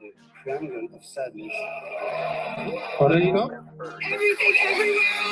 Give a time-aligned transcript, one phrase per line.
[0.00, 1.52] de Triangle of Sadness.
[2.98, 3.50] ¿Correcto?
[4.12, 5.24] Everything everywhere.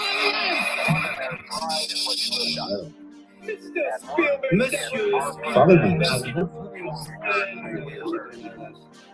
[4.52, 5.22] Monsieur.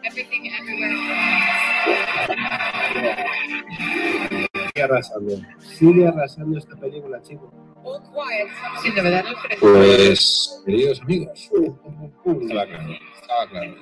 [0.05, 0.97] Everything everywhere.
[4.55, 5.33] Sigue arrasando.
[5.59, 7.51] Sigue arrasando esta película, chicos.
[7.85, 8.49] All quiet.
[8.83, 9.25] Sin novedad.
[9.61, 12.93] Pues, queridos amigos, estaba claro.
[13.21, 13.75] Estaba claro.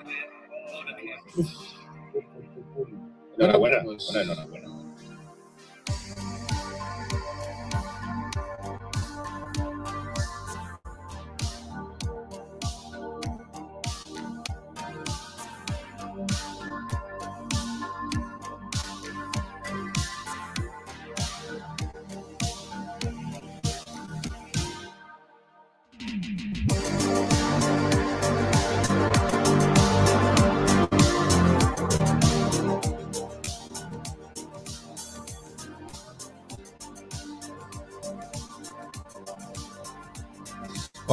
[3.38, 3.78] Enhorabuena,
[4.22, 4.55] enhorabuena.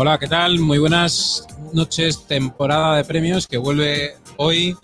[0.05, 0.59] Hola, ¿qué tal?
[0.59, 4.75] Muy buenas noches, temporada de premios que vuelve hoy.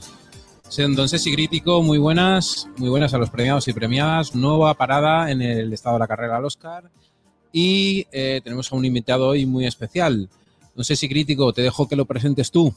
[0.77, 4.33] Don Ceci Crítico, muy buenas, muy buenas a los premiados y premiadas.
[4.33, 6.89] Nueva parada en el estado de la carrera al Oscar.
[7.51, 10.29] Y eh, tenemos a un invitado hoy muy especial.
[10.73, 12.73] Don Ceci Crítico, te dejo que lo presentes tú.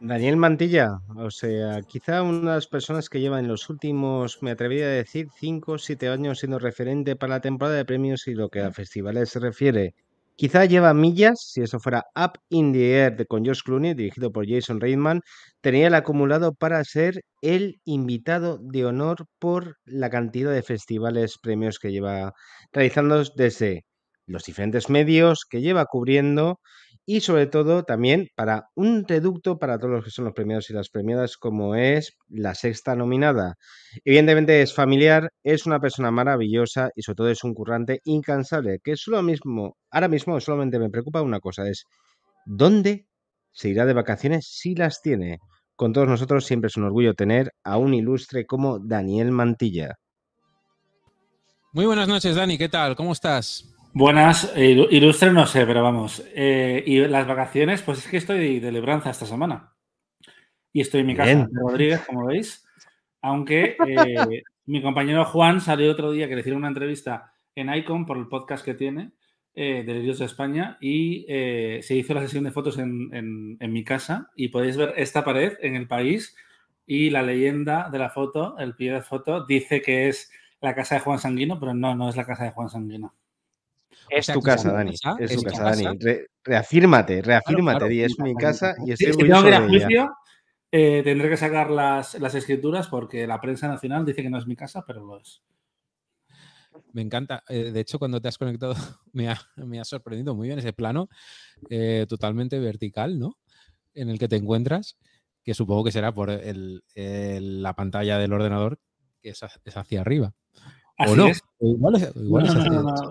[0.00, 4.86] Daniel Mantilla, o sea, quizá una de las personas que llevan los últimos, me atrevería
[4.86, 8.50] a decir, 5 o 7 años siendo referente para la temporada de premios y lo
[8.50, 9.94] que a festivales se refiere.
[10.34, 14.46] Quizá lleva millas, si eso fuera Up in the Air con George Clooney, dirigido por
[14.46, 15.22] Jason Reitman,
[15.62, 21.78] tenía el acumulado para ser el invitado de honor por la cantidad de festivales premios
[21.78, 22.34] que lleva
[22.70, 23.84] realizando desde
[24.26, 26.60] los diferentes medios que lleva cubriendo
[27.06, 30.72] y sobre todo también para un reducto para todos los que son los premiados y
[30.72, 33.54] las premiadas como es la sexta nominada.
[34.04, 38.96] Evidentemente es familiar, es una persona maravillosa y sobre todo es un currante incansable, que
[38.96, 41.84] solo mismo, ahora mismo solamente me preocupa una cosa, es
[42.44, 43.06] ¿dónde
[43.52, 45.38] se irá de vacaciones si las tiene?
[45.76, 49.94] Con todos nosotros siempre es un orgullo tener a un ilustre como Daniel Mantilla.
[51.72, 52.96] Muy buenas noches, Dani, ¿qué tal?
[52.96, 53.75] ¿Cómo estás?
[53.98, 56.22] Buenas, ilu- ilustre no sé, pero vamos.
[56.34, 59.72] Eh, y las vacaciones, pues es que estoy de libranza esta semana.
[60.70, 61.46] Y estoy en mi casa Bien.
[61.50, 62.62] de Rodríguez, como veis.
[63.22, 68.04] Aunque eh, mi compañero Juan salió otro día que le hicieron una entrevista en Icon
[68.04, 69.12] por el podcast que tiene,
[69.54, 73.72] eh, Delirios de España, y eh, se hizo la sesión de fotos en, en- en
[73.72, 74.30] mi casa.
[74.36, 76.36] Y podéis ver esta pared en el país.
[76.86, 80.96] Y la leyenda de la foto, el pie de foto, dice que es la casa
[80.96, 83.14] de Juan Sanguino, pero no, no es la casa de Juan Sanguino.
[84.10, 84.90] Es sea, tu casa, tu Dani.
[84.92, 85.82] casa, Es es tu casa, casa.
[85.84, 85.98] Dani.
[86.00, 87.78] Re- reafírmate, reafírmate.
[87.78, 87.90] claro.
[87.90, 90.16] di, es mi casa y estoy si tengo que ir a juicio,
[90.72, 94.46] eh, tendré que sacar las, las escrituras porque la prensa nacional dice que no es
[94.46, 95.42] mi casa, pero lo es.
[96.92, 97.42] Me encanta.
[97.48, 98.74] Eh, de hecho, cuando te has conectado,
[99.12, 101.08] me ha, me ha sorprendido muy bien ese plano
[101.70, 103.36] eh, totalmente vertical, ¿no?
[103.94, 104.98] En el que te encuentras,
[105.42, 108.78] que supongo que será por el- el- la pantalla del ordenador,
[109.22, 110.34] que es hacia arriba.
[110.98, 111.26] Así o no.
[111.28, 111.42] es.
[111.60, 112.44] igual es, igual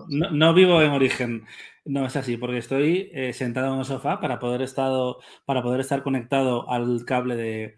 [0.10, 1.46] No, es vivo en origen.
[1.86, 5.82] No es así, porque estoy eh, sentado en un sofá para poder, estado, para poder
[5.82, 7.76] estar conectado al cable de,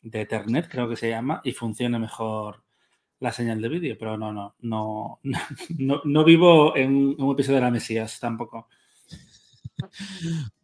[0.00, 2.62] de Ethernet, creo que se llama, y funcione mejor
[3.18, 3.96] la señal de vídeo.
[3.98, 5.20] Pero no, no, no,
[5.78, 8.68] no, no vivo en un episodio de la Mesías tampoco.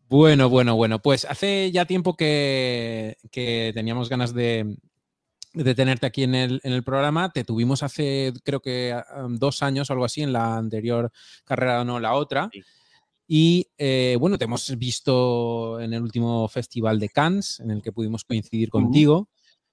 [0.09, 1.01] Bueno, bueno, bueno.
[1.01, 4.77] Pues hace ya tiempo que, que teníamos ganas de,
[5.57, 7.31] de tenerte aquí en el, en el programa.
[7.33, 11.11] Te tuvimos hace, creo que um, dos años o algo así, en la anterior
[11.45, 12.51] carrera, no la otra.
[12.53, 12.63] Sí.
[13.29, 17.91] Y eh, bueno, te hemos visto en el último festival de Cannes, en el que
[17.91, 19.29] pudimos coincidir contigo.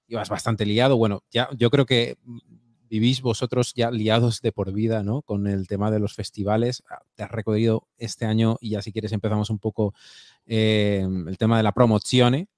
[0.08, 0.96] Ibas bastante liado.
[0.96, 2.16] Bueno, ya yo creo que
[2.88, 5.22] vivís vosotros ya liados de por vida, ¿no?
[5.22, 6.82] Con el tema de los festivales.
[6.90, 9.94] Ah, Te has recorrido este año y ya si quieres empezamos un poco
[10.46, 12.48] eh, el tema de la promoción.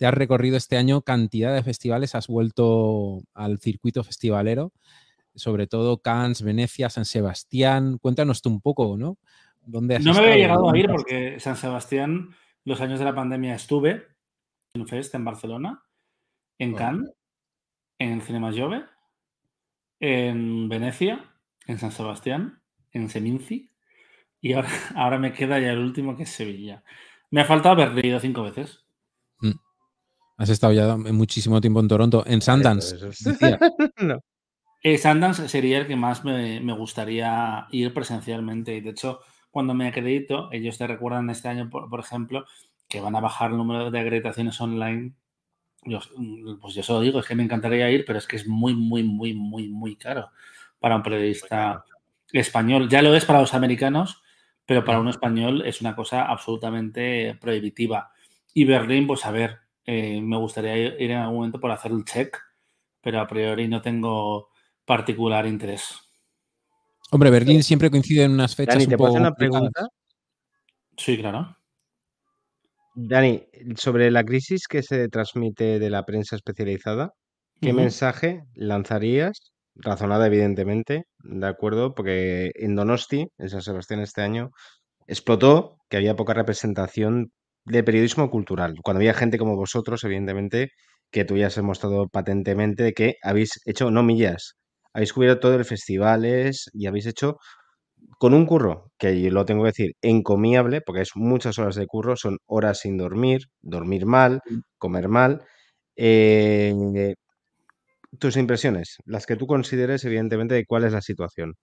[0.00, 4.72] Te has recorrido este año cantidad de festivales, has vuelto al circuito festivalero,
[5.34, 7.98] sobre todo Cannes, Venecia, San Sebastián.
[7.98, 9.18] Cuéntanos tú un poco, ¿no?
[9.60, 12.30] ¿Dónde has No me había llegado a ir ¿Dónde has- porque San Sebastián,
[12.64, 14.06] los años de la pandemia estuve
[14.72, 15.82] en un fest en Barcelona,
[16.56, 16.74] en.
[16.74, 17.12] Cannes,
[17.98, 18.86] en Cinema Jove,
[20.00, 21.30] en Venecia,
[21.66, 22.62] en San Sebastián,
[22.92, 23.70] en Seminci
[24.40, 26.84] y ahora, ahora me queda ya el último que es Sevilla.
[27.30, 28.86] Me ha faltado haber ido cinco veces.
[30.40, 32.96] Has estado ya muchísimo tiempo en Toronto, en Sundance.
[32.96, 33.58] Eso es- decía.
[33.98, 34.20] no.
[34.82, 38.74] Eh, Sundance sería el que más me, me gustaría ir presencialmente.
[38.74, 39.20] Y de hecho,
[39.50, 42.46] cuando me acredito, ellos te recuerdan este año, por, por ejemplo,
[42.88, 45.12] que van a bajar el número de acreditaciones online,
[45.84, 46.00] yo,
[46.62, 49.02] pues yo solo digo, es que me encantaría ir, pero es que es muy, muy,
[49.02, 50.30] muy, muy, muy caro
[50.78, 51.84] para un periodista
[52.32, 52.88] español.
[52.88, 54.22] Ya lo es para los americanos,
[54.64, 58.12] pero para un español es una cosa absolutamente prohibitiva.
[58.54, 62.04] Y Berlín, pues a ver, eh, me gustaría ir en algún momento por hacer el
[62.04, 62.36] check,
[63.00, 64.48] pero a priori no tengo
[64.84, 65.98] particular interés.
[67.10, 69.88] Hombre, Berlín siempre coincide en unas fechas Dani, un ¿te puedo hacer una pregunta?
[70.96, 71.56] Sí, claro.
[72.94, 73.46] Dani,
[73.76, 77.12] sobre la crisis que se transmite de la prensa especializada,
[77.60, 79.52] ¿qué mensaje lanzarías?
[79.74, 81.94] Razonada, evidentemente, ¿de acuerdo?
[81.94, 84.50] Porque en Donosti, en San Sebastián este año,
[85.06, 87.32] explotó que había poca representación
[87.70, 88.74] de periodismo cultural.
[88.82, 90.70] Cuando había gente como vosotros, evidentemente,
[91.10, 94.54] que tú ya has demostrado patentemente que habéis hecho, no millas,
[94.94, 97.36] habéis cubierto todo el festivales y habéis hecho
[98.18, 101.86] con un curro, que yo lo tengo que decir, encomiable, porque es muchas horas de
[101.86, 104.40] curro, son horas sin dormir, dormir mal,
[104.78, 105.42] comer mal.
[105.96, 106.74] Eh,
[108.18, 111.54] tus impresiones, las que tú consideres, evidentemente, de cuál es la situación.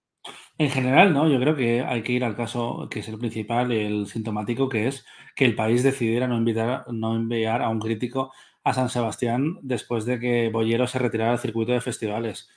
[0.59, 3.71] En general, no, yo creo que hay que ir al caso que es el principal,
[3.71, 8.31] el sintomático, que es que el país decidiera no, invitar, no enviar a un crítico
[8.63, 12.49] a San Sebastián después de que Bollero se retirara del circuito de festivales.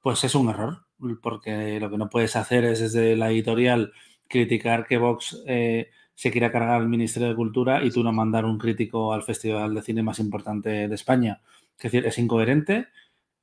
[0.00, 0.84] Pues es un error,
[1.22, 3.92] porque lo que no puedes hacer es desde la editorial
[4.28, 8.44] criticar que Vox eh, se quiera cargar al Ministerio de Cultura y tú no mandar
[8.44, 11.40] un crítico al festival de cine más importante de España.
[11.78, 12.88] Es decir, es incoherente,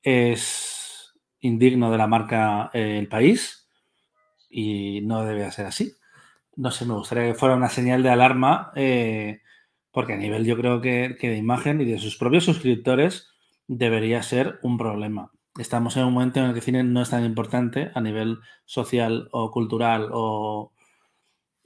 [0.04, 3.63] es indigno de la marca eh, El País
[4.54, 5.96] y no debe ser así.
[6.56, 9.42] No sé, me gustaría que fuera una señal de alarma, eh,
[9.92, 13.30] porque a nivel yo creo que, que, de imagen y de sus propios suscriptores
[13.68, 15.32] debería ser un problema.
[15.58, 18.40] Estamos en un momento en el que el cine no es tan importante a nivel
[18.66, 20.72] social o cultural o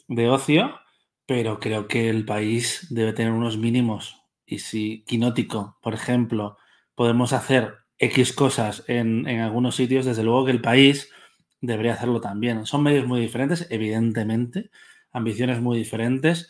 [0.08, 0.80] de ocio,
[1.26, 4.24] pero creo que el país debe tener unos mínimos.
[4.46, 6.58] Y si Quinótico, por ejemplo,
[6.96, 11.12] podemos hacer X cosas en, en algunos sitios, desde luego que el país
[11.62, 12.66] debería hacerlo también.
[12.66, 14.70] Son medios muy diferentes, evidentemente,
[15.12, 16.50] ambiciones muy diferentes,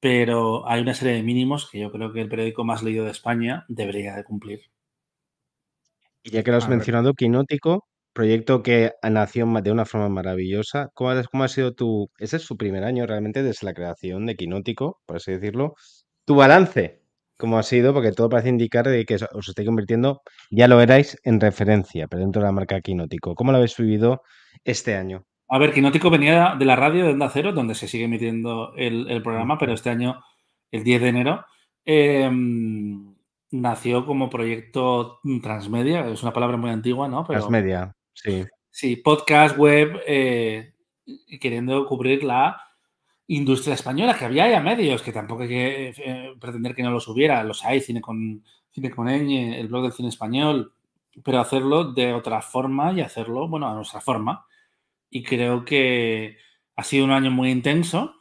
[0.00, 3.10] pero hay una serie de mínimos que yo creo que el periódico más leído de
[3.12, 4.60] España debería de cumplir.
[6.22, 10.88] Y ya que lo has mencionado, Quinótico, proyecto que nació de una forma maravillosa.
[10.94, 12.10] ¿Cómo, has- cómo ha sido tu...
[12.18, 15.74] Ese es su primer año realmente desde la creación de Quinótico, por así decirlo.
[16.24, 17.02] Tu balance,
[17.36, 17.92] ¿cómo ha sido?
[17.92, 22.20] Porque todo parece indicar de que os estáis convirtiendo, ya lo erais, en referencia, pero
[22.20, 23.34] dentro de la marca Quinótico.
[23.34, 24.22] ¿Cómo lo habéis vivido
[24.64, 25.24] este año?
[25.48, 29.08] A ver, Quinótico venía de la radio de Onda Cero, donde se sigue emitiendo el,
[29.08, 30.20] el programa, pero este año,
[30.70, 31.44] el 10 de enero,
[31.84, 32.30] eh,
[33.52, 37.24] nació como proyecto transmedia, es una palabra muy antigua, ¿no?
[37.24, 38.44] Pero, Transmedia, sí.
[38.70, 40.74] Sí, podcast, web, eh,
[41.40, 42.60] queriendo cubrir la
[43.28, 47.08] industria española, que había ya medios, que tampoco hay que eh, pretender que no los
[47.08, 50.72] hubiera, los hay, Cine con, cine con ñ, el blog del cine español,
[51.24, 54.46] pero hacerlo de otra forma y hacerlo, bueno, a nuestra forma.
[55.10, 56.36] Y creo que
[56.76, 58.14] ha sido un año muy intenso.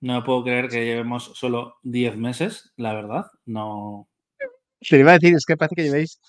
[0.00, 3.26] No puedo creer que llevemos solo 10 meses, la verdad.
[3.46, 4.08] No.
[4.78, 6.20] Te iba a decir, es que parece que llevéis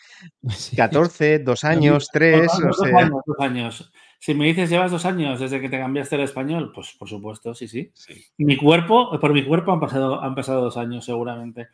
[0.49, 0.77] Sí.
[0.77, 2.97] 14, dos años, tres, o Dos sea...
[2.99, 3.91] años, dos años.
[4.25, 7.53] Si me dices, llevas dos años desde que te cambiaste al español, pues por supuesto,
[7.53, 7.91] sí, sí.
[8.39, 11.67] Mi cuerpo, por mi cuerpo han pasado, han pasado dos años seguramente.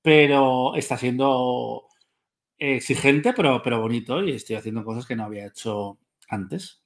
[0.00, 1.88] Pero está siendo
[2.58, 6.80] exigente, pero, pero bonito y estoy haciendo cosas que no había hecho antes.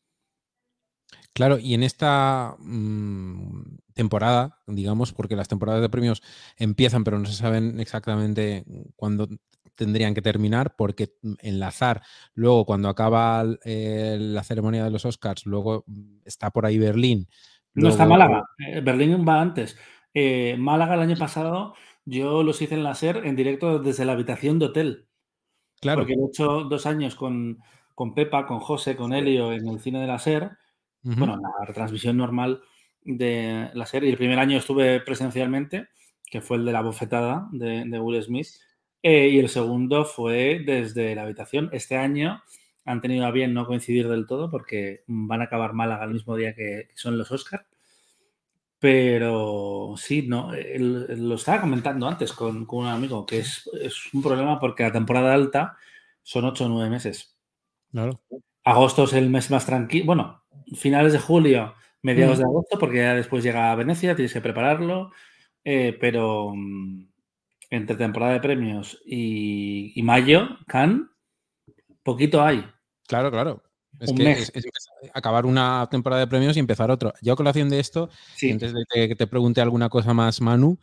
[1.35, 6.23] Claro, y en esta mm, temporada, digamos, porque las temporadas de premios
[6.57, 8.65] empiezan, pero no se saben exactamente
[8.97, 9.29] cuándo
[9.75, 12.03] tendrían que terminar, porque mm, enlazar
[12.35, 17.29] luego cuando acaba eh, la ceremonia de los Oscars, luego mm, está por ahí Berlín.
[17.75, 19.77] No está Málaga, eh, Berlín va antes.
[20.13, 24.13] Eh, Málaga el año pasado yo los hice en la SER en directo desde la
[24.13, 25.09] habitación de hotel.
[25.81, 27.59] Claro, Porque lo he hecho dos años con,
[27.95, 30.51] con Pepa, con José, con Helio en el cine de la SER.
[31.03, 32.63] ujú, Bueno, la retransmisión normal
[33.03, 34.05] de la SER.
[34.05, 35.89] Y el primer año estuve presencialmente,
[36.25, 38.49] que fue el de la bofetada de, de Will Smith.
[39.07, 41.69] Eh, y el segundo fue desde la habitación.
[41.73, 42.43] Este año
[42.87, 46.35] han tenido a bien no coincidir del todo porque van a acabar Málaga el mismo
[46.37, 47.67] día que, son los Oscars.
[48.79, 54.23] Pero sí, no, lo estaba comentando antes con, con un amigo, que es, es un
[54.23, 55.77] problema porque la temporada alta
[56.23, 57.37] son 8 o 9 meses.
[57.93, 58.23] claro.
[58.65, 60.07] Agosto es el mes más tranquilo.
[60.07, 60.43] Bueno,
[60.75, 62.41] finales de julio, mediados Mm.
[62.41, 65.13] de agosto, porque ya después llega a Venecia, tienes que prepararlo.
[65.65, 67.14] eh, pero mm,
[67.71, 71.03] entre temporada de premios y, y mayo, Cannes,
[72.03, 72.65] poquito hay.
[73.07, 73.63] Claro, claro.
[74.01, 74.51] Es Un que mes.
[74.55, 74.67] es,
[75.13, 77.13] acabar una temporada de premios y empezar otro.
[77.23, 80.79] Yo colación de esto, Sí, antes de que te pregunte alguna cosa más, Manu,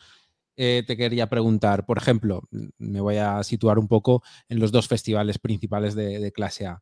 [0.56, 2.44] eh, te quería preguntar, por ejemplo,
[2.78, 6.82] me voy a situar un poco en los dos festivales principales de, de clase A.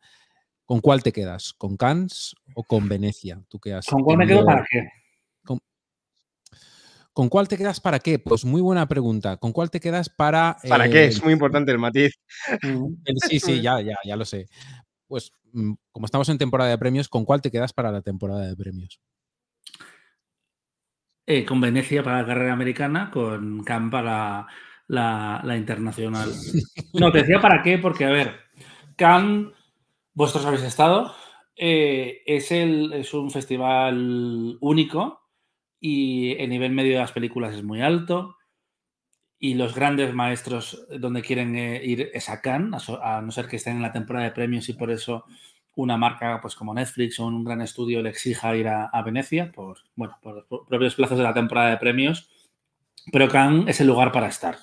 [0.66, 1.54] ¿Con cuál te quedas?
[1.54, 3.42] ¿Con Cannes o con Venecia?
[3.48, 4.88] ¿Tú qué has ¿Con cuál me quedo para qué?
[7.20, 8.18] ¿Con cuál te quedas para qué?
[8.18, 9.36] Pues muy buena pregunta.
[9.36, 10.56] ¿Con cuál te quedas para...
[10.70, 11.06] ¿Para eh, qué?
[11.08, 12.18] Es muy importante el matiz.
[12.64, 14.48] El- sí, sí, ya, ya, ya lo sé.
[15.06, 18.48] Pues mm, como estamos en temporada de premios, ¿con cuál te quedas para la temporada
[18.48, 19.02] de premios?
[21.28, 24.48] Eh, con Venecia para la carrera americana, con Cannes para
[24.88, 26.32] la, la internacional.
[26.94, 28.40] No, te decía para qué, porque a ver,
[28.96, 29.52] Cannes,
[30.14, 31.14] vosotros habéis estado,
[31.58, 35.19] eh, es, el, es un festival único
[35.80, 38.36] y el nivel medio de las películas es muy alto
[39.40, 43.56] y los grandes maestros donde quieren eh, ir es a Cannes, a, no ser que
[43.56, 45.26] estén en la temporada de premios y por eso
[45.76, 49.52] una marca pues como Netflix o un gran estudio le exija ir a, a Venecia
[49.52, 52.30] por, bueno, por propios plazos de la temporada de premios,
[53.12, 54.58] pero Cannes es el lugar para estar.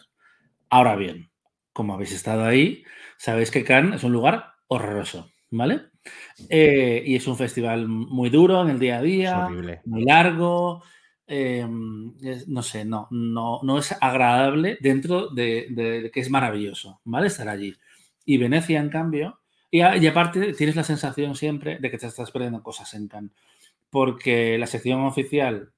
[0.68, 1.30] Ahora bien,
[1.72, 2.84] como habéis estado ahí,
[3.16, 5.86] sabéis que Cannes es un lugar horroroso, ¿vale?
[6.50, 9.48] Eh, y es un festival muy duro en el día a día,
[9.84, 10.82] muy largo,
[11.26, 11.66] eh,
[12.22, 17.00] es- no sé, no, no, no es agradable dentro de, de- de que es maravilloso,
[17.04, 17.26] ¿vale?
[17.28, 17.74] Estar allí.
[18.24, 19.40] Y Venecia, en cambio,
[19.70, 23.08] y, a- y aparte tienes la sensación siempre de que te estás perdiendo cosas en
[23.08, 23.32] Cannes,
[23.90, 25.72] porque la sección oficial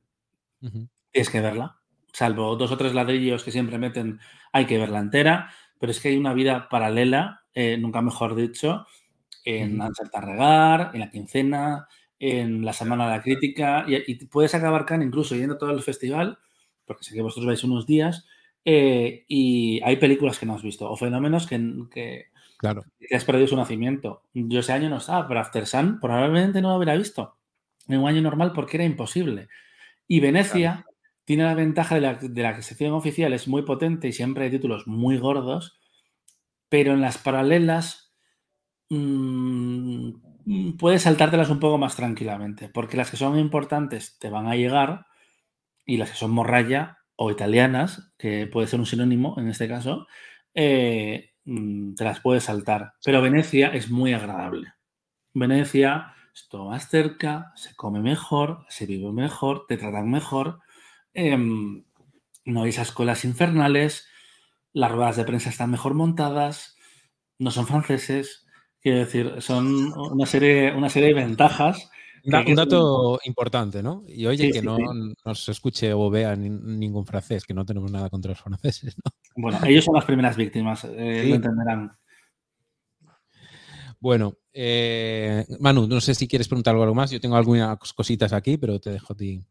[0.62, 0.88] Ujú.
[1.12, 1.78] tienes que verla,
[2.12, 4.20] salvo dos o tres ladrillos que siempre meten,
[4.52, 8.86] hay que verla entera, pero es que hay una vida paralela, eh, nunca mejor dicho,
[9.44, 9.80] en.
[9.80, 14.84] Ansel Tarregar, en la quincena, en la semana de la crítica, y, y puedes acabar
[14.84, 16.38] Cannes incluso yendo todo el festival,
[16.84, 18.26] porque sé que vosotros vais unos días,
[18.64, 21.58] eh, y hay películas que no has visto, o fenómenos que,
[21.90, 22.26] que,
[22.58, 22.82] Claro.
[23.14, 24.24] has perdido su nacimiento.
[24.34, 27.36] Yo ese año no estaba, pero After Sun probablemente no lo hubiera visto
[27.86, 29.48] en un año normal porque era imposible.
[30.08, 30.84] Y Venecia
[31.24, 34.50] tiene la ventaja de la, de la sección oficial, es muy potente y siempre hay
[34.50, 35.78] títulos muy gordos,
[36.68, 38.12] pero en las paralelas
[38.90, 40.10] mm,
[40.78, 45.06] puedes saltártelas un poco más tranquilamente, porque las que son importantes te van a llegar
[45.84, 50.06] y las que son morralla o italianas, que puede ser un sinónimo en este caso,
[50.54, 52.94] eh, mm, te las puedes saltar.
[53.04, 54.74] Pero Venecia es muy agradable.
[55.34, 60.60] Venecia es todo más cerca, se come mejor, se vive mejor, te tratan mejor,
[61.14, 61.84] em,
[62.44, 64.08] no hay esas colas infernales,
[64.72, 66.76] las ruedas de prensa están mejor montadas,
[67.38, 68.47] no son franceses,
[68.82, 71.90] quiero decir, son una serie, una serie de ventajas.
[72.24, 74.04] Un, da- que- un dato importante, ¿no?
[74.08, 74.84] Y oye, Sí, que sí, no sí.
[75.24, 79.10] nos escuche o vea ni- ningún francés, que no tenemos nada contra los franceses, ¿no?
[79.36, 81.28] Bueno, ellos son las primeras víctimas, eh, Sí.
[81.28, 81.92] lo entenderán.
[84.00, 87.10] Bueno, eh, Manu, no sé si quieres preguntar algo más.
[87.10, 89.44] Yo tengo algunas cositas aquí, pero te dejo a ti.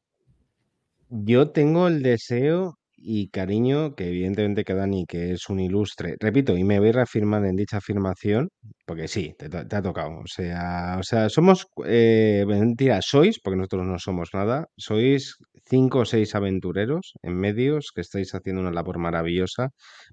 [1.10, 6.58] Yo tengo el deseo y cariño que evidentemente que Dani, que es un ilustre, repito,
[6.58, 8.50] y me voy a reafirmar en dicha afirmación,
[8.86, 10.20] porque sí, te, ha tocado.
[10.20, 15.36] O sea, o sea, somos, eh, mentira, sois, porque nosotros no somos nada, sois
[15.70, 19.70] cinco o seis aventureros en medios que estáis haciendo una labor maravillosa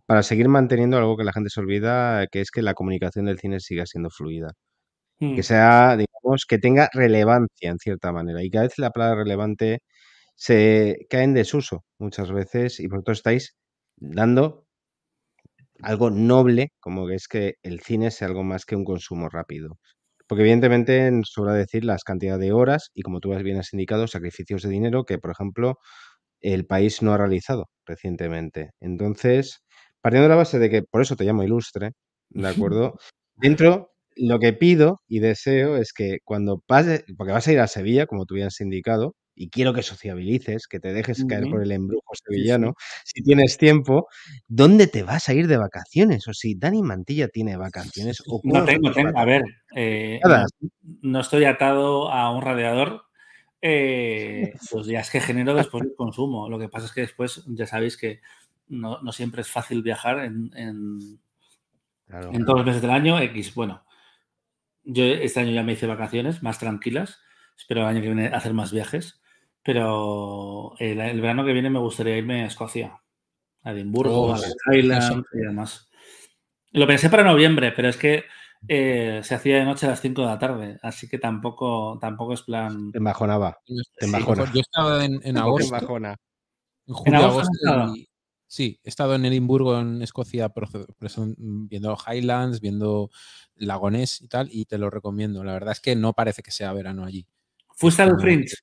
[0.07, 3.39] para seguir manteniendo algo que la gente se olvida, que es que la comunicación del
[3.39, 4.51] cine siga siendo fluida.
[5.21, 5.37] Mm.
[5.37, 8.43] que sea, digamos, que tenga relevancia en cierta manera.
[8.43, 9.81] Y cada vez la palabra relevante
[10.37, 13.57] se cae en desuso muchas veces y vosotros estáis
[13.97, 14.67] dando
[15.83, 19.79] algo noble, como que es que el cine sea algo más que un consumo rápido.
[20.27, 24.63] Porque evidentemente sobra decir las cantidades de horas y como tú bien has indicado, sacrificios
[24.63, 25.79] de dinero que, por ejemplo,
[26.41, 28.71] el país no ha realizado recientemente.
[28.81, 29.61] Entonces,
[30.03, 31.93] partiendo de la base de que por eso te llamo ilustre,
[32.31, 32.95] ¿de acuerdo?
[33.37, 37.67] Dentro, lo que pido y deseo es que cuando pases, porque vas a ir a
[37.69, 41.63] Sevilla, como tú bien has indicado, y quiero que sociabilices, que te dejes caer por
[41.63, 42.75] el embrujo Sí, sevillano,
[43.05, 44.07] si tienes tiempo,
[44.49, 46.27] ¿dónde te vas a ir de vacaciones?
[46.29, 49.19] O si Dani Mantilla tiene vacaciones, o No tengo, tengo.
[49.19, 49.43] A ver,
[49.75, 50.45] eh, no,
[51.03, 53.03] no estoy atado a un radiador
[53.61, 56.49] eh, los días que genero después del consumo.
[56.49, 58.21] Lo que pasa es que después ya sabéis que
[58.69, 61.21] no, no siempre es fácil viajar en, en-
[62.07, 62.31] Claro.
[62.35, 63.19] en todos los meses del año.
[63.19, 63.85] X, bueno,
[64.85, 67.19] yo este año ya me hice vacaciones más tranquilas.
[67.57, 69.23] Espero el año que viene hacer más viajes.
[69.65, 73.01] Pero el, el verano que viene me gustaría irme a Escocia,
[73.63, 75.89] a Edimburgo, Oh, a Highlands y demás.
[76.73, 78.25] Lo pensé para noviembre, pero es que
[78.69, 82.35] eh, se hacía de noche a las 5 de la tarde, así que tampoco, tampoco
[82.35, 82.93] es plan.
[82.93, 83.59] Te embajonaba.
[83.65, 84.05] Te Sí.
[84.05, 84.45] embajona.
[84.53, 86.17] Yo he estado en, en Te agosto, embajona.
[86.87, 88.09] en julio, agosto has agosto, y-
[88.47, 90.53] sí, he estado en Edimburgo, en Escocia,
[91.27, 93.11] viendo Highlands, viendo
[93.55, 95.43] Lagonés y tal, y te lo recomiendo.
[95.43, 97.27] La verdad es que no parece que sea verano allí.
[97.77, 98.21] ¿Fuiste al.
[98.21, 98.57] Fringe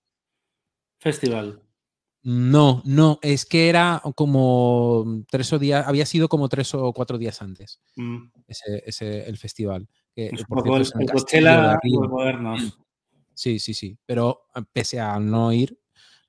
[1.01, 1.59] Festival?
[2.23, 7.17] No, no, es que era como tres o días, había sido como tres o cuatro
[7.17, 8.25] días antes Mm.
[8.47, 9.89] ese, ese- el festival.
[10.13, 12.77] Que, Es un poco cierto, el, es el Coachella modernos.
[13.33, 13.97] Sí, sí, sí.
[14.05, 15.75] Pero eh, pese a no ir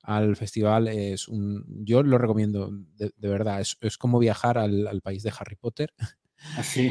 [0.05, 1.65] al festival, es un.
[1.85, 3.61] Yo lo recomiendo, de, de verdad.
[3.61, 5.93] Es, es como viajar al, al país de Harry Potter.
[6.57, 6.91] Así.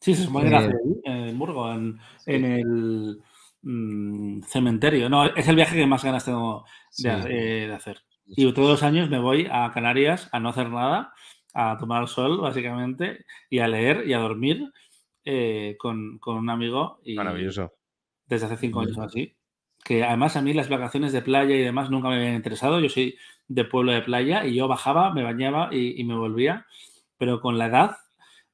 [0.00, 0.72] Sí, se supone que Eh,
[1.04, 3.22] en Edimburgo, en, en el
[3.62, 5.08] mm, cementerio.
[5.08, 7.08] No, es el viaje que más ganas tengo de, Sí.
[7.28, 8.00] eh, de hacer.
[8.26, 11.12] Y todos los años me voy a Canarias a no hacer nada,
[11.54, 14.70] a tomar el sol, básicamente, y a leer y a dormir
[15.24, 17.00] eh, con, con un amigo.
[17.04, 17.72] Y Maravilloso.
[18.26, 19.34] Desde hace cinco años así.
[19.82, 22.80] Que además a mí las vacaciones de playa y demás nunca me habían interesado.
[22.80, 23.16] Yo soy
[23.46, 26.66] de pueblo de playa y yo bajaba, me bañaba y, y me volvía.
[27.16, 27.96] Pero con la edad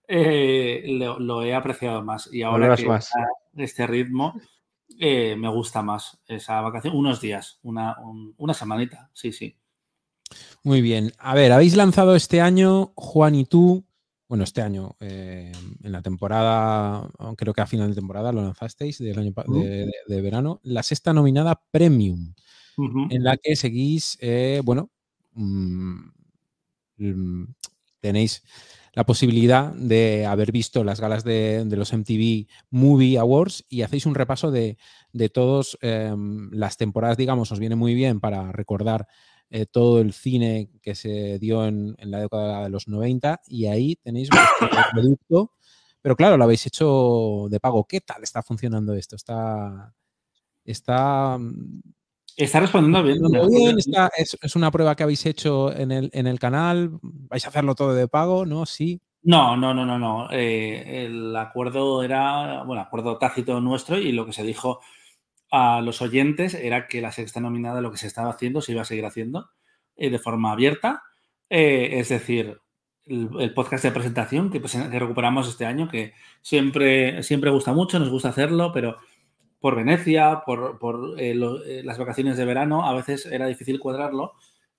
[0.06, 2.32] eh, lo, lo he apreciado más.
[2.32, 3.10] Y ahora que más.
[3.56, 4.40] este ritmo,
[4.98, 6.96] eh, me gusta más esa vacación.
[6.96, 9.56] Unos días, una, un- una semanita, sí, sí.
[10.62, 11.12] Muy bien.
[11.18, 13.84] A ver, habéis lanzado este año, Juan y tú,
[14.28, 15.52] bueno, este año, eh,
[15.82, 19.92] en la temporada, creo que a final de temporada lo lanzasteis del año de, de-
[20.06, 22.34] de verano, la sexta nominada Premium,
[23.10, 24.90] en la que seguís, eh, bueno,
[25.34, 26.08] mm,
[26.98, 27.44] mm,
[28.00, 28.42] tenéis
[28.94, 34.06] la posibilidad de haber visto las galas de, de los MTV Movie Awards y hacéis
[34.06, 34.78] un repaso de,
[35.12, 39.06] de todas las temporadas, digamos, os viene muy bien para recordar
[39.50, 43.66] eh, todo el cine que se dio en, en la década de los 90 y
[43.66, 45.52] ahí tenéis vuestro producto,
[46.00, 47.84] pero claro, lo habéis hecho de pago.
[47.84, 49.16] ¿Qué tal está funcionando esto?
[49.16, 49.94] Está...
[50.66, 51.38] Está
[52.36, 53.78] Está respondiendo bien.
[53.78, 56.90] Está- es, es una prueba que habéis hecho en el, en el canal.
[57.02, 58.44] ¿Vais a hacerlo todo de pago?
[58.44, 58.66] ¿No?
[58.66, 59.00] Sí.
[59.22, 60.28] No, no, no, no, no.
[60.32, 64.80] Eh, el acuerdo era, bueno, acuerdo tácito nuestro y lo que se dijo
[65.50, 68.82] a los oyentes era que la sexta nominada lo que se estaba haciendo se iba
[68.82, 69.50] a seguir haciendo
[69.96, 71.04] eh, de forma abierta.
[71.48, 72.58] Eh, es decir,
[73.06, 77.72] el, el podcast de presentación que, presen- que recuperamos este año, que siempre, siempre gusta
[77.72, 78.96] mucho, nos gusta hacerlo, pero
[79.64, 83.80] por Venecia, por, por, eh, lo- eh, las vacaciones de verano, a veces era difícil
[83.80, 84.34] cuadrarlo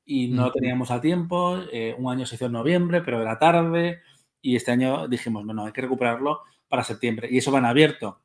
[0.06, 1.58] y no lo teníamos a tiempo.
[1.74, 4.02] Eh, un año se hizo en noviembre, pero era tarde.
[4.44, 7.28] Y este año dijimos, no, no, hay que recuperarlo para septiembre.
[7.32, 8.22] Y eso van abierto.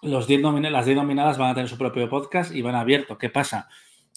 [0.00, 3.18] Los 10 nomina- las 10 nominadas van a tener su propio podcast y van abierto.
[3.18, 3.68] ¿Qué pasa?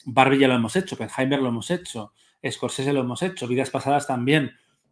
[0.05, 2.13] Barbie ya lo hemos hecho, Penheimer lo hemos hecho,
[2.47, 4.51] Scorsese lo hemos hecho, Vidas Pasadas también.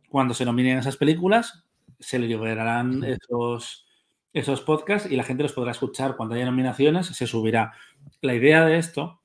[0.10, 1.64] Cuando se nominen esas películas,
[2.00, 3.87] se liberarán esos,
[4.34, 6.16] esos podcasts y la gente los podrá escuchar.
[6.16, 7.74] Cuando haya nominaciones, se subirá.
[8.22, 9.22] La idea de esto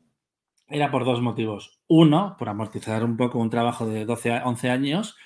[0.68, 1.80] era por dos motivos.
[1.88, 5.16] Uno, por amortizar un poco un trabajo de 12 a 11 años.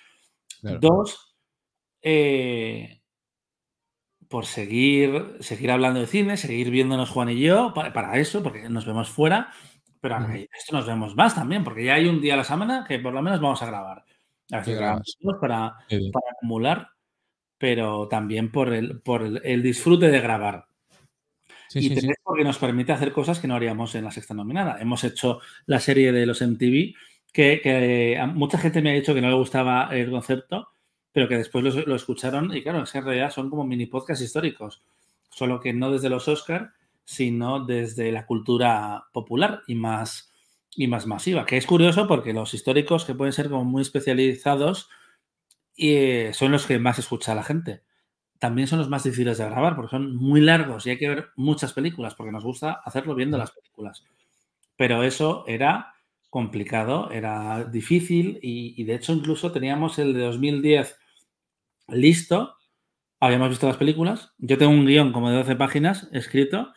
[0.61, 0.79] Claro.
[0.81, 1.37] Dos,
[2.03, 3.03] eh,
[4.29, 8.69] por seguir, seguir hablando de cine, seguir viéndonos Juan y yo, para, para eso, porque
[8.69, 9.53] nos vemos fuera,
[10.01, 12.85] pero a esto nos vemos más también, porque ya hay un día a la semana
[12.87, 14.05] que por lo menos vamos a grabar.
[14.53, 15.77] A Que grabamos para
[16.33, 16.89] acumular,
[17.59, 20.67] pero también por el, por el, el disfrute de grabar.
[21.69, 22.09] Sí, y sí, sí.
[22.23, 24.81] porque nos permite hacer cosas que no haríamos en la sexta nominada.
[24.81, 26.95] Hemos hecho la serie de los MTV,
[27.33, 30.69] que, que a mucha gente me ha dicho que no le gustaba el concepto,
[31.13, 33.87] pero que después lo, lo escucharon y claro, es que en realidad son como mini
[33.87, 34.83] podcasts históricos,
[35.31, 36.73] solo que no desde los Oscar,
[37.05, 40.33] sino desde la cultura popular y más,
[40.75, 44.89] y más masiva, que es curioso porque los históricos que pueden ser como muy especializados
[45.77, 47.83] eh, son los que más escucha la gente.
[48.39, 51.29] También son los más difíciles de grabar porque son muy largos y hay que ver
[51.37, 54.05] muchas películas porque nos gusta hacerlo viendo las películas.
[54.77, 55.95] Pero eso era
[56.29, 60.99] complicado, era difícil y, y de hecho incluso teníamos el de 2010
[61.89, 62.57] listo,
[63.21, 66.73] habíamos visto las películas, yo tengo un guion como de 12 páginas escrito,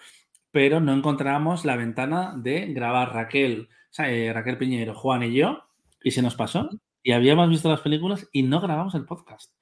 [0.52, 5.34] pero no encontrábamos la ventana de grabar Raquel, o sea, eh, Raquel Piñero, Juan y
[5.34, 5.64] yo
[6.04, 6.70] y se nos pasó
[7.04, 9.54] y habíamos visto las películas y no grabamos el podcast.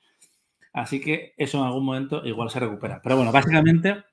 [0.73, 3.01] Así que eso en algún momento igual se recupera.
[3.01, 4.03] Pero bueno, básicamente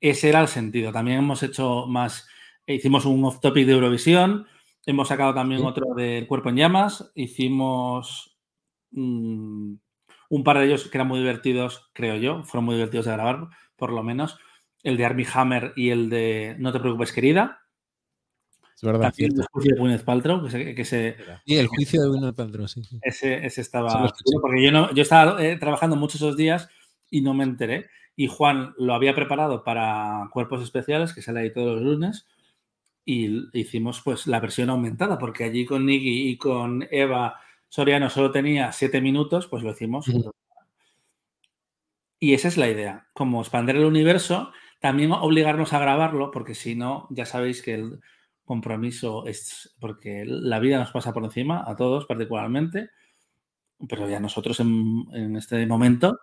[0.00, 0.92] ese era el sentido.
[0.92, 2.26] También hemos hecho más,
[2.66, 4.46] hicimos un off-topic de Eurovisión,
[4.86, 8.38] hemos sacado también otro del Cuerpo en Llamas, hicimos
[8.92, 9.74] mm,
[10.30, 13.48] un par de ellos que eran muy divertidos, creo yo, fueron muy divertidos de grabar,
[13.76, 14.38] por lo menos.
[14.82, 17.60] El de Armie Hammer y el de No te preocupes, querida.
[18.80, 19.40] Es verdad, También cierto.
[19.42, 22.68] el juicio de Gwyneth Paltrow, que se, que se, Y el juicio de Gwyneth Paltrow,
[22.68, 22.84] sí.
[22.84, 22.98] sí.
[23.02, 26.68] ese, ese estaba Sí, porque yo no, yo estaba eh, trabajando muchos esos días
[27.10, 27.86] y no me enteré.
[28.14, 32.28] Y Juan lo había preparado para cuerpos especiales, que sale ahí todos los lunes,
[33.04, 38.30] y hicimos pues la versión aumentada, porque allí con Nicky y con Eva Soriano solo
[38.30, 40.06] tenía siete minutos, pues lo hicimos.
[42.20, 46.74] Y esa es la idea, como expandir el universo, también obligarnos a grabarlo, porque si
[46.76, 48.00] no, ya sabéis que el-
[48.48, 52.90] compromiso, es porque la vida nos pasa por encima, a todos particularmente,
[53.88, 56.18] pero ya nosotros en, en este momento,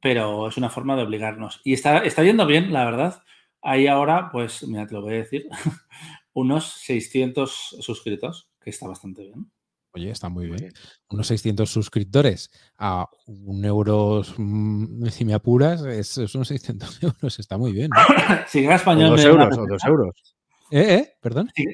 [0.00, 1.60] pero es una forma de obligarnos.
[1.64, 3.22] Y está, está yendo bien, la verdad.
[3.62, 5.48] Hay ahora, pues, mira, te lo voy a decir,
[6.34, 9.50] unos 600 suscritos, que está bastante bien.
[9.96, 10.72] Oye, está muy bien.
[11.08, 17.38] Unos 600 suscriptores a un euro, mm, si me apuras, es, unos 600 euros.
[17.38, 17.90] Está muy bien.
[17.90, 18.36] ¿no?
[18.48, 20.33] Si O español dos o euros.
[20.78, 20.94] ¿Eh?
[20.94, 21.12] ¿Eh?
[21.20, 21.50] ¿Perdón?
[21.54, 21.64] si,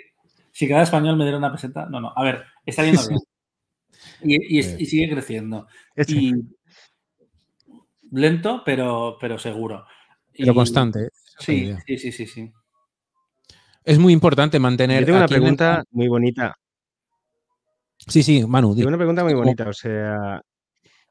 [0.53, 2.13] si cada español me diera una peseta, no, no.
[2.15, 3.21] A ver, está yendo bien.
[4.23, 5.67] Y, y sigue creciendo.
[6.09, 6.33] Y
[8.11, 9.85] lento, pero, pero seguro.
[10.37, 11.05] Pero constante.
[11.05, 11.11] ¿eh?
[11.39, 12.53] Sí, sí, sí, sí, sí.
[13.85, 15.01] Es muy importante mantener.
[15.01, 16.57] Yo tengo una el- pregunta muy bonita.
[18.07, 18.75] Sí, sí, Manu.
[18.75, 19.45] Tengo una pregunta muy ¿Cómo?
[19.45, 19.69] bonita.
[19.69, 20.41] O sea,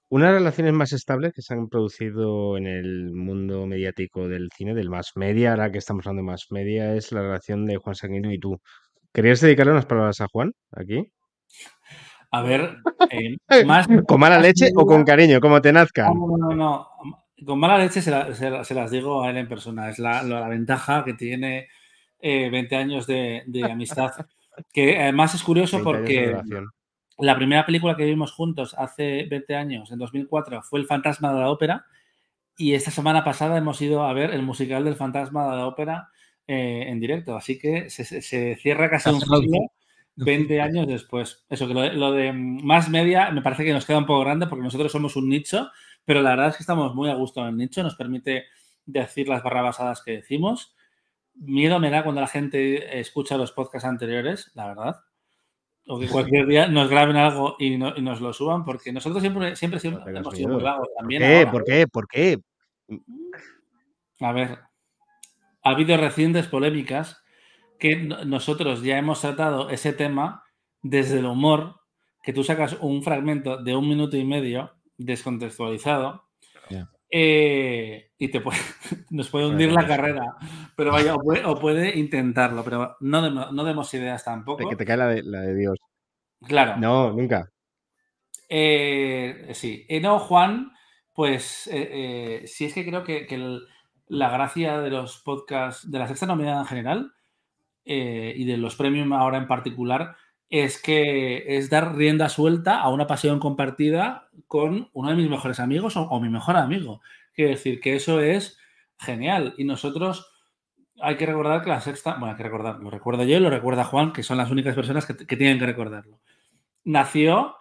[0.09, 4.89] unas relaciones más estables que se han producido en el mundo mediático del cine, del
[4.89, 8.31] más media, ahora que estamos hablando de más media, es la relación de Juan Sanguino
[8.31, 8.59] y tú.
[9.13, 11.11] ¿Querías dedicarle unas palabras a Juan aquí?
[12.31, 12.77] A ver,
[13.09, 13.87] eh, más.
[14.07, 16.13] ¿Con mala leche o con cariño, como te nazcan?
[16.13, 16.87] No, no, no, no.
[17.45, 19.89] Con mala leche se, la- se la- se las digo a él en persona.
[19.89, 21.67] Es la, la ventaja que tiene
[22.19, 24.11] eh, 20 años de, de amistad.
[24.73, 26.65] Que además es curioso 20 años de porque.
[27.19, 31.39] La primera película que vimos juntos hace 20 años, en 2004, fue El fantasma de
[31.41, 31.85] la ópera.
[32.57, 36.09] Y esta semana pasada hemos ido a ver el musical del fantasma de la ópera
[36.47, 37.35] eh, en directo.
[37.37, 39.59] Así que se, se- se cierra casi un ciclo
[40.15, 41.45] 20 años después.
[41.49, 44.21] Eso, que lo de, lo de más media me parece que nos queda un poco
[44.21, 45.69] grande porque nosotros somos un nicho,
[46.05, 48.45] pero la verdad es que estamos muy a gusto en el nicho, nos permite
[48.85, 50.75] decir las barrabasadas que decimos.
[51.35, 54.95] Miedo me da cuando la gente escucha los podcasts anteriores, la verdad.
[55.91, 59.21] O que cualquier día nos graben algo y, no- y nos lo suban, porque nosotros
[59.21, 61.21] siempre, siempre, siempre hemos sido muy vagos ¿Por también.
[61.23, 61.37] qué?
[61.39, 61.51] ahora.
[61.51, 61.87] ¿Por qué?
[61.87, 62.39] ¿Por qué?
[64.19, 64.59] A ver,
[65.63, 67.23] ha habido recientes polémicas
[67.79, 70.43] que no- nosotros ya hemos tratado ese tema
[70.81, 71.79] desde el humor,
[72.21, 76.25] que tú sacas un fragmento de un minuto y medio descontextualizado.
[77.09, 78.57] Eh, y te puede,
[79.09, 80.35] nos puede hundir la carrera,
[80.75, 84.67] pero vaya, o puede, o puede intentarlo, pero no, no demos ideas tampoco.
[84.69, 85.77] Que te cae la de, la de Dios.
[86.45, 86.77] Claro.
[86.77, 87.49] No, nunca.
[88.47, 89.85] Eh, sí.
[89.87, 90.71] Eh, no, Juan,
[91.13, 93.61] pues eh, eh, sí es que creo que, que el-
[94.07, 97.13] la gracia de los podcasts, de la sexta nominada en general
[97.85, 100.15] eh, y de los premium ahora en particular,
[100.49, 105.59] es que es dar rienda suelta a una pasión compartida con uno de mis mejores
[105.59, 107.01] amigos o, o mi mejor amigo.
[107.33, 108.57] Quiero decir que eso es
[108.97, 109.53] genial.
[109.57, 110.31] Y nosotros
[111.01, 113.49] hay que recordar que la sexta, bueno, hay que recordar, lo recuerdo yo y lo
[113.49, 116.19] recuerda Juan, que son las únicas personas que, que tienen que recordarlo.
[116.83, 117.55] Nació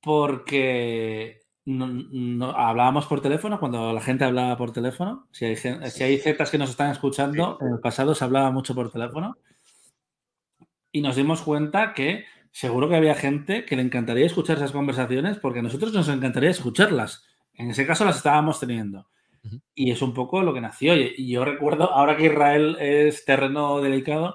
[0.00, 5.28] porque no- no- hablábamos por teléfono, cuando la gente hablaba por teléfono.
[5.30, 8.74] Si hay, si hay zetas que nos están escuchando, en el pasado se hablaba mucho
[8.74, 9.36] por teléfono.
[10.92, 15.38] Y nos dimos cuenta que seguro que había gente que le encantaría escuchar esas conversaciones
[15.38, 17.24] porque a nosotros nos encantaría escucharlas.
[17.54, 19.08] En ese caso las estábamos teniendo.
[19.74, 20.94] Y es un poco lo que nació.
[20.96, 24.34] Y yo recuerdo, ahora que Israel es terreno delicado,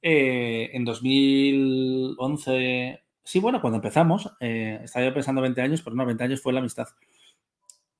[0.00, 6.06] eh, en 2011, sí, bueno, cuando empezamos, eh, estaba yo pensando 20 años, pero no,
[6.06, 6.86] 20 años fue la amistad.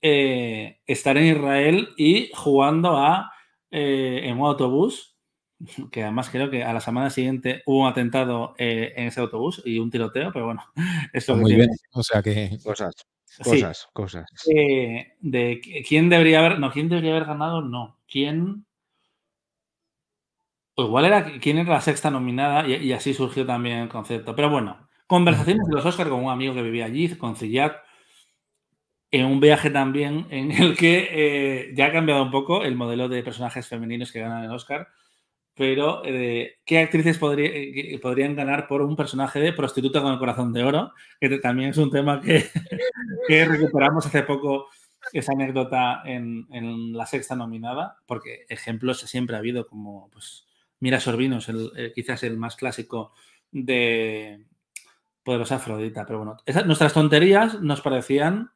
[0.06, 3.32] Eh, estar en Israel y jugando a
[3.70, 5.13] eh, en un autobús,
[5.92, 9.62] que además creo que a la semana siguiente hubo un atentado eh, en ese autobús
[9.64, 10.62] y un tiroteo, pero bueno,
[11.12, 11.70] esto Muy bien.
[11.92, 12.58] O sea que.
[12.62, 12.94] Cosas,
[13.26, 13.42] Sí.
[13.42, 14.26] cosas, cosas.
[14.54, 17.98] Eh, de qui- quién debería haber, no, quién debería haber ganado, no.
[18.06, 18.64] ¿Quién?
[20.76, 24.34] O igual era quién era la sexta nominada y, y así surgió también el concepto.
[24.36, 27.82] Pero bueno, conversaciones de los Oscars con un amigo que vivía allí, con Cillac,
[29.10, 33.08] en un viaje también en el que eh, ya ha cambiado un poco el modelo
[33.08, 34.88] de personajes femeninos que ganan el Oscar,
[35.56, 40.52] pero eh, ¿qué actrices eh, podrían ganar por un personaje de prostituta con el corazón
[40.52, 40.92] de oro?
[41.20, 42.20] Que también es un tema
[43.28, 44.66] que, recuperamos hace poco
[45.12, 46.46] esa anécdota en,
[46.92, 50.46] la sexta nominada, porque ejemplos siempre ha habido como pues
[50.80, 53.12] Mira Sorbinos, el, el- quizás el más clásico
[53.52, 54.44] de
[55.22, 56.36] Poderosa Afrodita, pero bueno,
[56.66, 58.50] nuestras tonterías nos parecían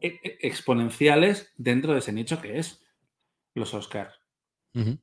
[0.00, 2.84] exponenciales dentro de ese nicho que es
[3.54, 4.14] los Oscars.
[4.74, 4.98] Ujú.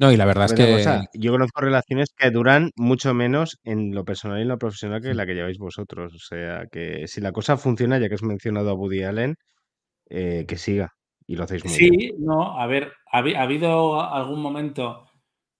[0.00, 0.82] No, y la verdad es ¿Sabes una que.
[0.82, 1.10] cosa?
[1.12, 5.12] Yo conozco relaciones que duran mucho menos en lo personal y en lo profesional que
[5.12, 6.14] la que lleváis vosotros.
[6.14, 9.36] O sea, que si la cosa funciona, ya que has mencionado a Woody Allen,
[10.08, 10.94] eh, que siga.
[11.26, 11.92] Y lo hacéis muy bien.
[12.00, 15.06] Sí, no, a ver, ha habido algún momento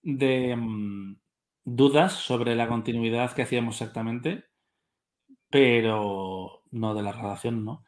[0.01, 1.17] de mm,
[1.63, 4.45] dudas sobre la continuidad que hacíamos exactamente,
[5.51, 7.83] pero no de la relación, ¿no?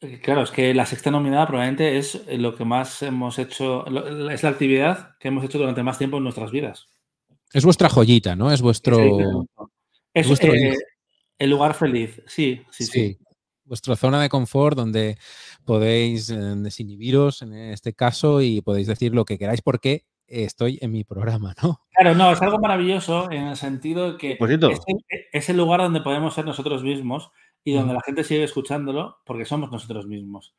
[0.00, 3.84] Eh, Claro, es que la sexta nominada probablemente es lo que más hemos hecho,
[4.30, 6.88] es la actividad que hemos hecho durante más tiempo en nuestras vidas.
[7.52, 8.52] Es vuestra joyita, ¿no?
[8.52, 9.46] Es vuestro.
[10.14, 10.76] Es vuestro eh,
[11.38, 12.92] el lugar feliz, sí, sí, sí.
[12.92, 13.18] Sí.
[13.64, 15.16] Vuestra zona de confort donde
[15.64, 20.92] podéis eh, desinhibiros en este caso y podéis decir lo que queráis porque estoy en
[20.92, 21.80] mi programa, ¿no?
[21.90, 24.76] Claro, no, es algo maravilloso en el sentido de que el,
[25.32, 27.30] es el lugar donde podemos ser nosotros mismos
[27.64, 30.54] y donde la gente sigue escuchándolo porque somos nosotros mismos.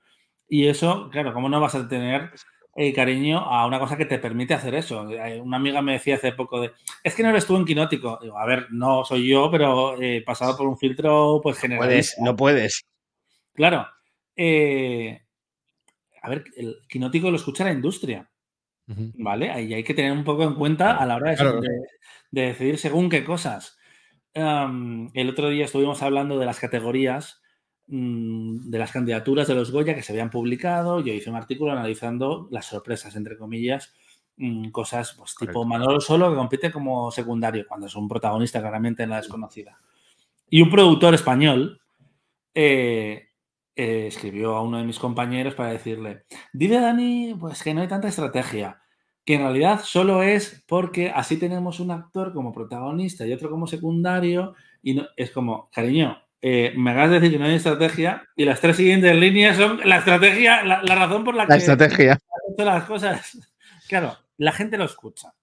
[0.47, 2.31] Y eso, claro, ¿cómo no vas a tener
[2.75, 5.09] eh, cariño a una cosa que te permite hacer eso?
[5.09, 6.71] Eh, Una amiga me decía hace poco de,
[7.03, 8.19] es que no eres tú en quinótico.
[8.21, 12.21] Digo, a ver, no soy yo, pero he pasado por un filtro pues Puedes, generalista.
[12.23, 12.83] no puedes.
[13.53, 13.87] Claro.
[14.35, 15.21] eh,
[16.23, 18.29] a ver, el quinótico lo escucha la industria.
[18.87, 19.49] ¿Vale?
[19.51, 21.61] Ahí hay que tener un poco en cuenta a la hora de, Claro.
[21.61, 21.69] de-
[22.31, 23.77] de decidir según qué cosas.
[24.33, 27.41] El otro día estuvimos hablando de las categorías,
[27.87, 31.01] mm, de las candidaturas de los Goya que se habían publicado.
[31.01, 33.93] Yo hice un artículo analizando las sorpresas, entre comillas,
[34.37, 35.65] mm, cosas pues, tipo Correcto.
[35.65, 39.77] Manolo Solo que compite como secundario, cuando es un protagonista claramente en la desconocida.
[40.49, 41.81] Y un productor español
[42.53, 43.29] eh,
[43.75, 47.81] eh, escribió a uno de mis compañeros para decirle, dile a Dani pues que no
[47.81, 48.80] hay tanta estrategia,
[49.25, 53.67] que en realidad solo es porque así tenemos un actor como protagonista y otro como
[53.67, 58.27] secundario y no, es como, cariño, eh, me acabas de decir que no hay estrategia
[58.35, 61.57] y las tres siguientes líneas son la estrategia, la, la razón por la, La que
[61.57, 62.17] estrategia.
[62.57, 63.37] las cosas.
[63.87, 65.33] Claro, la gente lo escucha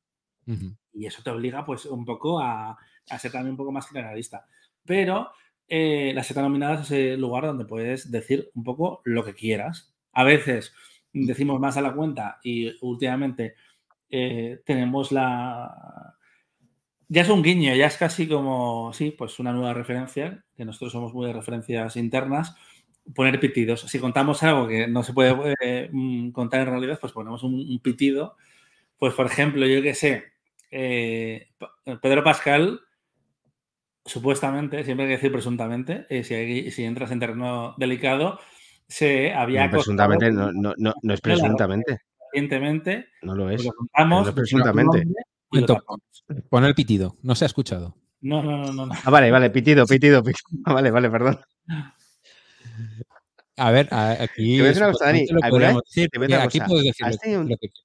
[0.94, 2.78] y eso te obliga pues un poco a,
[3.10, 4.46] a ser también un poco más generalista.
[4.86, 5.30] Pero
[5.68, 9.94] eh, las nominadas es el lugar donde puedes decir un poco lo que quieras.
[10.12, 10.72] A veces
[11.12, 13.54] decimos más a la cuenta y últimamente
[14.10, 16.14] eh, tenemos la...
[17.08, 20.92] Ya es un guiño, ya es casi como, sí, pues una nueva referencia, que nosotros
[20.92, 22.54] somos muy de referencias internas,
[23.14, 23.80] poner pitidos.
[23.80, 27.54] Si contamos algo que no se puede eh, mm, contar en realidad, pues ponemos un,
[27.54, 28.36] un pitido.
[28.98, 30.24] Pues, por ejemplo, yo que sé,
[30.70, 31.48] eh,
[32.02, 32.80] Pedro Pascal,
[34.04, 38.38] supuestamente, siempre hay que decir presuntamente, si, hay- si entras en terreno delicado,
[38.86, 42.00] se había No, presuntamente, no, no, no, no es presuntamente.
[42.32, 43.64] Recientemente, No lo es.
[43.64, 45.04] lo contamos, no es presuntamente.
[45.50, 45.84] lo.
[46.50, 47.94] Pon el pitido, no se ha escuchado.
[48.20, 48.86] No, no, no, no.
[48.86, 48.94] no.
[49.04, 50.42] Ah, vale, vale, pitido, pitido, pitido.
[50.66, 51.38] Ah, Vale, vale, perdón.
[53.56, 54.56] A ver, aquí.
[54.56, 56.24] Te voy a decir una cosa, Dani, supuestamente lo ¿alguna vez- podríamos decir, te voy
[56.24, 57.84] a decir una aquí cosa, puedes decir ¿has lo, tenido un- lo que quieras.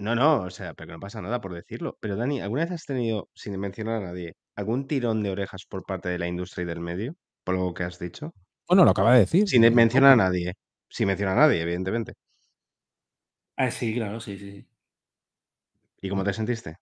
[0.00, 1.96] No, no, o sea, pero que no pasa nada por decirlo.
[2.00, 5.84] Pero Dani, ¿alguna vez has tenido, sin mencionar a nadie, algún tirón de orejas por
[5.84, 7.16] parte de la industria y del medio?
[7.42, 8.32] Por lo que has dicho.
[8.68, 9.48] Bueno, lo acaba de decir.
[9.48, 10.54] Sin mencionar a nadie.
[10.88, 12.12] Sin mencionar a nadie, evidentemente.
[13.58, 14.66] Ah, sí, claro, sí, sí.
[16.02, 16.78] ¿Y cómo te sentiste?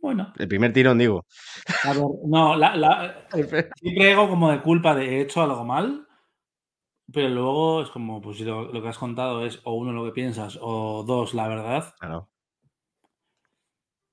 [0.00, 1.26] Bueno, El primer tirón, digo.
[1.82, 3.28] a ver, no, la, la-
[3.76, 6.06] siempre hago como de culpa de he hecho algo mal,
[7.12, 10.04] pero luego es como, pues si lo, lo que has contado es o uno lo
[10.04, 11.94] que piensas o dos la verdad.
[11.98, 12.28] Claro.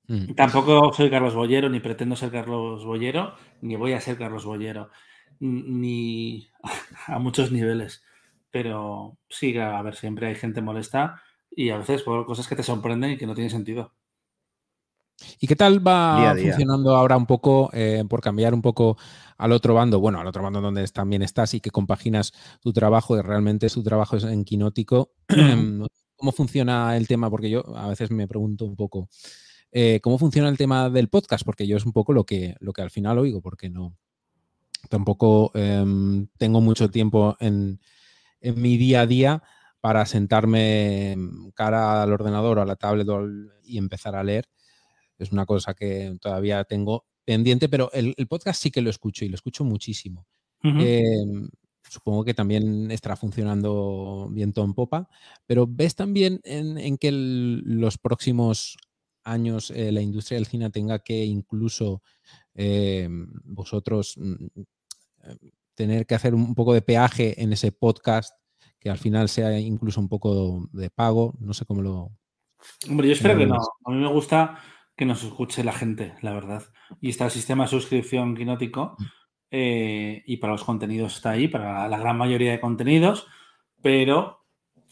[0.08, 0.36] Mm.
[0.36, 4.89] Tampoco soy Carlos Bollero, ni pretendo ser Carlos Bollero, ni voy a ser Carlos Bollero,
[5.39, 6.47] ni
[7.08, 8.03] a muchos niveles.
[8.51, 11.21] Pero sí, claro, a ver, siempre hay gente molesta
[11.56, 13.94] y a veces por cosas que te sorprenden y que no tienen sentido.
[15.39, 16.52] ¿Y qué tal va Día a día.
[16.52, 18.98] funcionando ahora un poco, eh, por cambiar un poco
[19.38, 20.00] al otro bando?
[20.00, 23.82] Bueno, al otro bando donde también estás y que compaginas tu trabajo, y realmente su
[23.82, 25.13] trabajo es en Quinótico.
[26.18, 27.30] ¿Cómo funciona el tema?
[27.30, 29.10] Porque yo a veces me pregunto un poco,
[29.72, 31.46] eh, ¿cómo funciona el tema del podcast?
[31.46, 33.96] Porque yo es un poco lo que, lo que al final oigo, porque no,
[34.89, 37.80] tampoco em, tengo mucho tiempo en,
[38.41, 39.44] en mi día a día
[39.86, 43.08] para sentarme em, cara al ordenador o a la tablet
[43.65, 44.45] y empezar a leer.
[45.19, 49.26] Es una cosa que todavía tengo pendiente, pero el, el podcast sí que lo escucho
[49.26, 50.26] y lo escucho muchísimo.
[50.80, 51.04] Eh,
[51.88, 55.08] supongo que también estará funcionando viento en popa,
[55.45, 58.78] pero ¿ves también en, en que el- los próximos
[59.24, 62.02] años eh, la industria del cine tenga que incluso
[62.56, 63.08] eh,
[63.43, 64.34] vosotros mm,
[65.26, 65.38] eh,
[65.76, 68.34] tener que hacer un poco de peaje en ese podcast
[68.86, 71.34] que al final sea incluso un poco de pago?
[71.39, 72.12] No sé cómo lo...
[72.88, 73.56] Hombre, yo espero que no.
[73.84, 74.60] A mí me gusta
[74.95, 76.62] que nos escuche la gente, la verdad.
[77.02, 78.95] Y está el sistema de suscripción quinótico
[79.50, 83.26] eh, y para los contenidos está ahí, para la gran mayoría de contenidos,
[83.82, 84.45] pero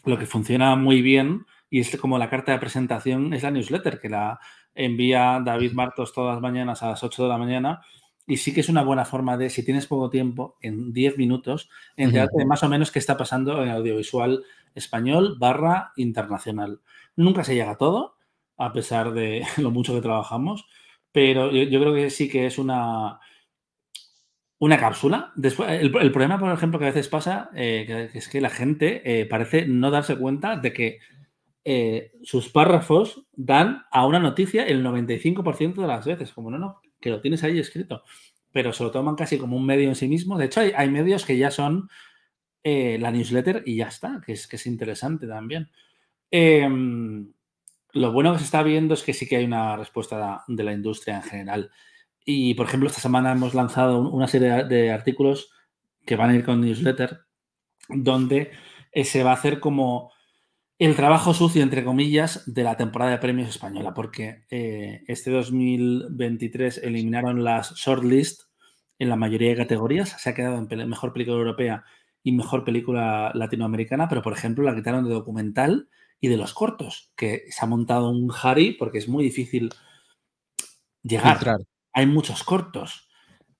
[0.05, 3.99] lo que funciona muy bien y es como la carta de presentación es la newsletter
[3.99, 4.39] que la
[4.73, 7.81] envía David Martos todas las mañanas a las 8 de la mañana.
[8.25, 11.69] Y sí que es una buena forma de, si tienes poco tiempo, en 10 minutos,
[11.97, 14.43] enterarte más o menos qué está pasando en audiovisual
[14.75, 16.79] español barra internacional.
[17.15, 18.15] Nunca se llega a todo,
[18.57, 20.65] a pesar de lo mucho que trabajamos,
[21.11, 23.19] pero yo, yo creo que sí que es una,
[24.59, 25.33] una cápsula.
[25.35, 28.39] Después, el, el problema, por ejemplo, que a veces pasa, eh, que, que es que
[28.39, 30.99] la gente eh, parece no darse cuenta de que
[31.65, 36.33] eh, sus párrafos dan a una noticia el 95% de las veces.
[36.33, 38.03] Como no, no, que lo tienes ahí escrito.
[38.53, 40.37] Pero se lo toman casi como un medio en sí mismo.
[40.37, 41.89] De hecho, hay, hay medios que ya son
[42.63, 45.69] eh, la newsletter y ya está, que es, que es interesante también.
[46.31, 47.33] Em,
[47.91, 50.71] lo bueno que se está viendo es que sí que hay una respuesta de la
[50.71, 51.71] industria en general.
[52.23, 55.51] Y, por ejemplo, esta semana hemos lanzado una serie de artículos
[56.05, 57.19] que van a ir con newsletter,
[57.89, 58.51] donde
[58.93, 60.13] eh, se va a hacer como
[60.79, 66.79] el trabajo sucio, entre comillas, de la temporada de premios española, porque eh, este 2023
[66.79, 68.43] eliminaron las shortlist
[68.99, 71.83] en la mayoría de categorías, se ha quedado en mejor película europea
[72.23, 77.11] y mejor película latinoamericana, pero por ejemplo la quitaron de documental y de los cortos,
[77.15, 79.69] que se ha montado un jari porque es muy difícil
[81.01, 81.57] llegar.
[81.91, 83.09] Hay muchos cortos,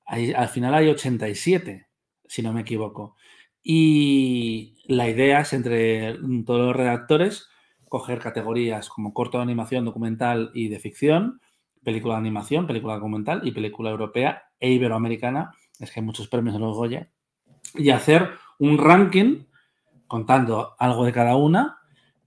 [0.06, 1.88] hay, al final hay 87,
[2.26, 3.15] si no me equivoco.
[3.63, 7.47] Y la idea es entre todos los redactores
[7.88, 11.39] coger categorías como corto de animación, documental y de ficción,
[11.84, 15.52] película de animación, película documental y película europea e iberoamericana.
[15.80, 17.10] Es que hay muchos premios en los Goya.
[17.76, 19.45] Y hacer un ranking
[20.08, 21.78] contando algo de cada una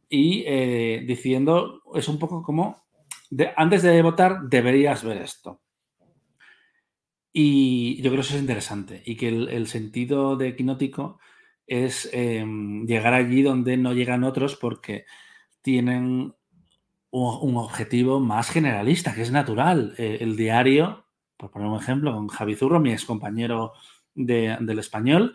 [0.08, 2.84] y eh, diciendo, es un poco como,
[3.56, 5.60] antes de votar deberías ver esto.
[7.38, 11.18] Y yo creo que eso es interesante y que el, el sentido de quinótico
[11.66, 12.42] es eh,
[12.86, 15.04] llegar allí donde no llegan otros porque
[15.60, 16.34] tienen
[17.10, 19.94] un, un objetivo más generalista, que es natural.
[19.98, 21.04] Eh, el diario,
[21.36, 23.74] por poner un ejemplo, con Javi Zurro, mi ex compañero
[24.14, 25.34] de, del español,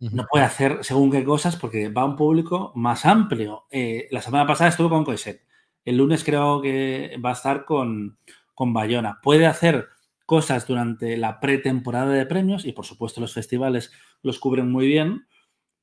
[0.00, 0.10] uh -huh.
[0.10, 3.66] no puede hacer según qué cosas porque va a un público más amplio.
[3.70, 5.42] Eh, la semana pasada estuvo con Coiset.
[5.84, 8.16] El lunes creo que va a estar con,
[8.54, 9.20] con Bayona.
[9.22, 9.90] Puede hacer
[10.26, 15.26] cosas durante la pretemporada de premios y por supuesto los festivales los cubren muy bien,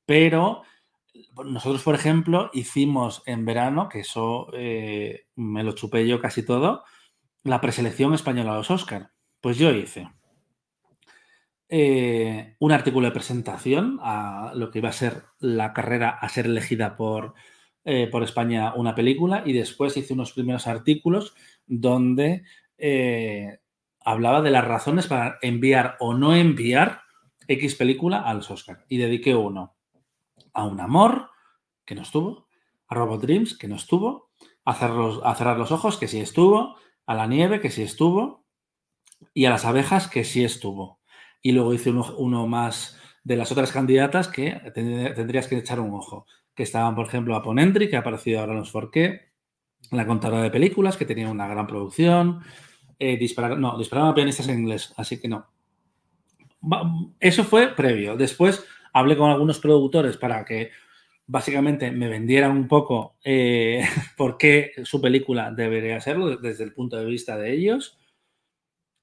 [0.06, 0.62] pero
[1.44, 6.84] nosotros, por ejemplo, hicimos en verano, que eso eh, me lo chupé yo casi todo,
[7.42, 9.10] la preselección española a los Oscar.
[9.40, 10.08] Pues yo hice
[11.68, 16.46] eh, un artículo de presentación a lo que iba a ser la carrera a ser
[16.46, 17.34] elegida por,
[17.84, 21.34] eh, por España una película y después hice unos primeros artículos
[21.66, 22.42] donde
[24.10, 27.02] hablaba de las razones para enviar o no enviar
[27.46, 28.84] X película a los Oscar.
[28.88, 29.76] Y dediqué uno
[30.52, 31.30] a Un Amor,
[31.84, 32.48] que no estuvo,
[32.88, 34.30] a Robot Dreams, que no estuvo,
[34.64, 38.44] a, cerros, a Cerrar los Ojos, que sí estuvo, a La Nieve, que sí estuvo,
[39.34, 41.00] y a Las Abejas, que sí estuvo.
[41.42, 46.26] Y luego hice uno, más de las otras candidatas que tendrías que echar un ojo,
[46.54, 49.20] que estaban, por ejemplo, a Ponentry, que ha aparecido ahora en los 4K,
[49.92, 52.42] La Contadora de Películas, que tenía una gran producción,
[53.02, 55.46] eh, disparar, no, dispararon a pianistas en inglés, así que no.
[57.18, 58.14] Eso fue previo.
[58.14, 60.70] Después hablé con algunos productores para que
[61.26, 63.82] básicamente me vendieran un poco eh,
[64.18, 67.98] por qué su película debería serlo desde el punto de vista de ellos.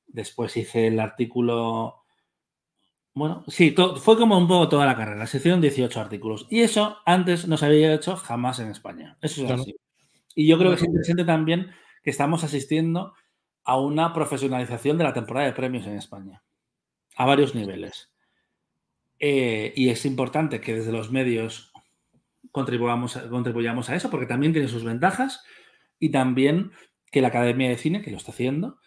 [0.06, 2.04] Después hice el artículo.
[3.16, 5.26] Bueno, sí, todo, fue como un poco toda la carrera.
[5.26, 6.46] Se hicieron 18 artículos.
[6.52, 9.18] Y eso antes no se había hecho jamás en España.
[9.24, 9.64] Eso es claro.
[9.64, 9.76] así.
[10.36, 11.72] Y yo creo que es interesante también
[12.04, 13.16] que estamos asistiendo
[13.68, 16.42] a una profesionalización de la temporada de premios en España.
[17.18, 18.10] A varios niveles.
[19.20, 21.74] Eh, y es importante que desde los medios
[22.54, 25.44] contribuyamos, contribuyamos a eso, porque también tiene sus ventajas
[26.00, 26.72] y también
[27.12, 28.80] que la Academia de Cine, que lo está haciendo,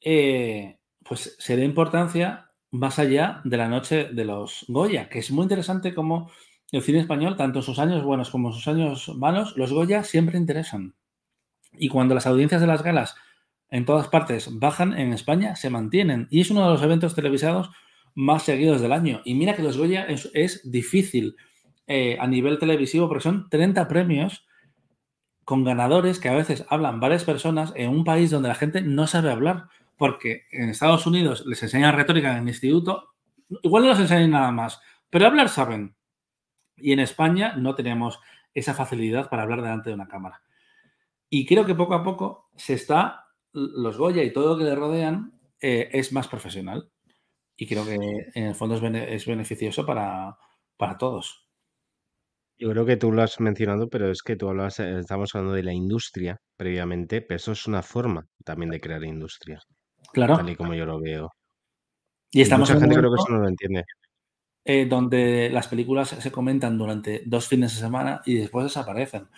[0.00, 5.32] eh, pues se dé importancia más allá de la noche de los Goya, que es
[5.32, 6.30] muy interesante como
[6.70, 10.04] el cine español, tanto en sus años buenos como en sus años malos, los Goya
[10.04, 10.94] siempre interesan.
[11.72, 13.16] Y cuando las audiencias de las galas
[13.70, 16.26] en todas partes bajan, en España se mantienen.
[16.30, 17.70] Y es uno de los eventos televisados
[18.14, 19.20] más seguidos del año.
[19.24, 21.36] Y mira que los Goya es, difícil
[21.86, 24.46] eh, a nivel televisivo porque son 30 premios
[25.44, 29.06] con ganadores que a veces hablan varias personas en un país donde la gente no
[29.06, 29.68] sabe hablar.
[29.96, 33.14] Porque en Estados Unidos les enseñan retórica en el instituto,
[33.62, 35.96] igual no les enseñan nada más, pero hablar saben.
[36.76, 38.20] Y en España no tenemos
[38.54, 40.42] esa facilidad para hablar delante de una cámara.
[41.30, 44.74] Y creo que poco a poco se está, los Goya y todo lo que le
[44.74, 46.90] rodean eh, es más profesional.
[47.56, 47.96] Y creo que
[48.34, 50.36] en el fondo es, bene es beneficioso para,
[50.76, 51.48] para, todos.
[52.56, 55.64] Yo creo que tú lo has mencionado, pero es que tú hablabas, estamos hablando de
[55.64, 59.60] la industria previamente, pero eso es una forma también de crear industria.
[60.12, 60.36] Claro.
[60.36, 61.32] Tal y como yo lo veo.
[62.30, 63.84] Y estamos y mucha gente creo que eso no lo entiende.
[64.64, 69.28] Eh, donde las películas se comentan durante dos fines de semana y después desaparecen.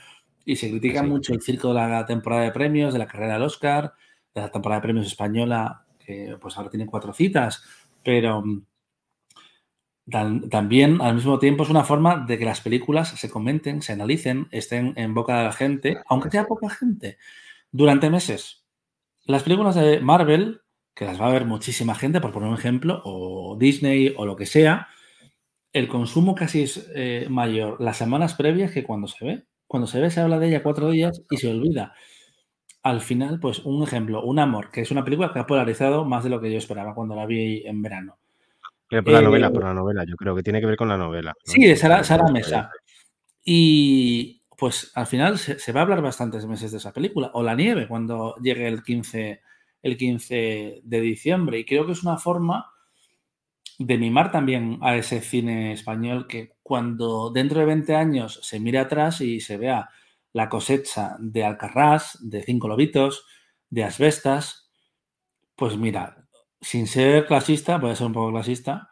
[0.45, 1.07] Y se critica sí.
[1.07, 3.93] mucho el circo de la temporada de premios, de la carrera del Oscar,
[4.35, 7.63] de la temporada de premios española, que pues ahora tiene cuatro citas,
[8.03, 8.43] pero
[10.07, 13.93] Tam- También, al mismo tiempo, es una forma de que las películas se comenten, se
[13.93, 17.19] analicen, estén en boca de la gente, aunque sea poca gente,
[17.71, 18.67] durante meses.
[19.25, 20.63] Las películas de Marvel,
[20.95, 24.35] que las va a ver muchísima gente, por poner un ejemplo, o Disney o lo
[24.35, 24.89] que sea,
[25.73, 29.47] el consumo casi es eh, mayor las semanas previas que cuando se ve.
[29.71, 31.95] Cuando se ve se habla de ella cuatro días y se olvida.
[32.83, 36.25] Al final, pues un ejemplo, Un Amor, que es una película que ha polarizado más
[36.25, 38.19] de lo que yo esperaba cuando la vi en verano.
[38.89, 40.89] Pero por la Eh, novela, por la novela, yo creo que tiene que ver con
[40.89, 41.31] la novela.
[41.47, 41.53] ¿no?
[41.53, 42.69] Sí, de Sara, Sara Mesa.
[43.45, 47.31] Y pues al final se, se va a hablar bastantes meses de esa película.
[47.35, 49.41] O La Nieve, cuando llegue el 15,
[49.83, 51.61] el 15 de diciembre.
[51.61, 52.73] Y creo que es una forma
[53.81, 58.79] de mimar también a ese cine español que cuando dentro de 20 años se mire
[58.81, 59.91] atrás y se vea
[60.35, 63.27] la cosecha de Alcarrás, de Cinco Lobitos,
[63.71, 64.71] de Asbestas,
[65.57, 66.27] pues mira,
[66.61, 68.91] sin ser clasista, voy a ser un poco clasista,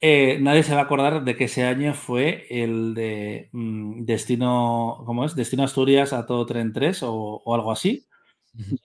[0.00, 5.02] eh, nadie se va a acordar de que ese año fue el de mm, Destino,
[5.06, 5.36] ¿cómo es?
[5.36, 7.12] Destino Asturias a todo tren 3 o,
[7.44, 8.06] o algo así,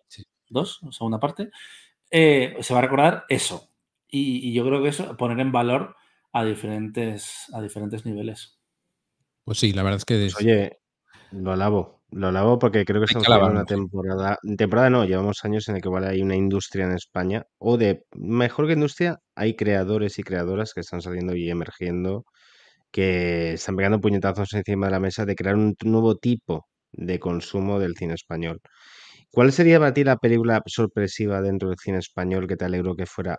[0.08, 0.24] Sí.
[0.50, 1.52] dos, segunda parte,
[2.12, 3.73] eh, se va a recordar eso.
[4.14, 5.96] Y, y yo creo que eso, poner en valor
[6.34, 8.60] a diferentes, a diferentes niveles.
[9.46, 10.78] Pues sí, la verdad es que Pues es- oye,
[11.32, 15.68] lo alabo, lo alabo porque creo que estamos viviendo una temporada, temporada no, llevamos años
[15.70, 19.56] en el que igual hay una industria en España, o de, mejor que industria, hay
[19.56, 22.26] creadores y creadoras que están saliendo y emergiendo,
[22.92, 27.80] que están pegando puñetazos encima de la mesa de crear un nuevo tipo de consumo
[27.80, 28.62] del cine español.
[29.32, 33.06] ¿Cuál sería para ti la película sorpresiva dentro del cine español que te alegro que
[33.06, 33.38] fuera,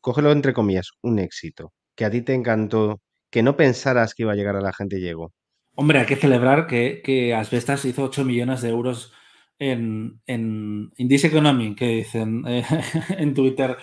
[0.00, 1.72] cógelo entre comillas, un éxito?
[1.94, 3.00] Que a ti te encantó,
[3.30, 5.32] que no pensaras que iba a llegar a la gente y llegó.
[5.76, 9.12] Hombre, hay que celebrar que, que Asbestas hizo 8 millones de euros
[9.58, 12.64] en, en Indies Economy, que dicen eh,
[13.18, 13.76] en Twitter,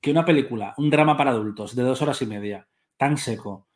[0.00, 3.68] que una película, un drama para adultos de dos horas y media, tan seco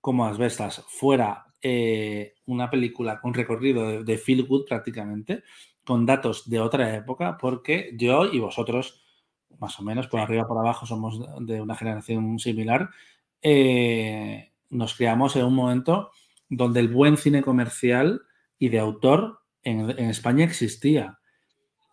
[0.00, 5.42] como Asbestas, fuera eh, una película con recorrido de, de feel good prácticamente,
[5.84, 9.03] con datos de otra época, porque yo y vosotros,
[9.58, 12.90] más o menos, por arriba por abajo, somos de una generación similar,
[13.42, 16.10] eh, nos criamos en un momento
[16.48, 18.22] donde el buen cine comercial
[18.58, 21.18] y de autor en, en, España existía.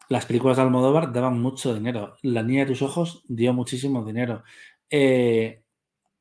[0.09, 2.16] Las películas de Almodóvar daban mucho dinero.
[2.22, 4.43] La niña de tus ojos dio muchísimo dinero.
[4.89, 5.62] Eh,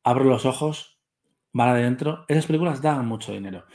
[0.03, 0.99] Abro los ojos,
[1.53, 2.24] mar adentro.
[2.28, 3.66] Esas películas daban mucho dinero.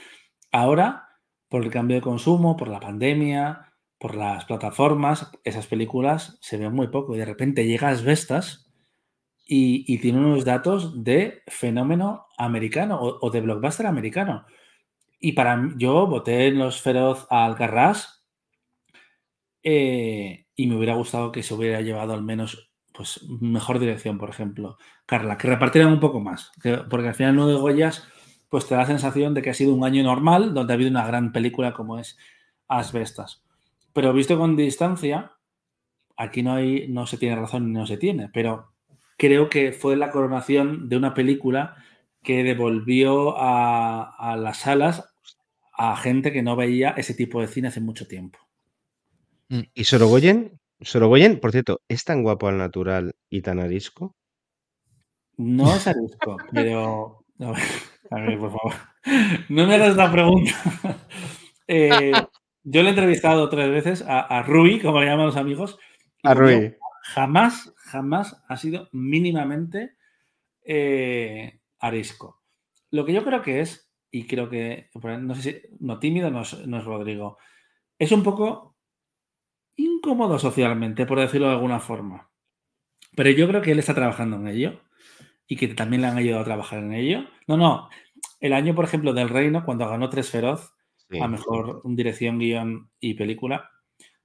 [0.52, 1.10] Ahora,
[1.50, 3.74] por el cambio de consumo, por la pandemia,
[4.06, 7.16] por las plataformas, esas películas se ven muy poco.
[7.16, 8.72] Y de repente llegas Vestas
[9.44, 14.46] y, tiene unos datos de fenómeno americano o, de blockbuster americano.
[15.20, 18.28] Y para yo voté en los feroz a Alcarrás
[19.64, 24.30] eh, y me hubiera gustado que se hubiera llevado al menos pues mejor dirección, por
[24.30, 24.78] ejemplo.
[25.08, 28.08] Carla, que repartieran un poco más, que, porque al final no de Goyas,
[28.50, 30.92] pues te da la sensación de que ha sido un año normal donde ha habido
[30.92, 32.20] una gran película como es
[32.68, 33.45] Asbestas.
[33.96, 35.32] Pero visto con distancia,
[36.18, 38.74] aquí no hay, no se tiene razón ni no se tiene, pero
[39.18, 41.78] creo que fue la coronación de una película
[42.22, 45.16] que devolvió a, a las salas
[45.78, 48.38] a gente que no veía ese tipo de cine hace mucho tiempo.
[49.74, 50.60] ¿Y Sorogoyen?
[50.82, 54.14] Sorogoyen, por cierto, ¿es tan guapo al natural y tan arisco?
[55.38, 57.24] No es arisco, pero.
[57.40, 57.64] A ver,
[58.12, 58.74] a ver, por favor.
[59.50, 60.52] No me hagas la pregunta.
[61.68, 62.12] Eh,
[62.66, 65.78] yo le he entrevistado tres veces a, a Rui, como le llaman los amigos.
[66.24, 66.76] A Rui.
[67.04, 69.96] Jamás, jamás ha sido mínimamente
[70.64, 72.42] eh, arisco.
[72.90, 76.42] Lo que yo creo que es, y creo que, no sé si, no tímido no
[76.42, 77.38] es, no es Rodrigo,
[78.00, 78.76] es un poco
[79.76, 82.32] incómodo socialmente, por decirlo de alguna forma.
[83.16, 84.82] Pero yo creo que él está trabajando en ello
[85.48, 87.26] y que también le han ayudado a trabajar en ello.
[87.48, 87.90] No, no.
[88.40, 90.75] El año, por ejemplo, del Reino, cuando ganó Tres Feroz,
[91.10, 91.20] sí.
[91.20, 93.70] a mejor dirección, guion y película,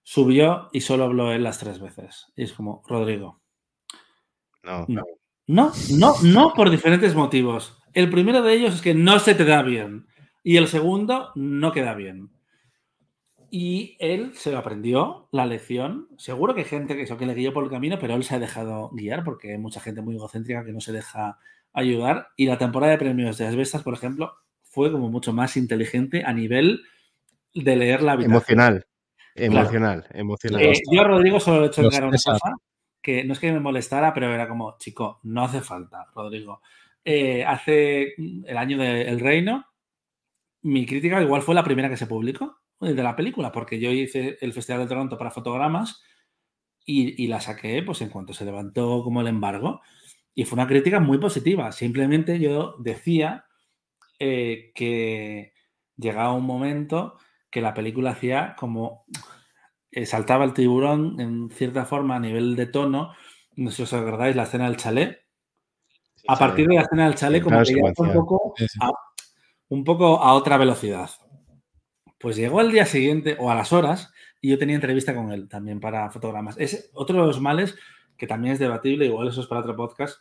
[0.02, 2.26] subió y solo habló él las tres veces.
[2.36, 3.40] Y es como, Rodrigo.
[4.62, 4.84] No.
[4.88, 5.02] No,
[5.46, 7.78] no, no, no por diferentes motivos.
[7.92, 10.06] El primero de ellos es que no se te da bien.
[10.42, 12.30] Y el segundo, no queda bien.
[13.50, 16.08] Y él se aprendió la lección.
[16.16, 18.36] Seguro que hay gente que, eso, que le guió por el camino, pero él se
[18.36, 21.38] ha dejado guiar porque hay mucha gente muy egocéntrica que no se deja
[21.72, 22.28] ayudar.
[22.36, 24.34] Y la temporada de premios de Asbestas, por ejemplo,
[24.70, 26.80] fue como mucho más inteligente a nivel
[27.52, 28.26] de leer la vida.
[28.26, 28.86] Emocional.
[29.34, 30.18] Emocional, claro.
[30.18, 30.62] emocional.
[30.62, 32.52] Eh, yo a Rodrigo solo le he hecho claro una cosa,
[33.02, 36.62] que no es que me molestara, pero era como, chico, no hace falta, Rodrigo.
[37.04, 39.66] Eh, hace el año del de Reino,
[40.62, 44.38] mi crítica igual fue la primera que se publicó de la película, porque yo hice
[44.40, 46.02] el Festival de Toronto para fotogramas
[46.84, 49.80] y, y, la saqué pues en cuanto se levantó como el embargo.
[50.34, 51.72] Y fue una crítica muy positiva.
[51.72, 53.44] Simplemente yo decía
[54.20, 55.54] eh, que
[55.96, 57.16] llegaba un momento
[57.50, 59.04] que la película hacía como
[59.90, 63.14] eh, saltaba el tiburón en cierta forma a nivel de tono.
[63.56, 65.18] No sé si os acordáis la escena del chalet.
[66.28, 68.90] A partir de la escena del chalet, como Claro, que un poco, a,
[69.70, 71.10] un poco a otra velocidad.
[72.18, 75.48] Pues llegó al día siguiente o a las horas y yo tenía entrevista con él
[75.48, 76.56] también para fotogramas.
[76.58, 77.74] Es otro de los males
[78.16, 80.20] que también es debatible, igual eso es para otro podcast,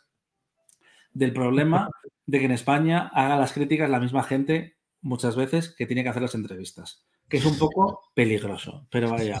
[1.12, 1.88] del problema
[2.26, 6.10] de que en España haga las críticas la misma gente muchas veces que tiene que
[6.10, 9.40] hacer las entrevistas, que es un poco peligroso, pero vaya.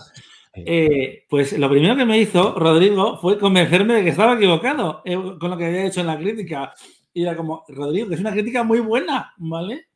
[0.52, 5.14] Eh, pues lo primero que me hizo Rodrigo fue convencerme de que estaba equivocado eh,
[5.38, 6.74] con lo que había hecho en la crítica.
[7.12, 9.88] Y era como, Rodrigo, que es una crítica muy buena, ¿vale?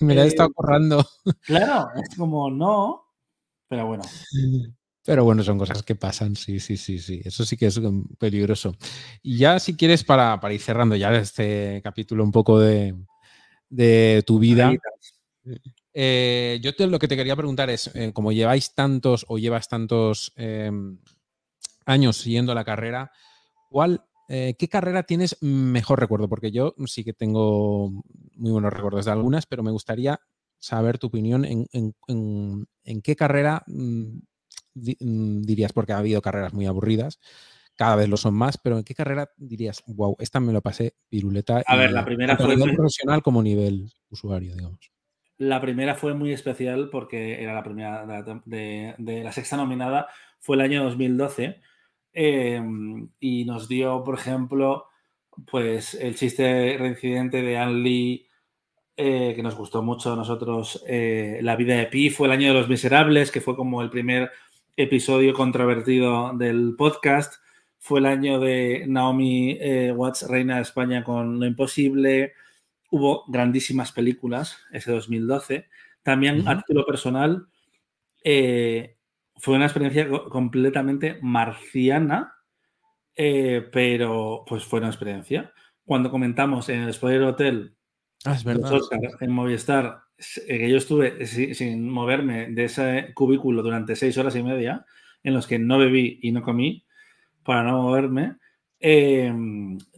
[0.00, 1.04] Me la he Eh, estado currando.
[1.42, 3.04] Claro, es como no,
[3.68, 4.02] pero bueno.
[5.04, 7.20] Pero bueno, son cosas que pasan, sí, sí, sí, sí.
[7.24, 8.76] Eso sí que es um, peligroso.
[9.22, 12.94] Y ya si quieres, para, para ir cerrando ya este capítulo un poco de,
[13.70, 14.72] de tu vida,
[15.92, 19.68] eh, yo te- lo que te quería preguntar es, eh, como lleváis tantos o llevas
[19.68, 20.70] tantos eh,
[21.86, 23.10] años siguiendo la carrera,
[23.70, 26.28] ¿cuál, eh, ¿qué carrera tienes mejor recuerdo?
[26.28, 27.90] Porque yo sí que tengo
[28.36, 30.20] muy buenos recuerdos de algunas, pero me gustaría
[30.58, 34.18] saber tu opinión en, en- en- en qué carrera mm,
[34.74, 37.18] dirías, porque ha habido carreras muy aburridas,
[37.76, 40.94] cada vez lo son más, pero ¿en qué carrera dirías, wow, esta me lo pasé
[41.08, 41.62] piruleta?
[41.66, 44.90] A ver, la primera fue nivel profesional como nivel usuario, digamos.
[45.38, 49.32] La primera fue muy especial porque era la primera de la, tem- de- de la
[49.32, 50.08] sexta nominada,
[50.38, 51.60] fue el año 2012
[52.12, 52.60] eh,
[53.20, 54.86] y nos dio, por ejemplo,
[55.50, 58.26] pues el chiste reincidente de Anne Lee
[58.96, 60.84] eh, que nos gustó mucho a nosotros.
[60.86, 63.88] eh, la vida de Pi fue el año de los miserables, que fue como el
[63.88, 64.30] primer
[64.82, 67.34] episodio controvertido del podcast.
[67.78, 72.32] Fue el año de Naomi eh, Watts, reina de España, con Lo Imposible.
[72.90, 75.66] Hubo grandísimas películas ese 2012.
[76.02, 77.46] También a título personal,
[78.24, 78.96] eh,
[79.36, 82.34] fue una experiencia co- completamente marciana,
[83.16, 85.52] eh, pero pues fue una experiencia.
[85.84, 87.74] Cuando comentamos en el Spoiler Hotel
[88.24, 88.72] Ah, es los verdad.
[88.74, 90.00] Oscar en Movistar,
[90.46, 94.84] que yo estuve si- sin moverme de ese cubículo durante seis horas y media,
[95.22, 96.84] en los que no bebí y no comí
[97.44, 98.36] para no moverme,
[98.80, 99.32] eh,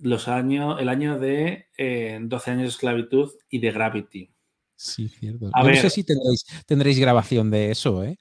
[0.00, 4.30] los años, el año de eh, 12 años de esclavitud y de Gravity.
[4.74, 5.50] Sí, cierto.
[5.52, 5.76] A Yo no ver.
[5.76, 8.16] sé si tendréis, tendréis grabación de eso, ¿eh?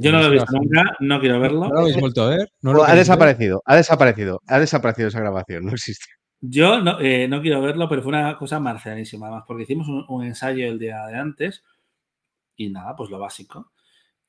[0.00, 0.62] Yo no lo he visto Grabación.
[0.62, 1.60] nunca, no quiero verlo.
[1.68, 2.48] ¿No lo habéis vuelto a ver?
[2.62, 2.98] ¿No lo ha ver?
[2.98, 6.06] desaparecido, ha desaparecido, ha desaparecido esa grabación, no existe.
[6.40, 10.24] Yo no, eh, no quiero verlo, pero fue una cosa marcianísima, además, porque hicimos un,
[10.24, 11.64] ensayo el día de antes
[12.56, 13.72] y nada, pues lo básico.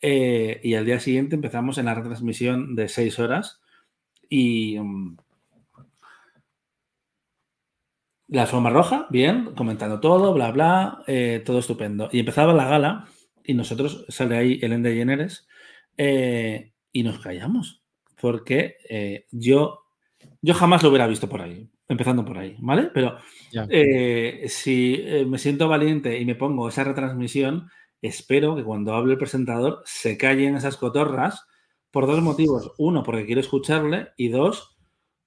[0.02, 3.62] Eh, y al día siguiente empezamos en la retransmisión de seis horas
[4.30, 5.18] y mm,
[8.30, 12.10] la alfombra roja, bien, comentando todo, bla, bla, eh, todo estupendo.
[12.12, 13.08] Y empezaba la gala
[13.44, 15.48] y nosotros, sale ahí Ellen DeGeneres
[15.98, 17.84] eh, y nos callamos,
[18.20, 19.86] porque yo,
[20.42, 22.90] yo jamás lo hubiera visto por ahí, empezando por ahí, ¿vale?
[22.94, 23.18] Pero
[23.70, 27.70] eh, si eh, me siento valiente y me pongo esa retransmisión,
[28.02, 31.46] espero que cuando hable el presentador se callen esas cotorras
[31.92, 32.72] por dos motivos.
[32.78, 34.78] Uno, porque quiero escucharle y dos,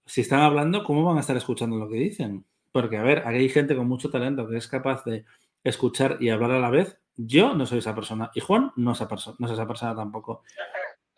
[0.06, 2.44] si están hablando, ¿cómo van a estar escuchando lo que dicen?
[2.72, 5.24] Porque, a ver, aquí hay gente con mucho talento que es capaz de
[5.64, 6.98] escuchar y hablar a la vez.
[7.16, 9.94] Yo no soy esa persona y Juan no es esa, perso- no es esa persona
[9.96, 10.42] tampoco.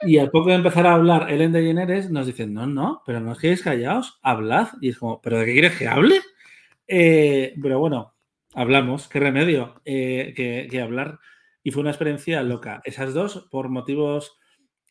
[0.04, 3.32] Y al poco de empezar a hablar Ellen DeGeneres nos dicen, no, no, pero no
[3.32, 4.68] os quedéis callados, hablad.
[4.80, 6.20] Y es como, ¿pero de qué quieres que hable?
[6.88, 8.14] Eh, pero bueno,
[8.54, 11.18] hablamos, qué remedio eh, que, que hablar.
[11.62, 12.80] Y fue una experiencia loca.
[12.84, 14.38] Esas dos, por motivos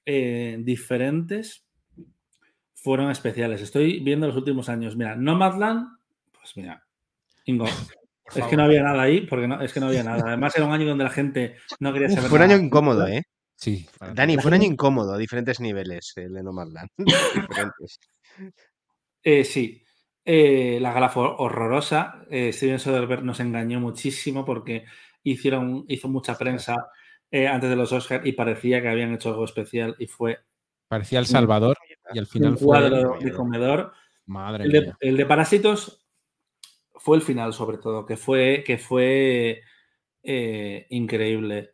[0.06, 1.66] eh, diferentes,
[2.74, 3.62] fueron especiales.
[3.62, 4.96] Estoy viendo los últimos años.
[4.96, 5.98] Mira, Nomadland,
[6.32, 6.84] pues mira,
[7.46, 7.66] Ingo,
[8.34, 10.24] es que no había nada ahí, porque no, es que no había nada.
[10.28, 12.56] Además, era un año donde la gente no quería Uf, saber fue un nada.
[12.56, 13.24] año incómodo, ¿eh?
[13.62, 13.88] Sí.
[14.00, 16.90] para Dani, La fue un año incómodo a diferentes niveles el de Nomadland.
[16.98, 18.00] diferentes.
[19.24, 19.84] Eh, sí.
[20.26, 22.26] Eh, la gala fue horrorosa.
[22.30, 24.86] Eh, Steven Soderbergh nos engañó muchísimo porque
[25.24, 26.76] hicieron, hizo mucha prensa
[27.30, 30.40] eh, antes de los Oscars y parecía que habían hecho algo especial y fue
[30.88, 31.78] Parecía El Salvador
[32.14, 32.66] y al final un fue.
[32.66, 33.94] cuadro de comedor.
[34.26, 34.98] Madre El de, mía.
[35.00, 36.06] el de Parásitos
[36.96, 39.62] fue el final, sobre todo, que fue, que fue
[40.24, 41.72] eh, increíble.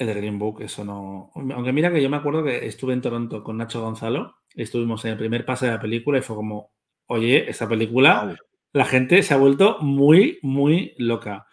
[0.00, 1.30] El de Green Book, eso no.
[1.34, 5.10] Aunque mira que yo me acuerdo que estuve en Toronto con Nacho Gonzalo, estuvimos en
[5.10, 6.72] el primer pase de la película y fue como,
[7.04, 8.34] oye, esta película,
[8.72, 11.46] la gente se ha vuelto muy, muy loca.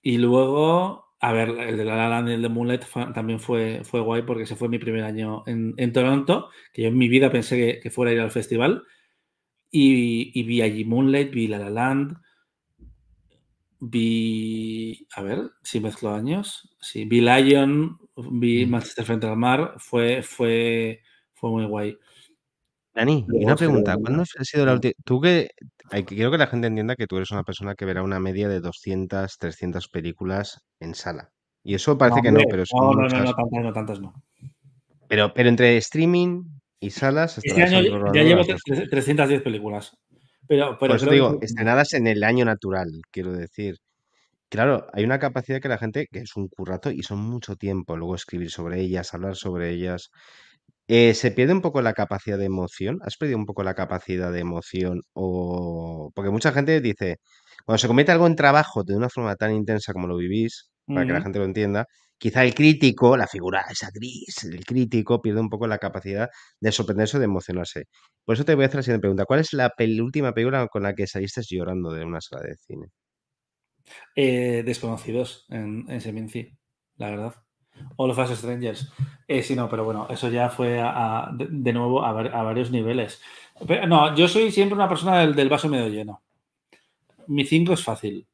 [0.00, 3.80] Y luego, a ver, el de La La Land y el de Moonlight también fue,
[3.82, 7.08] fue guay porque ese fue mi primer año en, en Toronto, que yo en mi
[7.08, 8.84] vida pensé que, que fuera a ir al festival.
[9.72, 12.16] Y, y vi allí Moonlight, vi La La Land,
[13.84, 18.70] vi, a ver, si mezclo años, sí, vi Lion, vi Mm.
[18.70, 21.00] Manchester frente al mar, fue, fue,
[21.34, 21.98] fue muy guay.
[22.94, 24.92] Dani, Luego una pregunta, ¿cuándo ha sido la última?
[25.04, 25.48] Tú que,
[25.90, 28.48] hay quiero que la gente entienda que tú eres una persona que verá una media
[28.48, 31.32] de 200, 300 películas en sala.
[31.64, 33.24] Y eso parece No, que no, pero son no, no, no, muchas.
[33.24, 34.14] no, tantas no, tantas no.
[35.08, 36.44] Pero, pero entre streaming
[36.80, 37.82] y salas Este año
[38.14, 38.62] ya llevo las dos.
[38.64, 39.96] tre- 310 películas.
[40.48, 43.76] Pero, pero Por eso creo te que- digo, estrenadas en el año natural, quiero decir.
[44.50, 47.96] Claro, hay una capacidad que la gente, que es un currato y son mucho tiempo,
[47.96, 50.10] luego escribir sobre ellas, hablar sobre ellas.
[50.88, 52.98] Eh, ¿se pierde un poco la capacidad de emoción?
[53.02, 55.00] ¿Has perdido un poco la capacidad de emoción?
[55.14, 56.10] O...
[56.14, 57.16] Porque mucha gente dice,
[57.64, 61.06] cuando se convierte algo en trabajo de una forma tan intensa como lo vivís, para
[61.06, 61.86] que la gente lo entienda,
[62.22, 66.28] quizá el crítico, la figura esa gris, el crítico pierde un poco la capacidad
[66.60, 67.86] de sorprenderse o de emocionarse.
[68.24, 69.24] Por eso te voy a hacer la siguiente pregunta.
[69.26, 72.86] ¿Cuál es la última película con la que saliste llorando de una sala de cine?
[74.14, 76.50] eh, desconocidos en, en Seminci,
[76.96, 77.34] la verdad.
[77.96, 78.92] All of Us Strangers.
[79.26, 82.34] Eh, sí, no, pero bueno, eso ya fue a- a- de, de nuevo a, var-
[82.34, 83.22] a varios niveles.
[83.66, 86.22] Pero, no, yo soy siempre una persona del, del vaso medio lleno.
[87.28, 88.26] Mi 5 es fácil,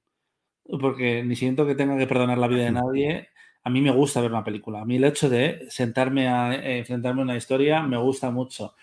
[0.80, 3.28] porque ni siento que tenga que perdonar la vida de nadie.
[3.68, 4.80] A mí me gusta ver una película.
[4.80, 8.74] A mí el hecho de sentarme a eh, enfrentarme a una historia me gusta mucho.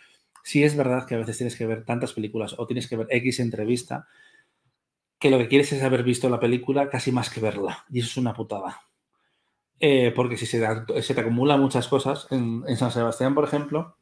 [0.43, 3.07] Sí es verdad que a veces tienes que ver tantas películas o tienes que ver
[3.09, 4.07] X entrevista
[5.17, 7.83] que lo que quieres es haber visto la película casi más que verla.
[7.89, 8.81] Y eso es una putada.
[9.79, 13.45] Eh, porque si se te, se te acumulan muchas cosas, en, en, San Sebastián, por
[13.45, 13.97] ejemplo,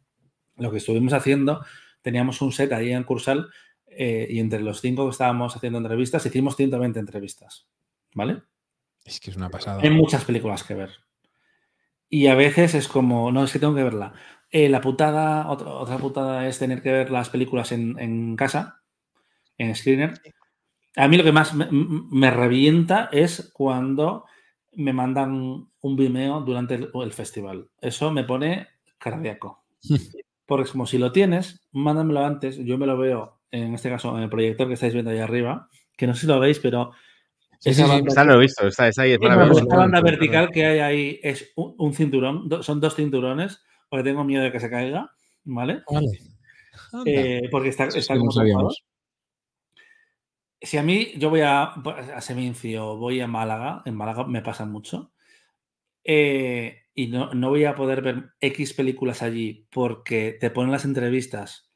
[0.57, 1.63] lo que estuvimos haciendo,
[2.01, 3.49] teníamos un set ahí en Cursal
[3.87, 7.69] eh, y entre los cinco que estábamos haciendo entrevistas, hicimos 120 entrevistas.
[8.13, 8.43] ¿Vale?
[9.05, 9.81] Es que es una pasada.
[9.81, 10.91] Hay muchas películas que ver.
[12.09, 14.13] Y a veces es como, no, es que tengo que verla.
[14.51, 18.81] Eh, la putada, otra, otra, putada es tener que ver las películas en, en casa,
[19.57, 20.13] en screener.
[20.95, 24.25] A mí lo que más me, me, revienta es cuando
[24.73, 27.69] me mandan un Vimeo durante el, el festival.
[27.81, 28.67] Eso me pone
[28.99, 29.65] cardíaco.
[30.45, 34.15] Porque es como si lo tienes, mándamelo antes, yo me lo veo, en este caso,
[34.17, 36.91] en el proyector que estáis viendo ahí arriba, que no sé si lo veis, pero
[37.63, 39.13] Sí, está, lo he visto, está, está ahí.
[39.13, 43.63] Es esa banda vertical que hay ahí es un, un cinturón, do, son dos cinturones,
[43.87, 45.09] porque tengo miedo de que se caiga,
[45.45, 45.81] ¿vale?
[45.89, 46.07] Vale.
[47.05, 48.83] Eh, porque está, no sabíamos.
[50.59, 54.65] Si a mí, yo voy a, a Semincio, voy a Málaga, en Málaga me pasa
[54.65, 55.13] mucho,
[56.03, 60.83] eh, y no, no voy a poder ver X películas allí porque te ponen las
[60.83, 61.71] entrevistas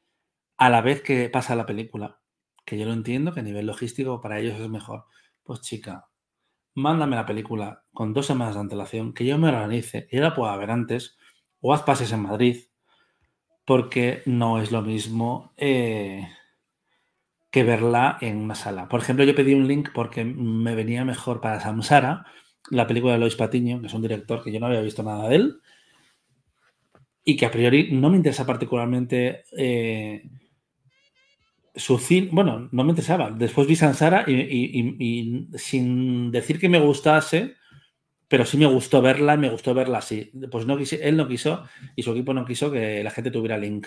[0.58, 2.20] a la vez que pasa la película,
[2.66, 5.04] que yo lo entiendo, que a nivel logístico para ellos es mejor.
[5.48, 6.06] Pues chica,
[6.74, 10.54] mándame la película con dos semanas de antelación, que yo me organice y la pueda
[10.58, 11.16] ver antes,
[11.62, 12.64] o haz pases en Madrid,
[13.64, 16.28] porque no es lo mismo eh,
[17.50, 18.90] que verla en una sala.
[18.90, 22.26] Por ejemplo, yo pedí un link porque me venía mejor para Samsara,
[22.68, 25.30] la película de Lois Patiño, que es un director que yo no había visto nada
[25.30, 25.60] de él,
[27.24, 30.28] y que a priori no me interesa particularmente eh,
[31.78, 33.30] su cine, bueno, no me interesaba.
[33.30, 37.54] Después vi Sansara y, y, y, sin decir que me gustase,
[38.26, 40.30] pero sí me gustó verla y me gustó verla así.
[40.50, 41.64] Pues no quise, él no quiso
[41.96, 43.86] y su equipo no quiso que la gente tuviera link,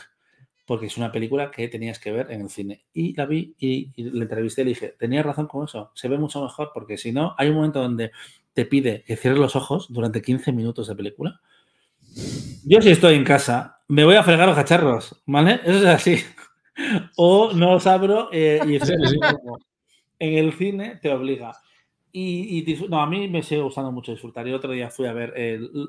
[0.66, 2.86] porque es una película que tenías que ver en el cine.
[2.94, 6.08] Y la vi y, y le entrevisté y le dije, tenías razón con eso, se
[6.08, 8.12] ve mucho mejor, porque si no, hay un momento donde
[8.54, 11.42] te pide que cierres los ojos durante 15 minutos de película.
[12.66, 15.62] Yo si estoy en casa, me voy a fregar los cacharros, ¿vale?
[15.64, 16.18] Eso es así
[17.18, 18.76] o no os abro eh, y
[20.20, 21.54] en el cine te obliga.
[22.14, 24.46] Y, no, a mí me sigue gustando mucho disfrutar.
[24.46, 25.34] Y el otro día fui a ver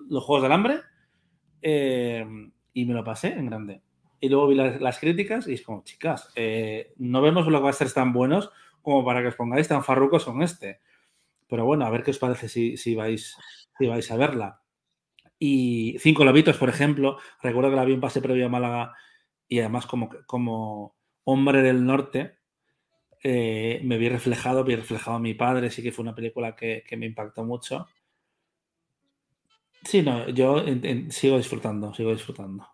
[0.09, 0.81] los Juegos del Hambre
[1.61, 2.25] eh,
[2.73, 3.83] y me lo pasé en grande.
[4.21, 8.13] Y luego vi las, las críticas y es como, chicas, eh, no vemos blockbusters tan
[8.13, 10.81] buenos como para que os pongáis tan farrucos con este.
[11.49, 13.37] Pero bueno, a ver qué os parece si, si, vais,
[13.79, 14.61] si vais a verla.
[15.39, 18.95] Y Cinco Lobitos, por ejemplo, recuerdo que la vi en pase previo a Málaga
[19.53, 22.39] y además como, como hombre del norte
[23.23, 26.83] eh, me vi reflejado, vi reflejado a mi padre, sí que fue una película que,
[26.89, 27.87] que me impactó mucho.
[29.85, 32.67] Sí, no, yo en, en, sigo disfrutando, sigo disfrutando.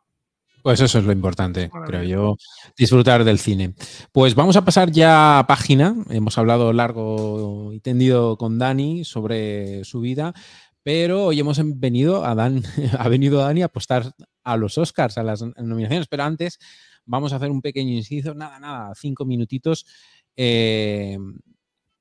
[0.63, 2.37] Pues eso es lo importante, creo yo,
[2.77, 3.75] disfrutar del cine.
[4.13, 5.97] Pues vamos a pasar ya a página.
[6.11, 10.33] Hemos hablado largo y tendido con Dani sobre su vida,
[10.89, 12.63] pero hoy hemos venido a Dan,
[12.99, 16.59] ha venido Dani a apostar a los Oscars, a las nominaciones, pero antes
[17.05, 19.85] vamos a hacer un pequeño inciso, nada, nada, cinco minutitos.
[20.35, 21.19] Eh,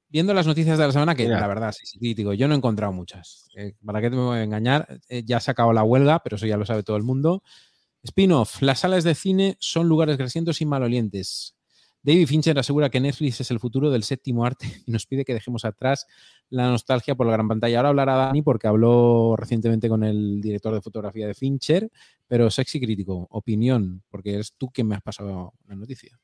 [0.08, 1.38] viendo las noticias de la semana, que Mira.
[1.38, 3.50] la verdad, sí, sí, digo, yo no he encontrado muchas.
[3.58, 5.02] Eh, ¿Para qué te me voy a engañar?
[5.10, 7.44] Eh, ya se ha acabado la huelga, pero eso ya lo sabe todo el mundo.
[8.04, 11.57] Spin-off, las salas de cine son lugares grasientos y malolientes.
[12.08, 15.34] David Fincher asegura que Netflix es el futuro del séptimo arte y nos pide que
[15.34, 16.08] dejemos atrás
[16.50, 17.80] la nostalgia por la gran pantalla.
[17.80, 21.90] Ahora hablará Dani porque habló recientemente con el director de fotografía de Fincher,
[22.26, 26.18] pero sexy crítico, opinión, porque eres tú quien me has pasado la noticia.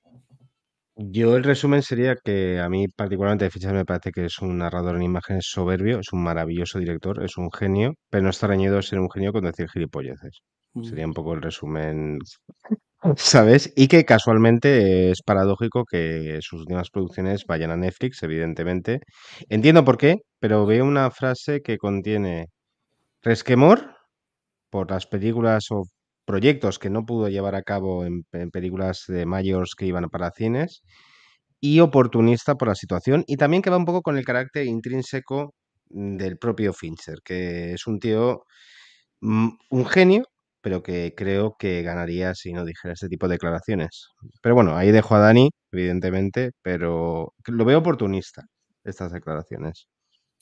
[0.95, 4.59] Yo el resumen sería que a mí particularmente de Fincher me parece que es un
[4.59, 8.81] narrador en imágenes soberbio, es un maravilloso director, es un genio, pero no está reñido
[8.81, 10.43] ser un genio con decir gilipolleces.
[10.81, 12.19] Sería un poco el resumen,
[13.17, 13.71] ¿sabes?
[13.75, 18.99] Y que casualmente es paradójico que sus últimas producciones vayan a Netflix, evidentemente.
[19.49, 22.47] Entiendo por qué, pero veo una frase que contiene
[23.23, 23.95] resquemor
[24.71, 25.83] por las películas o
[26.25, 30.31] proyectos que no pudo llevar a cabo en, en películas de mayores que iban para
[30.31, 30.83] cines
[31.61, 35.53] y oportunista por la situación y también que va un poco con el carácter intrínseco
[35.89, 38.43] mm, del propio Fincher, que es un tío,
[39.21, 40.25] mm, un genio,
[40.63, 44.07] pero que creo que ganaría si no dijera este tipo de declaraciones.
[44.41, 48.45] Pero bueno, ahí dejo a Dani, evidentemente, pero lo veo oportunista,
[48.85, 49.87] estas declaraciones.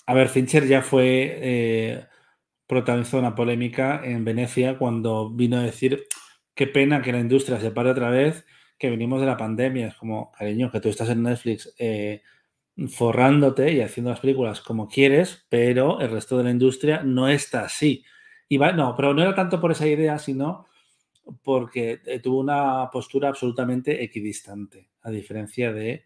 [0.06, 2.06] A ver, Fincher ya fue eh,
[2.68, 6.04] protagonizó una polémica en Venecia cuando vino a decir
[6.54, 8.46] qué pena que la industria se pare otra vez,
[8.78, 9.88] que venimos de la pandemia.
[9.88, 12.22] Es como, cariño, que tú estás en Netflix eh,
[12.90, 17.64] forrándote y haciendo las películas como quieres, pero el resto de la industria no está
[17.64, 18.06] así.
[18.52, 20.66] Y va, no, pero no era tanto por esa idea, sino
[21.42, 26.04] porque eh, tuvo una postura absolutamente equidistante, a diferencia de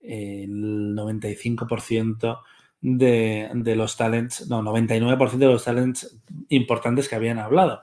[0.00, 2.40] eh, el 95%
[2.80, 7.82] de, los talents, no, 99% de los talents importantes que habían hablado.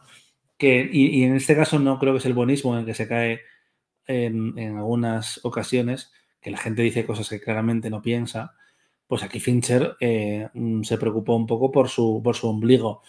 [0.57, 3.07] Que, y, en este caso no creo que es el buenismo en el que se
[3.07, 3.41] cae
[4.07, 8.55] en, algunas ocasiones, que la gente dice cosas que claramente no piensa,
[9.05, 10.49] pues aquí Fincher eh,
[10.81, 13.03] se preocupó un poco por su, por su ombligo.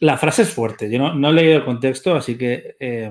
[0.00, 3.10] La frase es fuerte, yo no, he leído el contexto, así que eh,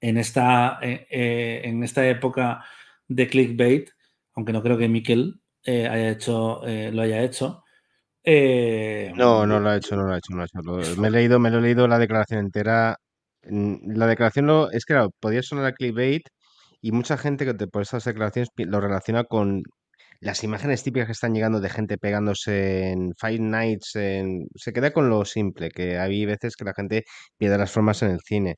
[0.00, 2.64] en, esta, eh, en esta época
[3.08, 3.90] de clickbait,
[4.34, 7.64] aunque no creo que Miquel eh, haya hecho, eh, lo haya hecho.
[8.22, 11.00] Eh, no, no lo ha hecho, no lo ha hecho, no lo ha hecho.
[11.00, 12.96] Me he leído, me lo he leído la declaración entera.
[13.44, 16.22] Mm, la declaración es que claro, podía sonar a clickbait
[16.80, 19.62] y mucha gente que por estas declaraciones lo relaciona con
[20.20, 24.46] las imágenes típicas que están llegando de gente pegándose en Fight Nights, en...
[24.54, 27.04] se queda con lo simple, que hay veces que la gente
[27.36, 28.56] pierde las formas en el cine.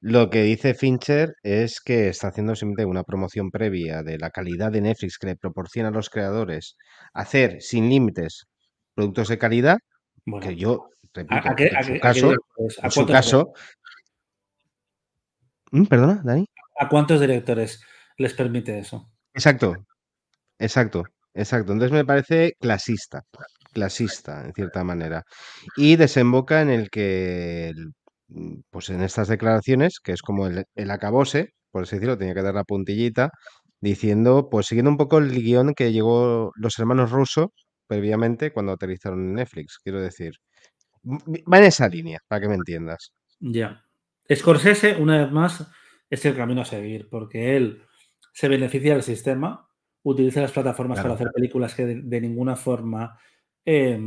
[0.00, 4.72] Lo que dice Fincher es que está haciendo simplemente una promoción previa de la calidad
[4.72, 6.76] de Netflix que le proporciona a los creadores
[7.14, 8.46] hacer sin límites
[8.94, 9.78] productos de calidad,
[10.26, 12.32] bueno, que yo, repito, ¿a, a qué, en su a caso,
[12.82, 13.52] en su caso
[15.72, 15.84] ¿Mm?
[15.86, 16.46] ¿Perdona, Dani?
[16.78, 17.82] ¿A cuántos directores
[18.18, 19.10] les permite eso?
[19.34, 19.74] Exacto,
[20.58, 21.72] exacto, exacto.
[21.72, 23.22] Entonces me parece clasista,
[23.72, 25.24] clasista, en cierta manera.
[25.76, 27.92] Y desemboca en el que el
[28.70, 32.42] pues en estas declaraciones, que es como el, el acabose, por así decirlo, tenía que
[32.42, 33.30] dar la puntillita,
[33.80, 37.48] diciendo, pues siguiendo un poco el guion que llegó los hermanos rusos
[37.86, 40.34] previamente cuando aterrizaron en Netflix, quiero decir.
[41.04, 43.12] Va en esa línea, para que me entiendas.
[43.40, 43.84] Ya.
[44.32, 45.66] Scorsese, una vez más,
[46.08, 47.82] es el camino a seguir, porque él
[48.32, 49.68] se beneficia del sistema,
[50.02, 51.10] utiliza las plataformas claro.
[51.10, 53.18] para hacer películas que de, de ninguna forma
[53.64, 54.00] eh,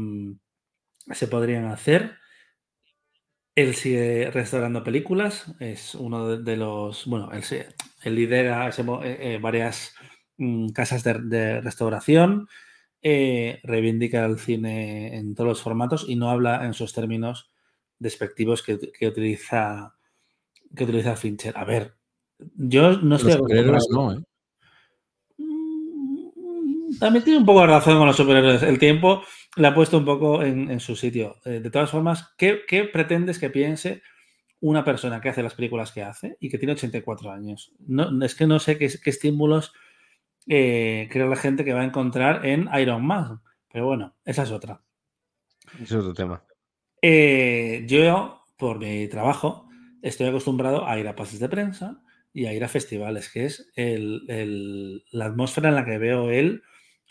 [1.12, 2.18] se podrían hacer
[3.56, 7.42] él sigue restaurando películas, es uno de, los, bueno, él,
[8.04, 9.96] él lidera ese, eh, varias
[10.38, 12.50] mm, casas de, de restauración,
[13.02, 17.50] eh, reivindica el cine en todos los formatos y no habla en sus términos
[17.98, 19.96] despectivos que, que, utiliza,
[20.76, 21.58] que utiliza Fincher.
[21.58, 21.96] A ver,
[22.56, 23.88] yo no estoy acostumbrado.
[23.90, 24.24] No, ¿eh?
[27.00, 28.64] También tiene un poco de razón con los superhéroes.
[28.64, 29.24] El tiempo
[29.56, 31.38] le ha puesto un poco en, en su sitio.
[31.46, 34.02] Eh, de todas formas, ¿qué, ¿qué, pretendes que piense
[34.62, 37.74] una persona que hace las películas que hace y que tiene 84 años?
[37.88, 39.74] No, es que no sé qué, qué estímulos
[40.48, 43.42] eh, cree la gente que va a encontrar en Iron Man.
[43.72, 44.82] Pero bueno, esa es otra.
[45.82, 46.44] Es otro tema.
[47.02, 49.68] Eh, yo, por mi trabajo,
[50.02, 52.02] estoy acostumbrado a ir a pases de prensa
[52.34, 56.30] y a ir a festivales, que es el, el, la atmósfera en la que veo
[56.30, 56.64] él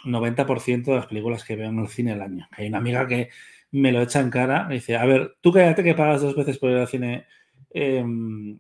[0.05, 2.49] 90% de las películas que veo en el cine al año.
[2.53, 3.31] Hay una amiga que
[3.73, 6.59] me lo echa en cara, me dice, a ver, tú cállate que pagas dos veces
[6.59, 7.27] por ir al cine
[7.71, 8.05] eh,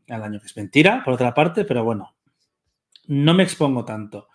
[0.08, 2.16] al año, que es mentira, por otra parte, pero bueno,
[3.06, 4.28] no me expongo tanto.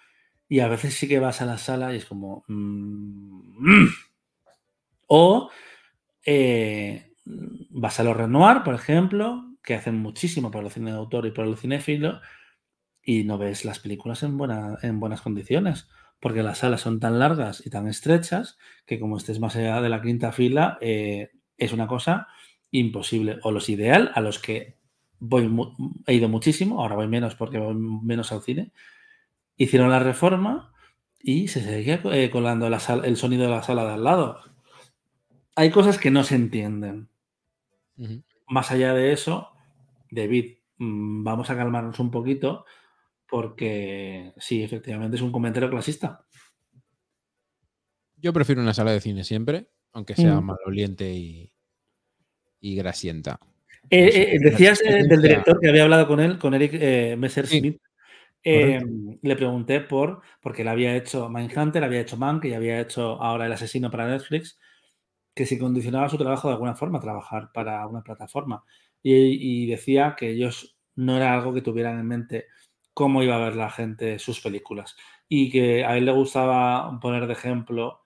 [0.48, 2.44] Y a veces sí que vas a la sala y es como...
[2.48, 3.88] Mmm,
[5.08, 5.50] o
[6.26, 11.26] eh, vas a los Renoir, por ejemplo, que hacen muchísimo para el cine de autor
[11.26, 12.22] y para el cinéfilo,
[13.04, 15.90] y no ves las películas en, buena, en buenas condiciones
[16.20, 19.90] porque las salas son tan largas y tan estrechas que como estés más allá de
[19.90, 22.28] la quinta fila eh, es una cosa
[22.72, 23.40] imposible.
[23.44, 24.78] O los ideal a los que
[25.20, 25.50] voy
[26.08, 28.72] he ido muchísimo, ahora voy menos porque voy menos al cine,
[29.58, 30.74] hicieron la reforma
[31.22, 34.40] y se seguía eh, colando la sal- el sonido de la sala de al lado.
[35.56, 37.10] Hay cosas que no se entienden.
[38.48, 39.52] Más allá de eso,
[40.10, 42.66] David, mm, vamos a calmarnos un poquito
[43.30, 46.26] porque sí, efectivamente es un comentario clasista.
[48.18, 50.46] Yo prefiero una sala de cine siempre, aunque sea Mm.
[50.46, 51.52] maloliente y,
[52.60, 53.40] y grasienta.
[53.90, 56.74] Eh, No sé, eh, decías eh, del director que había hablado con él, con Eric
[56.74, 57.18] eh.
[58.42, 59.20] Eh, correcto.
[59.22, 63.46] le pregunté por, porque él había hecho Mindhunter, había hecho Mank y había hecho ahora
[63.46, 64.60] El Asesino para Netflix,
[65.34, 68.64] que si condicionaba su trabajo de alguna forma trabajar para una plataforma.
[69.02, 72.48] Y, y decía que ellos no era algo que tuvieran en mente
[73.00, 74.98] cómo iba a ver la gente sus películas.
[75.30, 78.06] Y que a él le gustaba poner de ejemplo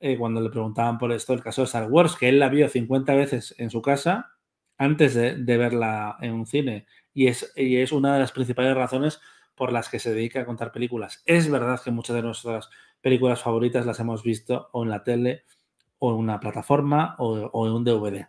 [0.00, 2.68] eh, cuando le preguntaban por esto el caso de Star Wars, que él la vio
[2.68, 4.32] 50 veces en su casa
[4.76, 6.86] antes de, de verla en un cine.
[7.14, 9.18] Y es, y es una de las principales razones
[9.54, 11.22] por las que se dedica a contar películas.
[11.24, 12.68] Es verdad que muchas de nuestras
[13.00, 15.44] películas favoritas las hemos visto o en la tele
[16.00, 18.26] o en una plataforma o, o en un DVD.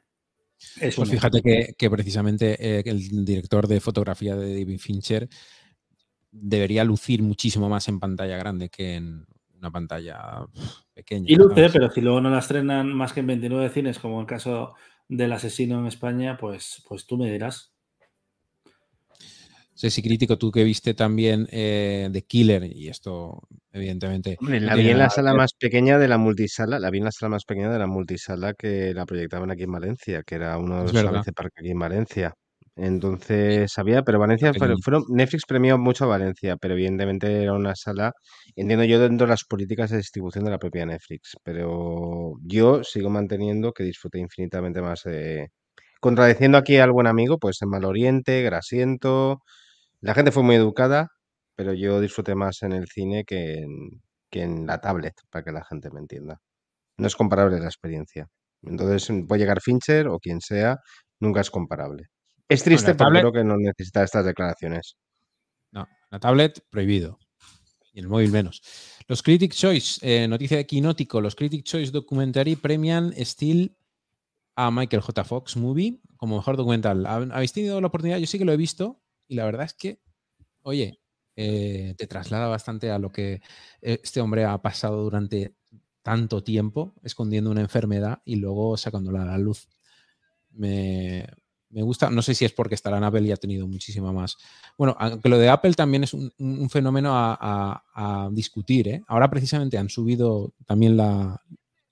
[0.80, 5.28] Es Pues fíjate que, que precisamente eh, el director de fotografía de David Fincher
[6.42, 9.26] debería lucir muchísimo más en pantalla grande que en
[9.60, 10.46] una pantalla
[10.94, 11.26] pequeña.
[11.28, 14.28] Y luce, pero si luego no la estrenan más que en 29 cines, como el
[14.28, 14.74] caso
[15.08, 17.72] del asesino en España, pues, pues tú me dirás.
[19.74, 23.42] Sí, sí, crítico, tú que viste también eh, The Killer, y esto,
[23.74, 24.38] evidentemente.
[24.40, 27.00] Hombre, no la vi en la que sala más pequeña de la multisala, la vi
[27.00, 30.36] en la sala más pequeña de la multisala que la proyectaban aquí en Valencia, que
[30.36, 32.34] era uno de los Park aquí en Valencia.
[32.78, 37.74] Entonces sabía, pero Valencia Está fueron, Netflix premió mucho a Valencia, pero evidentemente era una
[37.76, 38.12] sala,
[38.56, 43.10] entiendo yo dentro de las políticas de distribución de la propia Netflix, pero yo sigo
[43.10, 45.52] manteniendo que disfruté infinitamente más de,
[46.02, 49.40] contradiciendo aquí al buen amigo, pues en Mal Oriente, Grasiento,
[50.02, 51.10] la gente fue muy educada,
[51.56, 55.52] pero yo disfruté más en el cine que en, que en la tablet, para que
[55.52, 56.40] la gente me entienda.
[56.98, 58.28] No es comparable la experiencia.
[58.64, 60.78] Entonces, puede llegar Fincher o quien sea,
[61.20, 62.06] nunca es comparable.
[62.48, 64.96] Es triste porque tablet- creo que no necesita estas declaraciones.
[65.72, 67.20] No, la tablet prohibido.
[67.94, 68.62] Y el móvil menos.
[69.08, 73.76] Los Critic Choice, eh, noticia de Quinótico, los Critic Choice Documentary premian Still
[74.56, 75.24] a Michael J.
[75.24, 77.06] Fox Movie como mejor documental.
[77.06, 78.18] ¿Hab- ¿Habéis tenido la oportunidad?
[78.18, 80.02] Yo sí que lo he visto y la verdad es que,
[80.62, 81.00] oye,
[81.38, 83.42] eh, te traslada bastante a lo que
[83.82, 85.56] eh, este hombre ha pasado durante
[86.02, 89.68] tanto tiempo escondiendo una enfermedad y luego sacándola a la luz.
[90.52, 91.28] Me,
[91.70, 94.38] me gusta, no sé si es porque estará en Apple y ha tenido muchísima más.
[94.78, 98.88] Bueno, aunque lo de Apple también es un, un fenómeno a, a- a discutir.
[98.88, 99.02] ¿eh?
[99.08, 101.42] Ahora precisamente han subido también la,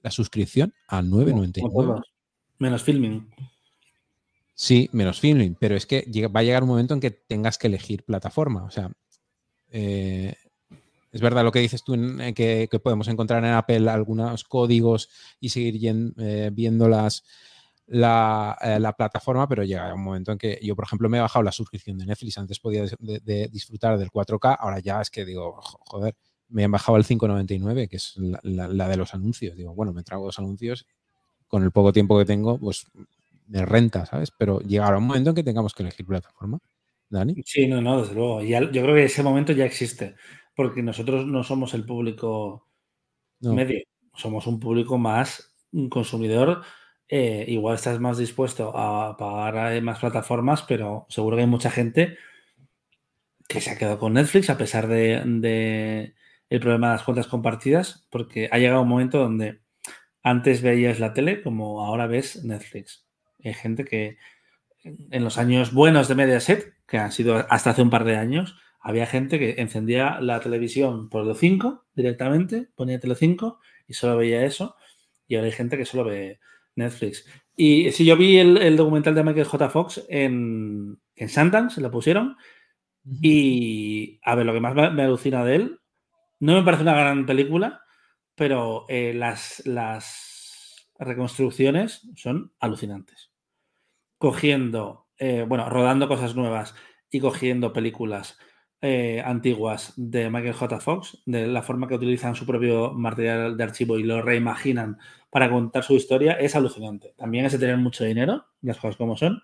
[0.02, 1.72] la suscripción a Como 9,99.
[1.72, 2.02] todos.
[2.60, 3.28] Menos filming.
[4.56, 7.68] Sí, menos filming, pero es que va a llegar un momento en que tengas que
[7.68, 8.64] elegir plataforma.
[8.64, 8.92] O sea,
[9.72, 10.36] eh,
[11.12, 14.44] es verdad lo que dices tú, en- en que, que podemos encontrar en Apple algunos
[14.44, 15.10] códigos
[15.40, 17.24] y seguir yen- eh, viendo las,
[17.88, 21.22] la, eh, la plataforma, pero llega un momento en que yo, por ejemplo, me he
[21.22, 22.38] bajado la suscripción de Netflix.
[22.38, 26.16] Antes podía de- de- de disfrutar del 4K, ahora ya es que digo, jo- joder,
[26.50, 29.56] me han bajado el 5,99, que es la, la- la de los anuncios.
[29.56, 30.86] Digo, bueno, me trago los anuncios,
[31.48, 32.86] con el poco tiempo que tengo, pues
[33.48, 34.32] me renta, ¿sabes?
[34.32, 36.60] Pero llegará un momento en que tengamos que elegir plataforma.
[37.10, 37.36] Dani.
[37.46, 38.42] Sí, no, no, desde luego.
[38.42, 40.16] Ya- yo creo que ese momento ya existe,
[40.56, 42.68] porque nosotros no somos el público
[43.42, 43.54] No.
[43.54, 43.80] medio,
[44.16, 46.64] somos un público más un consumidor.
[47.16, 51.70] Eh, igual estás más dispuesto a pagar eh, más plataformas, pero seguro que hay mucha
[51.70, 52.18] gente
[53.48, 56.16] que se ha quedado con Netflix a pesar de,
[56.50, 59.62] el problema de las cuentas compartidas, porque ha llegado un momento donde
[60.24, 63.06] antes veías la tele como ahora ves Netflix.
[63.44, 64.18] Hay gente que
[64.84, 68.58] en los años buenos de Mediaset, que han sido hasta hace un par de años,
[68.80, 74.44] había gente que encendía la televisión por el 5 directamente, ponía Tele5 y solo veía
[74.44, 74.76] eso.
[75.28, 76.40] Y ahora hay gente que solo ve
[76.76, 77.26] Netflix.
[77.56, 79.70] Y si yo vi el, el documental de Michael J.
[79.70, 82.36] Fox en, en Sundance, lo pusieron.
[83.22, 85.80] Y a ver, lo que más me, me alucina de él,
[86.40, 87.82] no me parece una gran película,
[88.36, 93.32] pero eh, las, las reconstrucciones son alucinantes.
[94.18, 96.76] Cogiendo, eh, bueno, rodando cosas nuevas
[97.10, 98.38] y cogiendo películas
[98.86, 100.80] eh, antiguas de Michael J.
[100.82, 104.98] Fox, de la forma que utilizan su propio material de archivo y lo reimaginan
[105.32, 107.14] para contar su historia, es alucinante.
[107.18, 109.42] También es de tener mucho dinero, las cosas como son.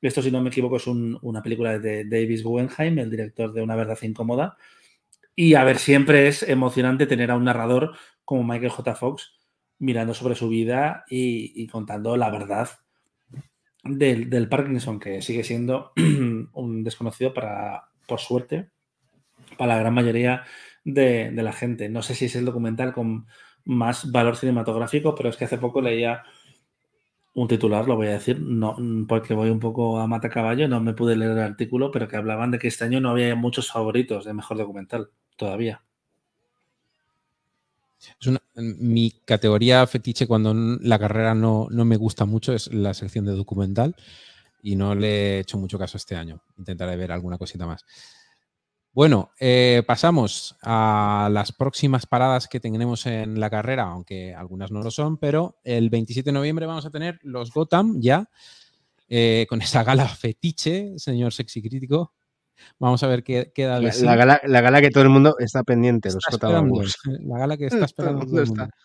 [0.00, 3.62] Esto, si no me equivoco, es un- una película de Davis Guggenheim, el director de
[3.62, 4.56] Una verdad incómoda.
[5.34, 8.94] Y a ver, siempre es emocionante tener a un narrador como Michael J.
[8.94, 9.32] Fox
[9.78, 12.68] mirando sobre su vida y, y contando la verdad
[13.84, 15.92] del, del Parkinson, que sigue siendo
[16.52, 18.70] un desconocido para, por suerte,
[19.56, 20.44] para la gran mayoría
[20.84, 21.88] de, la gente.
[21.88, 23.26] No sé si es el documental con
[23.64, 26.22] más valor cinematográfico, pero es que hace poco leía
[27.34, 28.40] un titular, lo voy a decir,
[29.06, 32.16] porque voy un poco a mata caballo, no me pude leer el artículo, pero que
[32.16, 35.82] hablaban de que este año no había muchos favoritos de mejor documental, todavía.
[38.54, 43.32] Mi categoría fetiche cuando la carrera no, no me gusta mucho es la sección de
[43.32, 43.96] documental
[44.62, 46.40] y no le he hecho mucho caso este año.
[46.56, 47.84] Intentaré ver alguna cosita más.
[48.96, 54.82] Bueno, eh, pasamos a las próximas paradas que tendremos en la carrera, aunque algunas no
[54.82, 58.30] lo son, pero el 27 de noviembre vamos a tener los Gotham ya,
[59.06, 62.14] eh, con esa gala fetiche, señor sexy crítico.
[62.78, 65.36] Vamos a ver qué queda de La, la gala, la gala que todo el mundo
[65.40, 66.80] está pendiente, los Está esperando.
[67.20, 68.76] La gala que está Todo esperando el todo el mundo mundo.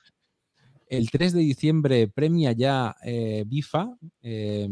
[0.87, 4.67] El 3 de diciembre premia ya eh, BIFA, eh,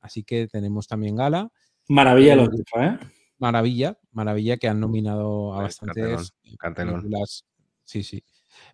[0.00, 1.50] así que tenemos también gala.
[1.88, 2.98] Maravilla Eh, los FIFA, ¿eh?
[3.40, 6.32] Maravilla, maravilla que han nominado a Joder, bastantes
[6.74, 7.44] películas.
[7.84, 8.22] Sí, sí.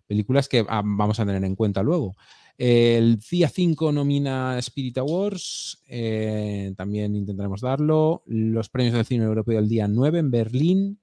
[0.05, 2.15] Películas que ah, vamos a tener en cuenta luego.
[2.57, 8.23] El día 5 nomina Spirit Awards, eh, también intentaremos darlo.
[8.25, 10.99] Los premios del cine europeo el día 9 en Berlín.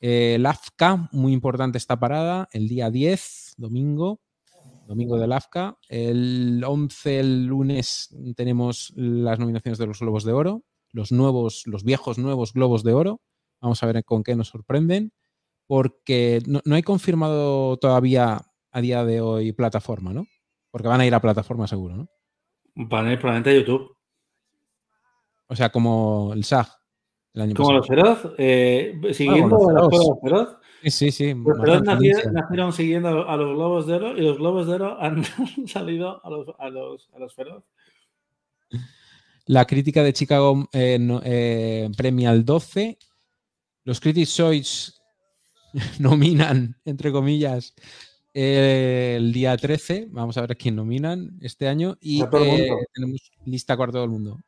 [0.00, 4.20] Eh, el AFCA, muy importante esta parada, el día 10, domingo,
[4.86, 5.78] domingo del AFCA.
[5.88, 11.84] El 11, el lunes, tenemos las nominaciones de los Globos de Oro, los nuevos, los
[11.84, 13.22] viejos nuevos Globos de Oro.
[13.66, 15.12] Vamos a ver con qué nos sorprenden,
[15.66, 18.40] porque no, no hay confirmado todavía
[18.70, 20.24] a día de hoy plataforma, ¿no?
[20.70, 22.08] Porque van a ir a plataforma seguro, ¿no?
[22.76, 23.96] Van a ir probablemente a YouTube.
[25.48, 26.68] O sea, como el SAG
[27.34, 27.88] el año Como los.
[27.88, 30.56] Feroz, eh, siguiendo como los los Feroz.
[30.84, 31.34] Sí, sí, sí.
[31.34, 35.24] Los Feroz nacieron siguiendo a los Globos de Oro y los Globos de Oro han
[35.66, 37.64] salido a los, a los, a los Feroz.
[39.46, 42.98] La crítica de Chicago eh, no- eh, premia al 12.
[43.86, 44.92] Los Critics' Choice
[46.00, 47.72] nominan, entre comillas,
[48.34, 50.08] el día 13.
[50.10, 51.96] Vamos a ver a quién nominan este año.
[52.00, 54.40] Y eh, tenemos lista corta todo el mundo.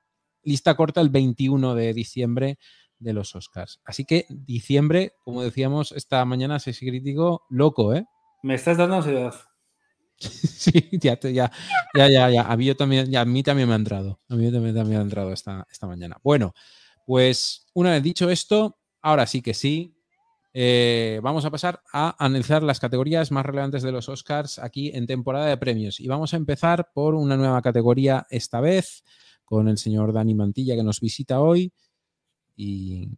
[0.43, 2.59] Lista corta el 21 de diciembre
[2.99, 3.81] de los Oscars.
[3.85, 8.05] Así que diciembre, como decíamos esta mañana, Sexy Crítico, loco, ¿eh?
[8.43, 9.35] Me estás dando ansiedad.
[10.19, 11.53] Sí, ya, te- ya,
[11.95, 12.43] ya, ya, ya.
[12.43, 14.21] A mí, yo también, ya, a mí también me ha entrado.
[14.29, 16.17] A mí también, también me ha entrado esta, esta mañana.
[16.25, 16.55] Bueno,
[17.07, 18.78] pues una vez dicho esto,
[19.09, 19.95] ahora sí que sí.
[20.55, 25.07] eh, vamos a pasar a analizar las categorías más relevantes de los Oscars aquí en
[25.07, 26.01] temporada de premios.
[26.01, 29.05] Y vamos a empezar por una nueva categoría esta vez,
[29.45, 31.73] con el señor Dani Mantilla que nos visita hoy.
[32.57, 33.09] Y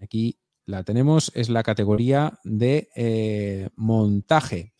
[0.00, 4.72] aquí la tenemos, es la categoría de eh, montaje.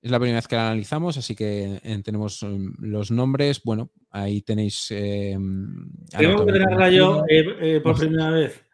[0.00, 3.62] Es la primera vez que la analizamos, así que eh, tenemos um, los nombres.
[3.64, 4.88] Bueno, ahí tenéis.
[4.90, 5.36] eh,
[6.10, 8.64] Tengo que tenerla yo eh, por primera vez.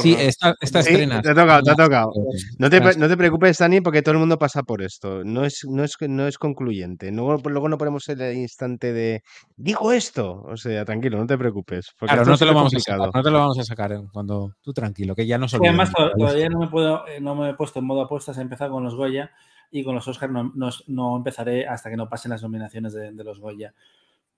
[0.00, 0.24] Sí, Horror.
[0.24, 1.22] esta, esta Sí, estrena.
[1.22, 2.12] te ha tocado, te ha tocado.
[2.58, 5.24] No te, no te preocupes, Dani, porque todo el mundo pasa por esto.
[5.24, 7.10] No es, no es, no es concluyente.
[7.12, 9.22] Luego, luego no ponemos el instante de
[9.56, 10.42] digo esto.
[10.48, 11.92] O sea, tranquilo, no te preocupes.
[11.98, 13.10] Claro, no te lo vamos a sacar.
[13.14, 15.90] No te lo vamos a sacar eh, cuando tú tranquilo, que ya no Sí, además,
[16.18, 18.36] todavía no me, puedo, eh, no me he puesto en modo apuestas.
[18.38, 19.30] He empezado con los Goya
[19.70, 23.12] y con los Oscars no, no- no empezaré hasta que no pasen las nominaciones de,
[23.12, 23.74] de los Goya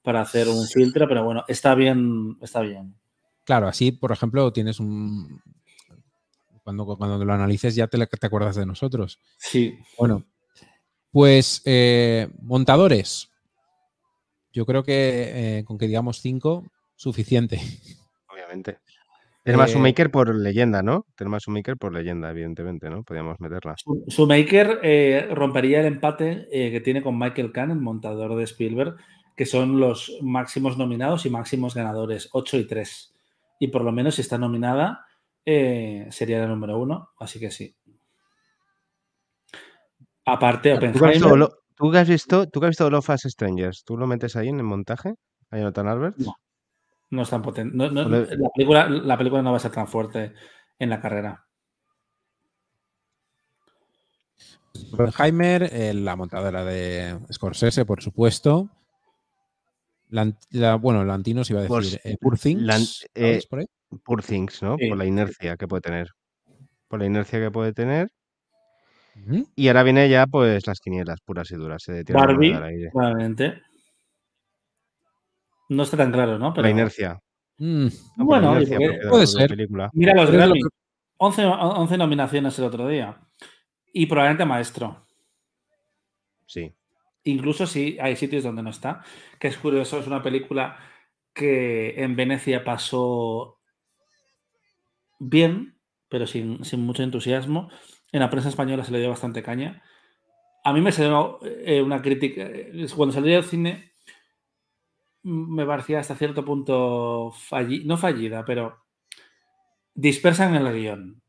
[0.02, 1.08] para hacer un filtro.
[1.08, 2.36] Pero bueno, está bien.
[2.42, 2.94] Está bien.
[3.46, 5.40] Claro, así, por ejemplo, tienes un.
[6.64, 9.20] Cuando, cuando lo analices ya te, te acuerdas de nosotros.
[9.38, 9.78] Sí.
[9.96, 10.24] Bueno,
[11.12, 13.30] pues eh, montadores.
[14.52, 16.64] Yo creo que eh, con que digamos cinco,
[16.96, 17.60] suficiente.
[18.28, 18.78] Obviamente.
[19.44, 21.06] Tenemos un Eh, maker por leyenda, ¿no?
[21.14, 23.04] Tenemos un maker por leyenda, evidentemente, ¿no?
[23.04, 23.76] Podríamos meterla.
[23.76, 24.04] Su-
[24.82, 28.96] eh, rompería el empate eh, que tiene con Michael Kahn, el montador de Spielberg,
[29.36, 33.12] que son los máximos nominados y máximos ganadores, 8 y 3.
[33.58, 35.06] Y por lo menos si está nominada,
[35.44, 37.74] eh, sería la número uno, así que sí.
[40.24, 41.32] Aparte, ¿Tú que has visto, Oppenheimer.
[41.32, 44.34] Olo- tú que has visto, tú que has visto Love as Strangers, ¿tú lo metes
[44.36, 45.14] ahí en el montaje?
[45.50, 46.16] ¿A Jonathan Albert?
[46.18, 46.34] No.
[47.10, 47.76] No es tan potente.
[47.76, 48.36] No- no- Joder.
[48.38, 50.34] la, película, la película no va a ser tan fuerte
[50.78, 51.46] en la carrera.
[54.92, 58.68] Oppenheimer, eh, la montadora de Scorsese, por supuesto.
[60.10, 62.00] Lant- la- bueno, Lantinos iba a Pues, decir.
[62.04, 63.66] eh, Poor Things, Lan- ¿sabes eh, por ahí?
[64.04, 64.76] Poor Things, ¿no?
[64.78, 64.88] Sí.
[64.88, 66.10] Por la inercia que puede tener.
[66.88, 68.08] Por la inercia que puede tener.
[69.56, 71.82] Y ahora viene ya, pues, las quinielas puras y duras.
[71.82, 72.90] Se la Barbie, aire.
[72.92, 73.62] probablemente.
[75.68, 76.48] No está tan claro, ¿no?
[76.48, 77.18] Por Pero la inercia.
[77.58, 79.48] Mm, No, la Bueno, inercia, porque- puede la ser.
[79.50, 79.90] película.
[79.94, 80.60] mira los Grammy.
[81.18, 83.18] 11, 11 nominaciones el otro día.
[83.92, 85.06] Y probablemente maestro.
[86.46, 86.70] Sí.
[87.26, 89.02] Incluso si hay sitios donde no está.
[89.38, 90.78] Que es curioso, es una película
[91.34, 93.58] que en Venecia pasó
[95.18, 97.68] bien, pero sin, sin mucho entusiasmo.
[98.12, 99.82] En la prensa española se le dio bastante caña.
[100.62, 102.48] A mí me salió eh, una crítica.
[102.94, 103.92] Cuando salí del cine,
[105.22, 108.84] me parecía hasta cierto punto falli- no fallida, pero
[109.94, 111.22] dispersa en el guion.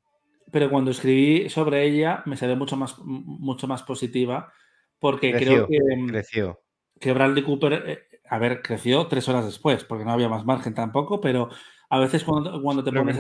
[0.52, 4.54] Pero cuando escribí sobre ella, me salió mucho más, mucho más positiva,
[5.00, 6.60] porque Creció, creo que, mm, creció.
[7.00, 10.74] que Bradley Cooper, eh, a ver, creció tres horas después, porque no había más margen
[10.74, 11.50] tampoco, pero
[11.90, 13.20] a veces cuando, cuando te pones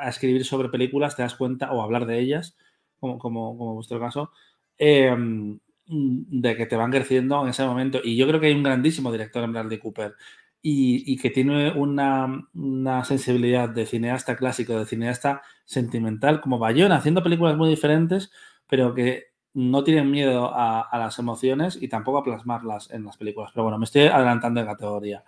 [0.00, 2.56] a, escribir sobre películas te das cuenta, o hablar de ellas,
[2.98, 4.30] como, como, como vuestro caso,
[4.78, 5.58] eh, mm,
[5.88, 8.00] de que te van creciendo en ese momento.
[8.02, 10.14] Y yo creo que hay un grandísimo director en Bradley Cooper
[10.62, 16.96] y, y que tiene una, una sensibilidad de cineasta clásico, de cineasta sentimental, como Bayona,
[16.96, 18.32] haciendo películas muy diferentes,
[18.66, 23.16] pero que no tienen miedo a, a las emociones y tampoco a plasmarlas en las
[23.16, 23.50] películas.
[23.54, 25.24] Pero bueno, me estoy adelantando de categoría.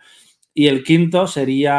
[0.52, 1.74] Y el quinto sería.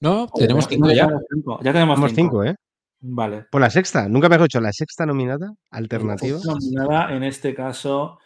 [0.00, 1.06] No, tenemos No, cinco ya.
[1.06, 1.58] tenemos cinco.
[1.62, 2.42] Ya tenemos Tenemos cinco.
[2.42, 2.54] cinco, ¿eh?
[3.00, 3.46] Vale.
[3.50, 6.38] Por la sexta, nunca me he dicho la sexta nominada, alternativa.
[6.44, 8.18] Nominada en este caso.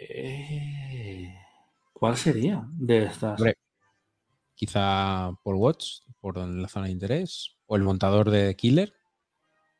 [0.00, 1.34] eh,
[1.92, 3.38] ¿Cuál sería de estas?
[3.38, 3.56] Hombre,
[4.54, 8.92] Quizá por Watch, por la zona de interés, o el montador de Killer.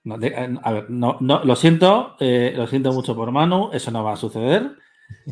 [0.05, 3.71] No, de- eh, a ver, no, no, lo siento, eh, lo siento mucho por Manu,
[3.73, 4.73] eso no va a suceder.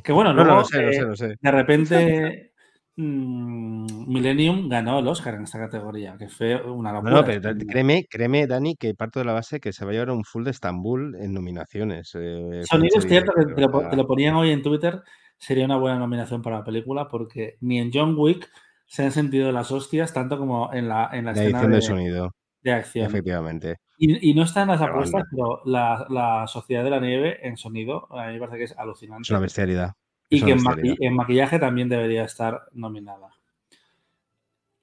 [0.04, 1.36] Que bueno, No, luego, no, lo sé, lo eh, sé, lo sé.
[1.40, 2.52] de repente
[2.96, 7.12] mm, Millennium ganó el Oscar en esta categoría, que fue una locura.
[7.12, 9.94] no, pero da- créeme, créeme, Dani, que parto de la base que se va a
[9.94, 12.12] llevar un full de Estambul en nominaciones.
[12.14, 15.00] eh, Sonido es cierto que te lo, te ponían hoy en Twitter,
[15.38, 18.50] sería una buena nominación para la película, porque ni en John Wick
[18.86, 21.76] se han sentido las hostias tanto como en la, en la La escena edición de,
[21.76, 23.06] de sonido, de acción.
[23.06, 23.76] efectivamente.
[24.00, 27.46] Y, y no está en las Pero apuestas, pero la, la Sociedad de la Nieve
[27.46, 29.32] en sonido, a mí me parece que es Es alucinante.
[29.32, 29.92] una bestialidad.
[30.30, 30.96] y es que en, maqui- bestialidad.
[31.00, 33.30] en maquillaje también debería estar nominada.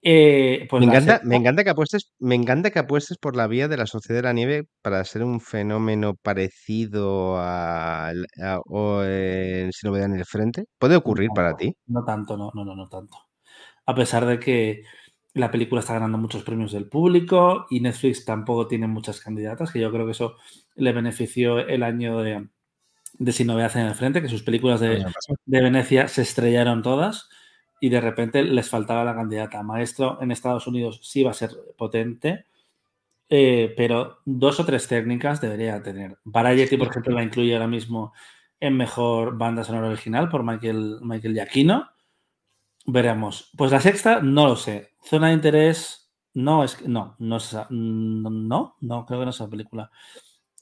[0.07, 3.67] Eh, pues me, encanta, me encanta que apuestes, me encanta que apuestes por la vía
[3.67, 9.71] de la Sociedad de la Nieve para ser un fenómeno parecido a, a- o en
[9.71, 10.65] Sin novedad en el frente.
[10.77, 11.73] ¿Puede ocurrir para ti?
[11.87, 13.17] No tanto, no, no, no, no tanto.
[13.87, 14.83] A pesar de que
[15.35, 19.81] la película está ganando muchos premios del público y Netflix tampoco tiene muchas candidatas, que
[19.81, 20.37] yo creo que eso
[20.75, 22.47] le benefició el año de,
[23.17, 25.05] de Sin Novedad en el Frente, que sus películas de,
[25.45, 27.29] de Venecia se estrellaron todas
[27.81, 29.61] y de repente les faltaba la candidata.
[29.61, 32.45] Maestro en Estados Unidos sí va a ser potente,
[33.27, 36.17] eh, pero dos o tres técnicas debería tener.
[36.23, 38.13] Variety, por ejemplo, la incluye ahora mismo
[38.61, 41.89] en mejor banda sonora original por Michael, Michael Giacchino.
[42.85, 43.51] Veremos.
[43.57, 44.89] Pues la sexta, no lo sé.
[45.03, 49.25] Zona de interés, no, es que- no, no, es esa- no, no, no, creo que
[49.25, 49.89] no es esa película.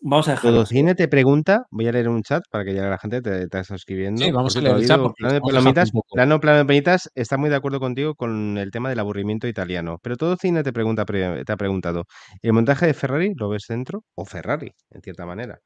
[0.05, 0.65] Vamos a dejarlo.
[0.65, 3.59] Cine te pregunta, voy a leer un chat para que ya la gente te, te
[3.59, 4.21] está escribiendo.
[4.23, 5.91] Sí, vamos a leer el chat Plano de Palomitas.
[6.11, 9.99] Plano Plano de Palomitas está muy de acuerdo contigo con el tema del aburrimiento italiano.
[10.01, 12.03] Pero todo cine te pregunta, pre- te ha preguntado,
[12.41, 14.03] ¿el montaje de Ferrari lo ves dentro?
[14.15, 15.59] O Ferrari, en cierta manera.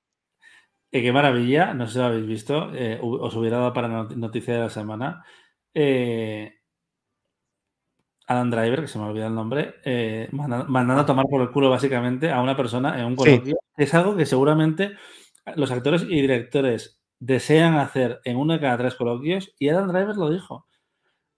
[0.91, 4.15] Eh, qué maravilla, no sé si lo habéis visto, eh, os hubiera dado para not-
[4.15, 5.23] noticia de la semana.
[5.79, 6.53] Eh,
[8.25, 11.51] Adam Driver, que se me olvida el nombre, eh, manda- mandando a tomar por el
[11.51, 13.17] culo básicamente a una persona en un Sí.
[13.17, 13.57] coloquio.
[13.77, 14.97] Es algo que seguramente
[15.55, 20.15] los actores y directores desean hacer en uno de cada tres coloquios y Adam Driver
[20.17, 20.67] lo dijo.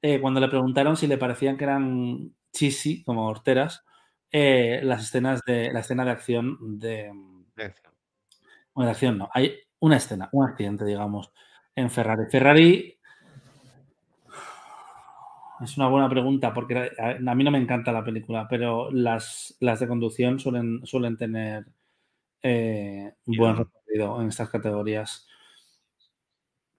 [0.02, 3.84] Eh, cuando le preguntaron si le parecían que eran cheesy, como horteras,
[4.32, 7.12] eh, las escenas de la escena de acción de,
[8.74, 9.30] bueno, de acción no.
[9.34, 11.32] Hay una escena, un accidente, digamos,
[11.76, 12.24] en Ferrari.
[12.32, 12.99] Ferrari
[15.62, 19.56] es una buena pregunta porque a a mí no me encanta la película, pero las,
[19.60, 21.66] las de conducción suelen, suelen tener
[22.42, 25.28] eh, buen recorrido en estas categorías.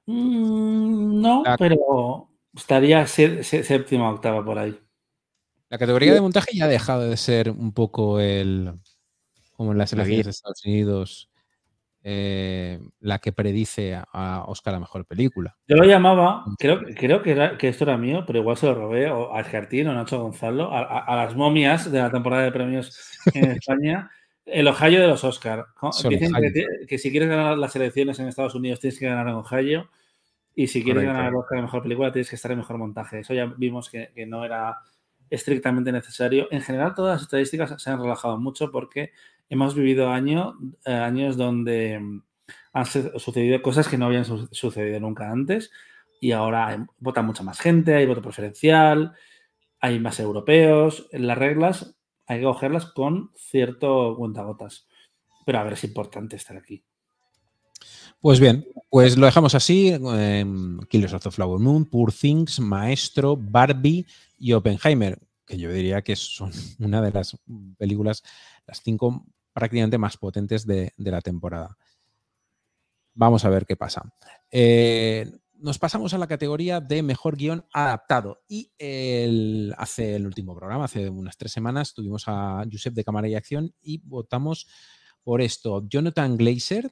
[0.07, 4.78] Mm, no, La- pero estaría sé- sé- séptima octava por ahí.
[5.69, 8.73] La categoría de montaje ya ha dejado de ser un poco el,
[9.52, 11.30] como en las La elecciones de Estados Unidos,
[12.02, 15.56] eh, la que predice a- a Oscar la mejor película.
[15.68, 18.74] Yo lo llamaba, creo, creo que, era- que esto era mío, pero igual se lo
[18.74, 22.98] robé o a Escartín o Nacho Gonzalo, a, las momias de la temporada de premios
[23.35, 24.10] en España,
[24.47, 25.66] el Ohio de los Oscar.
[26.09, 29.35] Dicen que, que si quieres ganar las elecciones en Estados Unidos tienes que ganar en
[29.35, 29.89] Ohio
[30.55, 31.14] y si quieres Correcto.
[31.16, 33.20] ganar el Oscar de mejor película tienes que estar en mejor montaje.
[33.20, 34.78] Eso ya vimos que, que no era
[35.31, 36.48] estrictamente necesario.
[36.51, 39.12] En general todas las estadísticas se han relajado mucho porque
[39.48, 42.23] hemos vivido año- eh, años donde mm,
[42.73, 45.70] han su- sucedido cosas que no habían su- sucedido nunca antes
[46.20, 49.12] y ahora vota mucha más gente, hay voto preferencial,
[49.81, 51.09] hay más europeos.
[51.12, 51.97] Las reglas
[52.27, 54.86] hay que cogerlas con cierto cuentagotas.
[55.47, 56.85] Pero a ver, es importante estar aquí.
[58.20, 59.89] Pues bien, pues lo dejamos así.
[59.89, 64.05] em, Killers of the Flower Moon, Poor Things, Maestro, Barbie
[64.41, 65.21] y Oppenheimer.
[65.47, 66.51] que yo diría que son
[66.81, 67.37] una de las
[67.79, 68.23] películas,
[68.67, 71.77] las cinco prácticamente más potentes de, de la temporada.
[73.15, 74.03] Vamos a ver qué pasa.
[74.51, 75.31] Eh,
[75.61, 78.43] nos pasamos a la categoría de mejor guion adaptado.
[78.49, 83.29] Y el, hace el último programa, hace unas tres semanas, tuvimos a Josep de Cámara
[83.29, 84.67] y Acción y votamos
[85.23, 85.87] por esto.
[85.87, 86.91] Jonathan Glazer,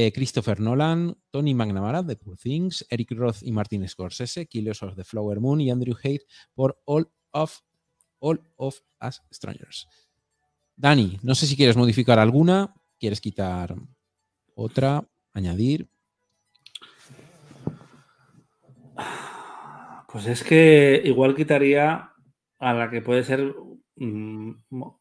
[0.00, 4.94] eh, Christopher Nolan, Tony McNamara de Poor Things, Eric Roth y Martin Scorsese, Killers of
[4.94, 6.22] the Flower Moon y Andrew Haidt
[6.54, 7.58] por All of,
[8.20, 9.88] All of Us Strangers.
[10.76, 13.74] Dani, no sé si quieres modificar alguna, quieres quitar
[14.54, 15.02] otra,
[15.32, 15.88] añadir.
[20.12, 22.12] Pues es que igual quitaría
[22.60, 23.52] a la que puede ser
[23.96, 24.50] mm,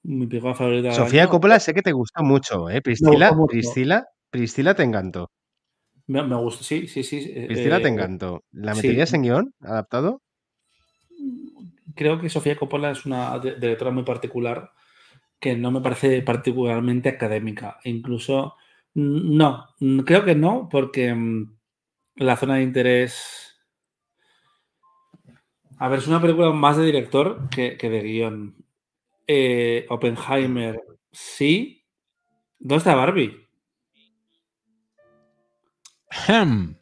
[0.01, 0.91] mi película favorita.
[0.91, 1.29] Sofía año.
[1.29, 2.81] Coppola sé que te gustó mucho, ¿eh?
[2.81, 3.37] Priscila.
[3.47, 5.31] Priscila, Priscila te encantó.
[6.07, 7.31] Me, me gusta, sí, sí, sí.
[7.35, 8.43] eh, Priscila te eh, encantó.
[8.51, 8.87] ¿La sí.
[8.87, 10.21] meterías en guion adaptado?
[11.95, 14.71] Creo que Sofía Coppola es una directora muy particular
[15.39, 17.77] que no me parece particularmente académica.
[17.83, 18.55] Incluso,
[18.93, 21.57] mm, no, mm, creo que no, porque mm,
[22.17, 23.59] la zona de interés.
[25.79, 28.55] A ver, es una película más de director que, que de guion.
[29.27, 30.81] Eh, Oppenheimer,
[31.11, 31.83] sí.
[32.59, 33.46] ¿Dónde está Barbie?
[36.27, 36.75] Barbie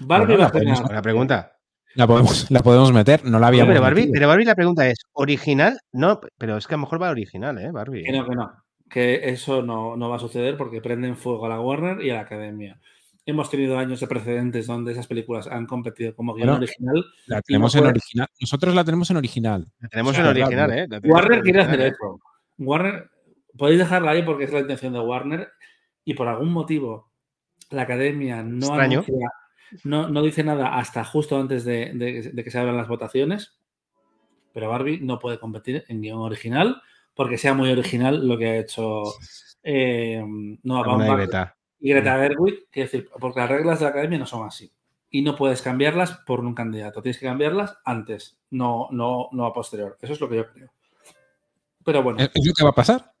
[0.00, 1.48] Bueno, va la a podemos- Buena pregunta.
[1.94, 4.12] La podemos, la podemos meter, no la No, habíamos pero, Barbie, metido.
[4.14, 5.78] pero Barbie la pregunta es, ¿original?
[5.92, 7.70] No, pero es que a lo mejor va original, ¿eh?
[7.70, 8.02] Barbie.
[8.04, 8.50] Que no, que no.
[8.88, 12.14] Que eso no, no va a suceder porque prenden fuego a la Warner y a
[12.14, 12.80] la Academia.
[13.26, 17.04] Hemos tenido años de precedentes donde esas películas han competido como guion Bueno, original.
[17.26, 18.28] La tenemos en original.
[18.40, 19.66] Nosotros la tenemos en original.
[19.78, 20.86] La tenemos o sea, en original, ¿eh?
[20.88, 21.94] La tenemos Warner quiere original, hacer ¿eh?
[21.94, 22.20] eso.
[22.58, 23.10] Warner,
[23.56, 25.48] podéis dejarla ahí porque es la intención de Warner
[26.04, 27.11] y por algún motivo
[27.72, 28.66] la Academia no,
[29.02, 29.30] anuncia-
[29.84, 33.58] no, no dice nada hasta justo antes de, de- de que se abran las votaciones.
[34.52, 36.82] Pero Barbie no puede competir en guion original
[37.14, 39.02] porque sea muy original lo que ha hecho
[39.62, 40.22] eh,
[40.62, 41.56] Noah Alguna Baumbach Greta.
[41.80, 44.70] y Greta Gerwig, quiero decir, porque las reglas de la academia no son así.
[45.10, 47.02] Y no puedes cambiarlas por un candidato.
[47.02, 49.98] Tienes que cambiarlas antes, no, no, no a posterior.
[50.00, 50.70] Eso es lo que yo creo.
[51.84, 53.11] Pero bueno, ¿Es es lo que va a pasar?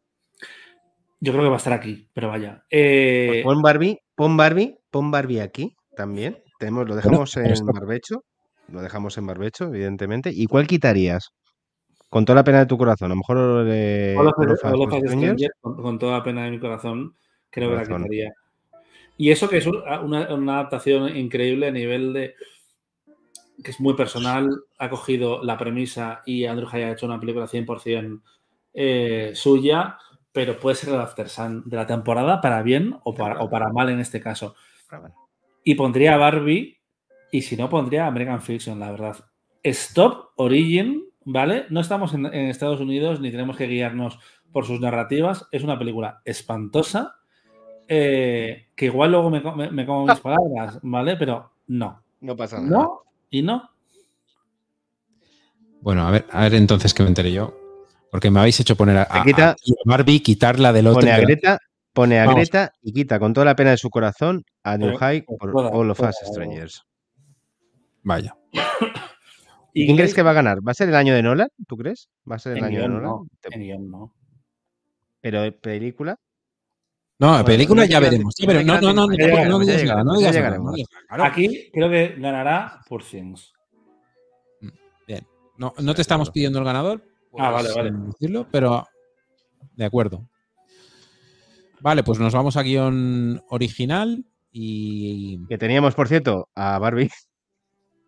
[1.22, 2.64] Yo creo que va a estar aquí, pero vaya.
[2.68, 6.42] Eh, Pues pon Barbie, pon Barbie, pon Barbie aquí también.
[6.58, 8.24] Tenemos, lo dejamos en esto- barbecho.
[8.66, 10.30] Lo dejamos en barbecho, evidentemente.
[10.34, 11.30] ¿Y cuál quitarías?
[12.08, 13.06] Con toda la pena de tu corazón.
[13.06, 16.58] A lo mejor de All All of of con, con toda la pena de mi
[16.58, 17.14] corazón,
[17.50, 18.32] creo que la quitaría.
[19.16, 22.34] Y eso que es una, una adaptación increíble a nivel de
[23.62, 27.46] que es muy personal, ha cogido la premisa y Andrew Hay ha hecho una película
[27.46, 28.20] 100%
[28.74, 29.98] eh, suya,
[30.32, 33.68] pero puede ser el After Sun de la temporada para bien o para, o para
[33.70, 34.54] mal en este caso.
[35.64, 36.78] Y pondría a Barbie
[37.30, 39.16] y si no pondría a American Fiction, la verdad.
[39.62, 41.66] Stop Origin, ¿vale?
[41.70, 44.18] No estamos en, en Estados Unidos ni tenemos que guiarnos
[44.50, 45.46] por sus narrativas.
[45.52, 47.16] Es una película espantosa
[47.88, 51.16] eh, que igual luego me- me como mis palabras, ¿vale?
[51.16, 52.02] Pero no.
[52.20, 52.70] No pasa nada.
[52.70, 53.70] No y no.
[55.80, 57.54] Bueno, a ver, a ver entonces que me enteré yo.
[58.12, 59.56] Porque me habéis hecho poner a, a- quita- a
[59.86, 61.00] Barbie, quitarla del otro.
[61.00, 61.58] Pone a Greta,
[61.94, 62.40] pone a Vamos.
[62.42, 65.50] Greta y quita con toda la pena de su corazón a New Pero- High por
[65.74, 65.98] All of.
[66.00, 66.84] Us Strangers.
[68.02, 68.36] Vaya.
[69.74, 70.58] ¿Y quién crees que va a ganar?
[70.58, 71.48] ¿Va a ser el año de Nolan?
[71.66, 72.10] ¿Tú crees?
[72.30, 73.02] ¿Va a ser el En año de Nolan?
[73.04, 73.26] no.
[73.40, 74.14] Te- En guion no.
[75.22, 76.18] Pero ¿eh, película.
[77.18, 78.34] No, Bueno, película no ya veremos.
[78.38, 78.66] no veremos.
[78.66, 79.12] No, no, no, no,
[79.58, 80.34] digas nada, no digas
[81.08, 81.26] nada.
[81.26, 83.52] Aquí creo que ganará Poor Things.
[85.06, 85.26] Bien.
[85.56, 87.02] No, no te estamos pidiendo el ganador.
[87.38, 87.90] Ah, vale, vale.
[88.06, 88.86] decirlo, pero
[89.76, 90.28] de acuerdo.
[91.80, 97.10] Vale, pues nos vamos a guion original y Que teníamos, por cierto, a Barbie.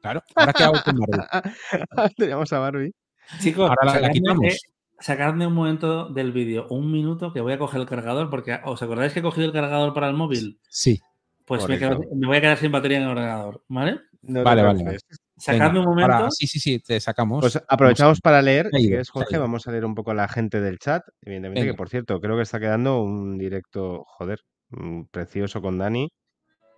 [0.03, 1.25] claro, ahora qué hago con Barbie.
[2.17, 2.93] teníamos a Barbie.
[3.41, 4.45] Chicos, Ahora la- quitamos.
[4.45, 4.57] eh,
[5.01, 8.83] sacadme un momento del vídeo, un minuto que voy a coger el cargador, porque ¿os
[8.83, 10.61] acordáis que he cogido el cargador para el móvil?
[10.69, 11.01] Sí.
[11.47, 12.03] Pues me, Correcto.
[12.03, 14.01] quedo- me voy a quedar sin batería en el ordenador, ¿vale?
[14.23, 14.99] No Vale, vale.
[15.37, 16.31] Sacadme un momento.
[16.31, 17.41] sí, sí, sí, te sacamos.
[17.41, 20.61] Pues aprovechamos para leer, si quieres, Jorge, vamos a leer un poco a la gente
[20.61, 24.41] del chat, evidentemente, que por cierto, creo que está quedando un directo, joder,
[24.71, 26.09] mm, precioso con Dani.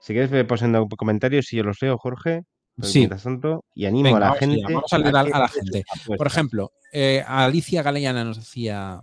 [0.00, 2.42] Si quieres, ve poniendo comentarios y yo los leo, Jorge,
[2.80, 3.00] Sí.
[3.00, 4.62] mientras tanto, y animo Venga, a la vamos gente.
[4.72, 5.84] vamos a leer a- la gente.
[6.16, 9.00] Por ejemplo, eh, Alicia Galeana nos decía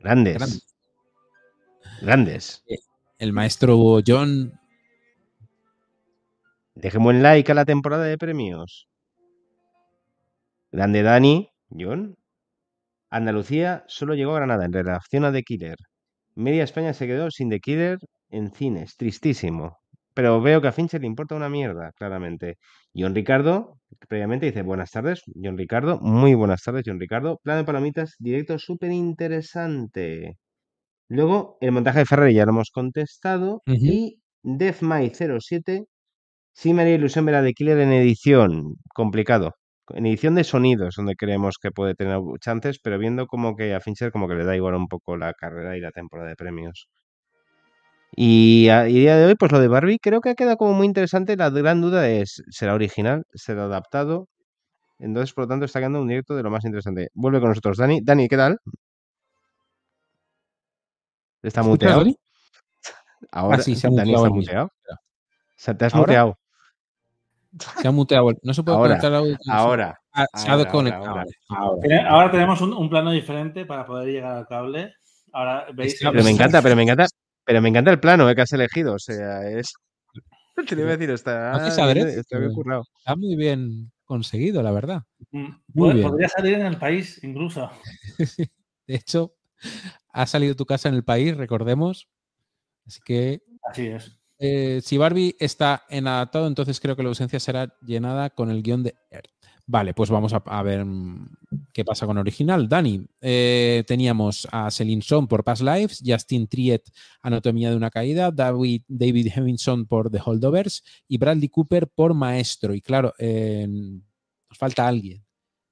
[0.00, 0.36] Grandes.
[0.36, 0.58] Grande.
[2.02, 2.64] Grandes.
[3.18, 4.57] el maestro John.
[6.82, 8.88] Dejemos un like a la temporada de premios.
[10.72, 12.14] Grande Dani, John.
[13.10, 15.76] Andalucía solo llegó a Granada en relación a The Killer.
[16.36, 17.98] Media España se quedó sin The Killer
[18.30, 18.96] en cines.
[18.96, 19.78] Tristísimo.
[20.14, 22.56] pero veo que a Fincher le importa una mierda, claramente.
[22.94, 23.78] John Ricardo,
[24.08, 27.38] previamente dice, buenas tardes, John Ricardo, muy buenas tardes, John Ricardo.
[27.44, 30.36] Plan de palomitas, directo súper interesante.
[31.08, 33.62] Luego, el montaje de Ferrari ya lo hemos contestado.
[33.66, 33.76] Ujú.
[33.84, 35.84] Y DeathMay 07,
[36.52, 39.54] sí me haría ilusión ver a The Killer en edición, complicado.
[39.90, 43.80] En edición de sonidos, donde creemos que puede tener chances, pero viendo como que a
[43.80, 46.88] Fincher como que le da igual un poco la carrera y la temporada de premios.
[48.12, 50.72] Y a y día de hoy, pues lo de Barbie creo que ha quedado como
[50.74, 51.36] muy interesante.
[51.36, 53.24] La gran duda es, ¿será original?
[53.34, 54.28] ¿Será adaptado?
[54.98, 57.08] Entonces, por lo tanto, está quedando un directo de lo más interesante.
[57.14, 58.00] Vuelve con nosotros, Dani.
[58.02, 58.58] Dani, ¿qué tal?
[61.42, 62.16] Está ¿Escuchas, muteado.
[63.30, 64.70] Ahora, sí, se ha Dani muteado está muteado.
[65.58, 65.74] Espera.
[65.74, 66.06] Se te has ¿Ahora?
[66.06, 66.38] muteado.
[67.80, 68.30] Se ha muteado.
[68.42, 69.36] No se puede Ahora, conectar audio.
[69.48, 70.00] Ahora.
[70.12, 71.22] Ah, se ha ahora, desconectado.
[72.08, 74.94] ahora, tenemos un, un plano diferente para poder llegar al cable.
[75.32, 77.06] Ahora veis Pero me encanta, pero me encanta,
[77.44, 78.94] pero me encanta el plano eh, que has elegido.
[78.94, 79.72] O sea, es.
[80.68, 82.84] Te lo iba a decir, está, adrede, está bien currado.
[82.98, 85.02] Está muy bien conseguido, la verdad.
[85.30, 86.08] Mm, Muy pod- bien.
[86.08, 87.70] Podría salir en el país, incluso.
[88.86, 89.34] De hecho,
[90.12, 92.08] ha salido tu casa en el país, recordemos.
[92.86, 94.17] Así que Así es.
[94.38, 98.62] Eh, si Barbie está en adaptado, entonces creo que la ausencia será llenada con el
[98.62, 99.38] guion de Earth.
[99.70, 101.28] Vale, pues vamos a, ver mm,
[101.74, 102.70] qué pasa con original.
[102.70, 106.90] Dani, eh, teníamos a Celine Song por Past Lives, Justin Triet,
[107.20, 112.72] Anatomía de una caída, David, David Hemmingson por The Holdovers y Bradley Cooper por Maestro.
[112.72, 115.22] Y claro, eh, nos falta alguien,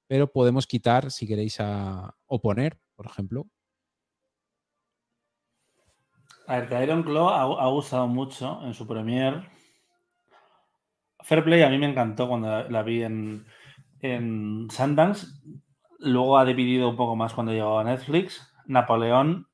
[0.07, 3.47] pero podemos quitar, si queréis, a, o poner, por ejemplo.
[6.47, 9.49] A ver, que Iron Claw ha, ha gustado mucho en su premier.
[11.19, 13.45] Fair Play a mí me encantó cuando la, la vi en,
[13.99, 15.27] en Sundance.
[15.99, 18.53] Luego ha dividido un poco más cuando llegó a Netflix.
[18.65, 19.47] Napoleón.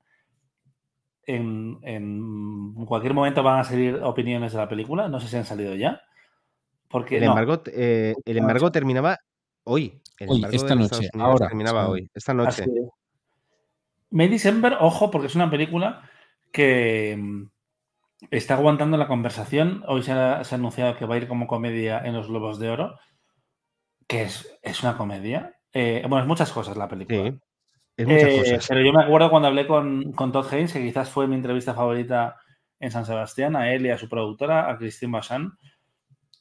[1.25, 5.07] En, en cualquier momento van a salir opiniones de la película.
[5.07, 6.01] No sé si han salido ya.
[6.89, 9.17] Porque El no, embargo, eh, el embargo terminaba
[9.63, 9.99] hoy.
[10.19, 11.91] El Hoy, embargo esta noche, ahora, terminaba sí.
[11.91, 12.65] hoy, esta noche.
[14.11, 16.07] May December, ojo, porque es una película
[16.53, 17.49] que mm,
[18.31, 19.83] está aguantando la conversación.
[19.87, 22.59] Hoy se ha, se ha anunciado que va a ir como comedia en los Globos
[22.59, 22.99] de Oro,
[24.07, 25.55] que es, es una comedia.
[25.73, 27.31] Eh, bueno, es muchas cosas la película.
[27.31, 27.39] Sí,
[27.97, 28.67] es muchas Eh, cosas.
[28.67, 31.73] Pero yo me acuerdo cuando hablé con, con Todd Haynes, que quizás fue mi entrevista
[31.73, 32.37] favorita
[32.79, 35.53] en San Sebastián, a él y a su productora, a Christine Bassan,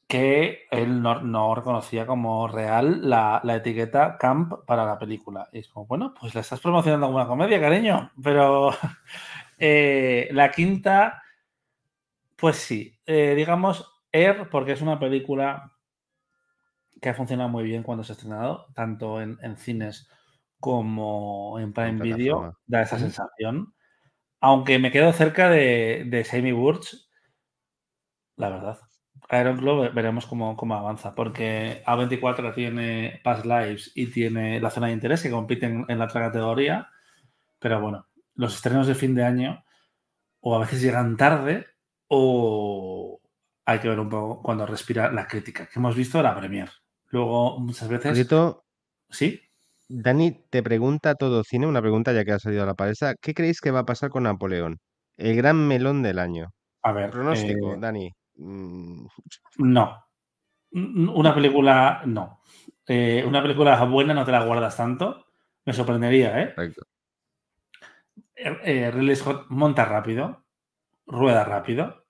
[0.08, 5.48] que él no, no reconocía como real la, la etiqueta camp para la película.
[5.52, 8.12] Y es como, bueno, pues la estás promocionando como una comedia, cariño.
[8.22, 8.70] Pero
[9.62, 11.22] eh, la quinta,
[12.36, 15.72] pues sí, eh, digamos Air, porque es una película
[17.00, 20.08] que ha funcionado muy bien cuando se ha estrenado, tanto en, en cines
[20.60, 23.74] como en Prime Video, da esa sensación.
[24.40, 26.94] Aunque me quedo cerca de, de Sammy Burch,
[28.36, 28.78] la verdad.
[29.32, 34.70] Iron Claw ve- veremos cómo, cómo avanza, porque A24 tiene Past Lives y tiene la
[34.70, 36.88] zona de interés que compiten en la otra categoría,
[37.60, 39.64] pero bueno, los estrenos de fin de año
[40.40, 41.66] o a veces llegan tarde
[42.08, 43.20] o
[43.64, 46.70] hay que ver un poco cuando respira la crítica, que hemos visto la premier.
[47.10, 48.14] Luego, muchas Por veces...
[48.14, 48.64] cierto,
[49.10, 49.40] Sí,
[49.88, 53.14] Dani te pregunta todo cine, una pregunta ya que ha salido a la palestra.
[53.20, 54.78] ¿Qué creéis que va a pasar con Napoleón?
[55.18, 56.48] El gran melón del año.
[56.82, 57.10] a ver.
[57.10, 58.10] Pronóstico, eh, Dani.
[58.36, 59.06] Mm,
[59.58, 60.02] No.
[60.72, 62.40] N- Una película, no.
[62.86, 65.26] Eh, una película buena no te la guardas tanto.
[65.66, 66.54] Me sorprendería, ¿eh?
[66.54, 66.82] correcto.
[68.34, 70.44] Eh, eh, Ridley Scott monta rápido,
[71.06, 72.06] rueda rápido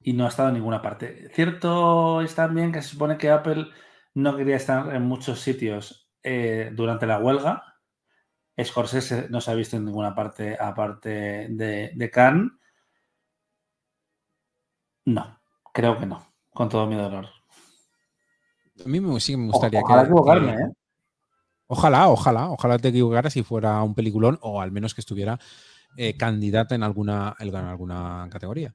[0.00, 1.30] y no ha estado en ninguna parte.
[1.34, 3.68] Cierto es también que se supone que Apple
[4.14, 7.64] no quería estar en muchos sitios eh, durante la huelga.
[8.62, 12.52] Scorsese no se ha visto en ninguna parte aparte de, de Cannes.
[15.04, 15.40] No,
[15.72, 17.28] creo que no, con todo mi dolor.
[18.84, 20.72] A mí me, sí me gustaría Ojalá que- equivocarme, ¿eh?
[21.74, 25.38] Ojalá, ojalá, ojalá te equivocaras y fuera un peliculón o al menos que estuviera
[25.96, 28.74] eh, candidata en alguna, en alguna categoría.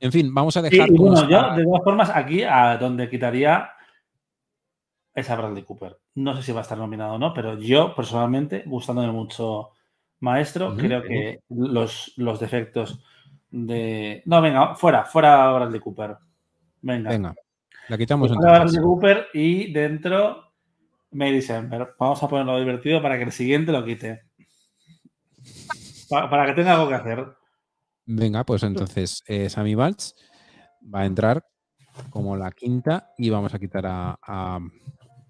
[0.00, 0.88] En fin, vamos a dejar.
[0.88, 3.68] y bueno, todos yo a- de todas formas aquí a donde quitaría
[5.14, 5.98] es a Bradley Cooper.
[6.14, 9.70] No sé si va a estar nominado o no, pero yo personalmente, gustándome mucho
[10.20, 13.00] Maestro, creo que los, los defectos
[13.50, 14.22] de...
[14.26, 16.16] No, venga, fuera, fuera Bradley Cooper.
[16.80, 17.10] Venga.
[17.10, 17.34] Venga,
[17.88, 18.80] la quitamos Fuera entonces.
[18.80, 20.47] Bradley Cooper y dentro
[21.10, 21.94] May December.
[21.98, 24.22] Vamos a ponerlo divertido para que el siguiente lo quite.
[26.08, 27.26] Pa- para que tenga algo que hacer.
[28.06, 30.12] Venga, pues entonces eh, Sammy Balch
[30.94, 31.44] va a entrar
[32.10, 34.60] como la quinta y vamos a quitar a, a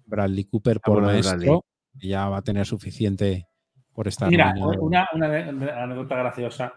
[0.05, 1.65] Bradley Cooper por maestro.
[1.93, 3.47] Ya va a tener suficiente
[3.93, 6.73] por estar Mira, una, anécdota graciosa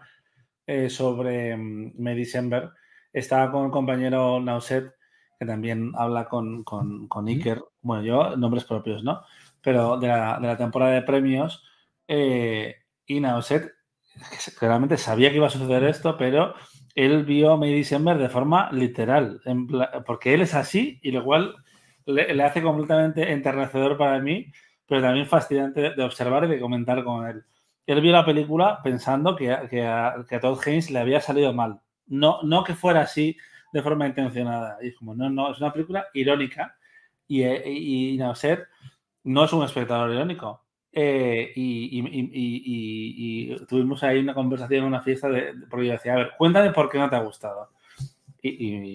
[0.67, 2.69] eh, sobre mm, May December
[3.13, 4.91] estaba con un compañero Nauset,
[5.43, 9.21] que también habla con, con, con Iker, bueno, yo, nombres propios, ¿no?
[9.61, 11.63] Pero de la, de la temporada de premios,
[12.07, 13.71] eh, y Nauset
[14.59, 16.53] claramente sabía que iba a suceder esto, pero
[16.95, 19.67] él vio May December de forma literal, en
[20.05, 21.55] porque él es así y lo cual
[22.05, 24.51] le, le hace completamente enternecedor para mí,
[24.87, 27.43] pero también fascinante de observar y de comentar con él.
[27.85, 31.19] Él vio la película pensando que, a- que a, que a Todd Haynes le había
[31.21, 31.81] salido mal.
[32.05, 33.37] No, no que fuera así
[33.73, 34.77] de forma intencionada.
[34.83, 36.77] Y es como, no, no, es una película irónica
[37.27, 38.61] y, eh, y, y Nauset
[39.25, 40.63] no es un espectador irónico.
[40.91, 46.17] Eh, y, y- tuvimos ahí una conversación en una fiesta de, porque yo decía, a
[46.17, 47.71] ver, cuéntame por qué no te ha gustado.
[48.45, 48.49] Y,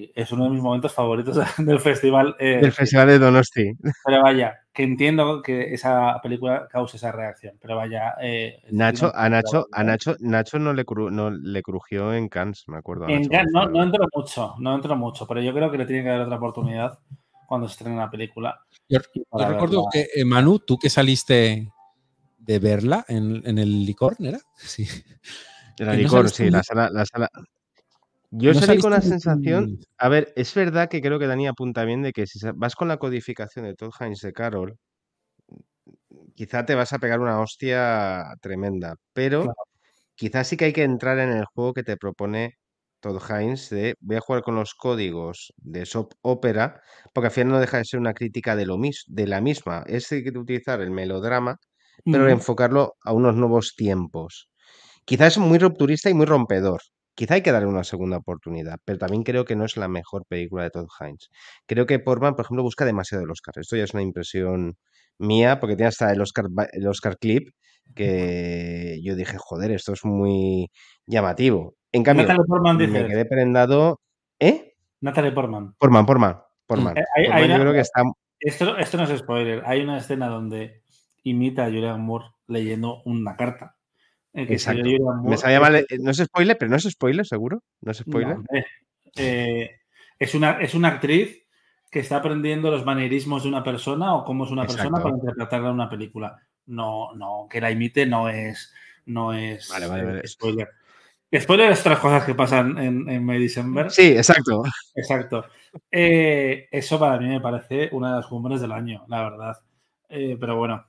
[0.05, 2.37] y es uno de mis momentos favoritos del festival.
[2.39, 3.73] eh, Del Festival de Donosti.
[4.05, 7.57] pero vaya, que entiendo que esa película cause esa reacción.
[7.59, 8.13] Pero vaya.
[8.21, 12.29] eh, Nacho, a Nacho, a en, Nacho, Nacho no le, cru- no le crujió en
[12.29, 13.07] Cannes, me acuerdo.
[13.07, 15.87] a Nacho Cannes no, no entró mucho, no entró mucho, pero yo creo que le
[15.87, 16.99] tiene que dar otra oportunidad
[17.47, 18.61] cuando se estrene la película.
[18.87, 18.99] Yo,
[19.33, 21.73] recuerdo verla- que, eh, Manu, tú que saliste
[22.39, 24.41] de verla en, en el licor, ¿no ¿era?
[24.57, 24.85] Sí.
[25.79, 27.31] De la que no licor, sí, la sala, la sala.
[28.31, 31.85] Yo No salí con la sensación, a ver, es verdad que creo que Dani apunta
[31.85, 34.79] bien de que si vas con la codificación de Todd Haynes de Carol,
[36.35, 39.55] quizá te vas a pegar una hostia tremenda, pero Claro.
[40.17, 42.55] quizás sí que hay que entrar en el juego que te propone
[43.01, 46.83] Todd Haynes de voy a jugar con los códigos de soap opera,
[47.15, 49.85] porque al final no deja de ser una crítica de lo mis- de la misma,
[49.89, 51.59] es utilizar el melodrama,
[52.11, 54.51] pero enfocarlo a unos nuevos tiempos.
[55.07, 56.81] Quizás es muy rupturista y muy rompedor.
[57.19, 60.25] Quizá hay que darle una segunda oportunidad, pero también creo que no es la mejor
[60.29, 61.31] película de Todd Haynes.
[61.67, 63.55] Creo que Portman, por ejemplo, busca demasiado el Oscar.
[63.59, 64.77] Esto ya es una impresión
[65.19, 67.49] mía, porque tiene hasta el Oscar, el Oscar clip,
[67.97, 70.71] que yo dije, joder, esto es muy
[71.07, 71.75] llamativo.
[71.91, 74.01] En cambio, Portman me quedé prendado.
[74.39, 74.75] ¿Eh?
[75.01, 75.75] Natalie Portman.
[75.77, 76.97] Portman, Portman, Portman.
[76.99, 78.03] Eh, hay- yo una- creo que está.
[78.39, 79.65] Esto, esto no es spoiler.
[79.67, 80.83] Hay una escena donde
[81.25, 83.75] imita a Julian Moore leyendo una carta.
[84.35, 84.83] Exacto.
[85.25, 85.77] Me sabía mal.
[85.77, 87.63] eh, No es spoiler, pero no es spoiler, seguro.
[87.81, 88.37] No es spoiler.
[89.17, 89.71] Eh,
[90.19, 91.45] es, una, es una actriz
[91.91, 95.69] que está aprendiendo los manierismos de una persona o cómo es una persona para interpretarla
[95.69, 96.37] en una película.
[96.67, 98.73] No, no, que la imite no es,
[99.07, 100.29] no es Vale, vale, eh, vale.
[100.29, 100.69] spoiler.
[101.35, 103.91] Spoiler es otras cosas que pasan en, en May December.
[103.91, 104.63] Sí, exacto.
[104.95, 105.45] Exacto.
[105.91, 109.57] Eh, eso para mí me parece una de las cumbres del año, la verdad.
[110.09, 110.85] Eh, pero bueno.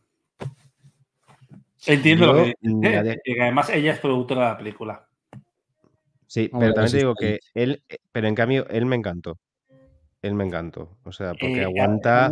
[1.85, 5.07] Entiendo Yo, lo que además ella es productora de la película.
[6.27, 9.39] Sí, Hombre, pero también te digo que él, eh, pero en cambio, él me encantó.
[10.21, 10.97] Él me encantó.
[11.03, 12.31] O sea, porque Eh, aguanta.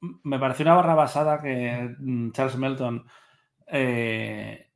[0.00, 3.04] Me pareció una barra basada que mm, Charles Melton,
[3.66, 4.70] eh,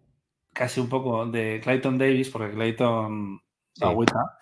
[0.52, 3.40] casi un poco de Clayton Davis, porque Clayton
[3.72, 3.84] Sí.
[3.84, 4.38] agüita.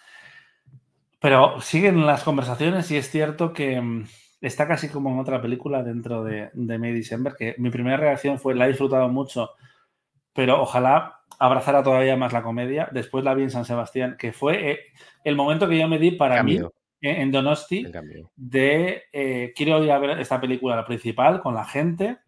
[1.21, 4.07] Pero siguen las conversaciones y es cierto que mm,
[4.43, 8.39] está casi como en otra película dentro de, de May December, que mi primera reacción
[8.39, 9.51] fue la he disfrutado mucho,
[10.35, 12.89] pero ojalá abrazara todavía más la comedia.
[12.93, 14.79] Después la vi en San Sebastián, que fue eh,
[15.25, 16.53] el momento que yo me di para mí
[17.01, 17.83] en Donosti
[18.37, 22.19] de eh, quiero ir a ver esta película la principal con la gente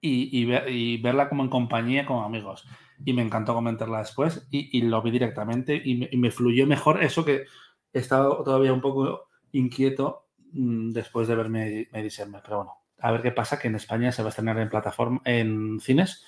[0.00, 2.66] y, y ver- y verla como en compañía con amigos.
[3.04, 7.02] Y me encantó comentarla después y, y lo vi directamente y me, me fluyó mejor
[7.02, 7.44] eso que
[7.92, 10.21] he estado todavía un poco inquieto
[10.52, 12.40] después de verme May December.
[12.44, 15.20] Pero bueno, a ver qué pasa, que en España se va a estrenar en plataforma,
[15.24, 16.24] en cines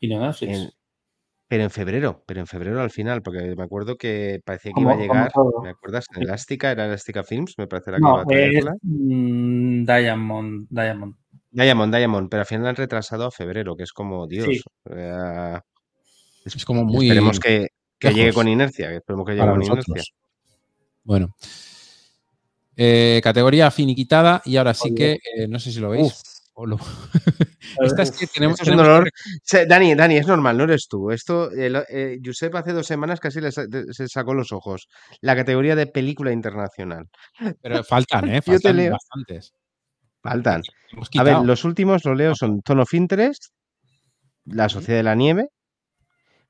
[0.00, 0.58] y no en Netflix.
[0.58, 0.70] En-
[1.48, 4.94] pero en febrero, pero en febrero al final, porque me acuerdo que parecía que iba
[4.94, 5.30] a llegar.
[5.62, 6.06] ¿Me acuerdas?
[6.16, 8.72] En Elástica, era Elástica Films, me parece la que No, iba a es traerla.
[8.82, 11.14] mm, Diamond, Diamond.
[11.52, 14.46] Diamond, Diamond, pero al final la han retrasado a febrero, que es como, Dios.
[14.46, 14.60] Sí.
[14.90, 15.58] eh,
[16.44, 17.06] Es como muy.
[17.06, 17.68] esperemos que,
[18.00, 19.86] que llegue con inercia, que esperemos que llegue para con nosotros.
[19.86, 20.14] inercia.
[21.04, 21.28] Bueno.
[22.76, 26.22] Eh, categoría finiquitada y ahora sí que, eh, no sé si lo veis.
[26.58, 26.78] Lo-
[27.80, 29.10] Esta es que tenemos, es un dolor.
[29.50, 31.10] que- Dani, Dani, es normal, no eres tú.
[31.10, 34.88] Esto, el- eh, Josep hace dos semanas casi le sa- de- se sacó los ojos.
[35.20, 37.08] La categoría de película internacional.
[37.60, 38.36] Pero faltan, ¿eh?
[38.36, 38.92] Yo te Faltan leo.
[38.92, 39.52] bastantes.
[40.22, 40.62] Faltan.
[41.18, 43.44] A ver, los últimos lo leo son Ton of Interest,
[44.44, 45.48] La Sociedad de la Nieve,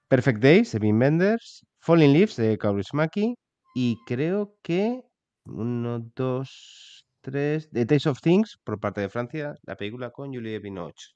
[0.09, 3.35] Perfect Days de Wim Wenders, Falling Leaves de Kaurismäki
[3.75, 5.03] y creo que
[5.47, 10.59] uno, dos, tres, The Taste of Things por parte de Francia, la película con Julie
[10.59, 11.11] Binoche.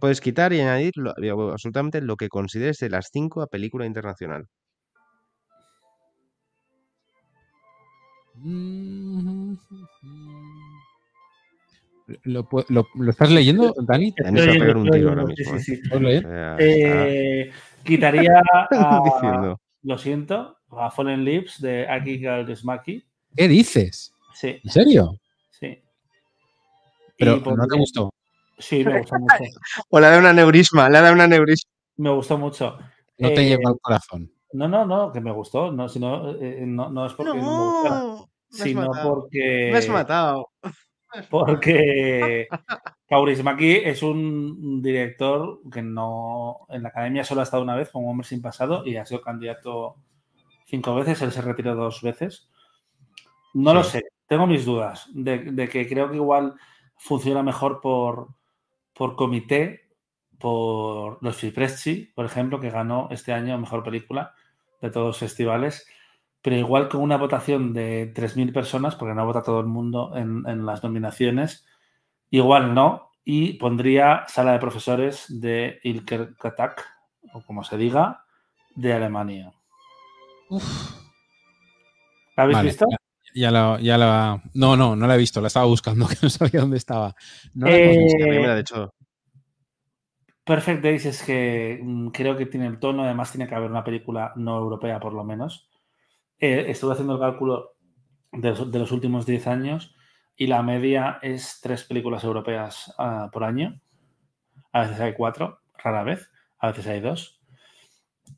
[0.00, 3.86] Puedes quitar y añadir lo- lo- absolutamente lo que consideres de las cinco a película
[3.86, 4.46] internacional.
[12.24, 14.12] ¿Lo, lo- lo estás leyendo, Dani?
[14.16, 15.58] Dani se va a pegar un tiro ahora mismo.
[15.58, 15.60] sí, ¿eh?
[15.60, 16.22] sí, sí.
[16.58, 17.50] Eh,
[17.82, 18.32] quitaría
[18.70, 19.58] está a- diciendo.
[19.82, 23.04] Lo siento, a Fallen Lips de Aki Kaurismäki.
[23.36, 24.12] ¿Qué dices?
[24.34, 25.18] Sí, ¿En serio?
[25.50, 25.78] sí.
[27.18, 28.12] Pero no te gustó.
[28.58, 29.34] Sí, me gustó mucho.
[29.90, 31.70] O le da un aneurisma, le da un aneurisma.
[31.96, 32.76] Me gustó mucho.
[33.18, 34.30] No te Eh, lleva al corazón.
[34.52, 35.70] No, no, no, que me gustó.
[35.72, 39.14] No, sino, eh, no, no es porque no, me gustara, No, me has sino matado.
[39.14, 39.68] porque.
[39.72, 40.48] Me has matado.
[41.30, 42.48] Porque
[43.08, 46.66] Kaurismäki es un director que no.
[46.68, 49.20] En la academia solo ha estado una vez como hombre sin pasado y ha sido
[49.20, 49.96] candidato
[50.66, 51.22] cinco veces.
[51.22, 52.48] Él se retiró dos veces.
[53.54, 54.02] No lo sé.
[54.26, 56.54] Tengo mis dudas de, de que creo que igual
[56.96, 58.28] funciona mejor por,
[58.92, 59.88] por comité,
[60.38, 64.34] por los Fipresci, por ejemplo, que ganó este año mejor película
[64.80, 65.86] de todos los festivales.
[66.42, 70.42] Pero igual con una votación de 3.000 personas, porque no vota todo el mundo en,
[70.46, 71.66] en las nominaciones,
[72.30, 73.10] igual no.
[73.24, 76.84] Y pondría sala de profesores de Ilker Katak,
[77.32, 78.24] o como se diga,
[78.74, 79.52] de Alemania.
[82.36, 82.86] ¿La habéis Vale, visto?
[83.34, 85.40] Ya, la, ya la- No, no, no la he visto.
[85.40, 87.14] La estaba buscando, que no sabía dónde estaba.
[87.54, 88.18] No la Eh, visto.
[88.20, 88.94] La primera, de hecho.
[90.44, 93.82] Perfect Days es que mm, creo que tiene el tono, además tiene que haber una
[93.82, 95.68] película no europea por lo menos.
[96.38, 97.76] Eh, estuve haciendo el cálculo
[98.32, 99.94] de los, de los últimos 10 años
[100.36, 103.80] y la media es tres películas europeas ah, por año.
[104.72, 107.33] A veces hay cuatro, rara vez, a veces hay dos.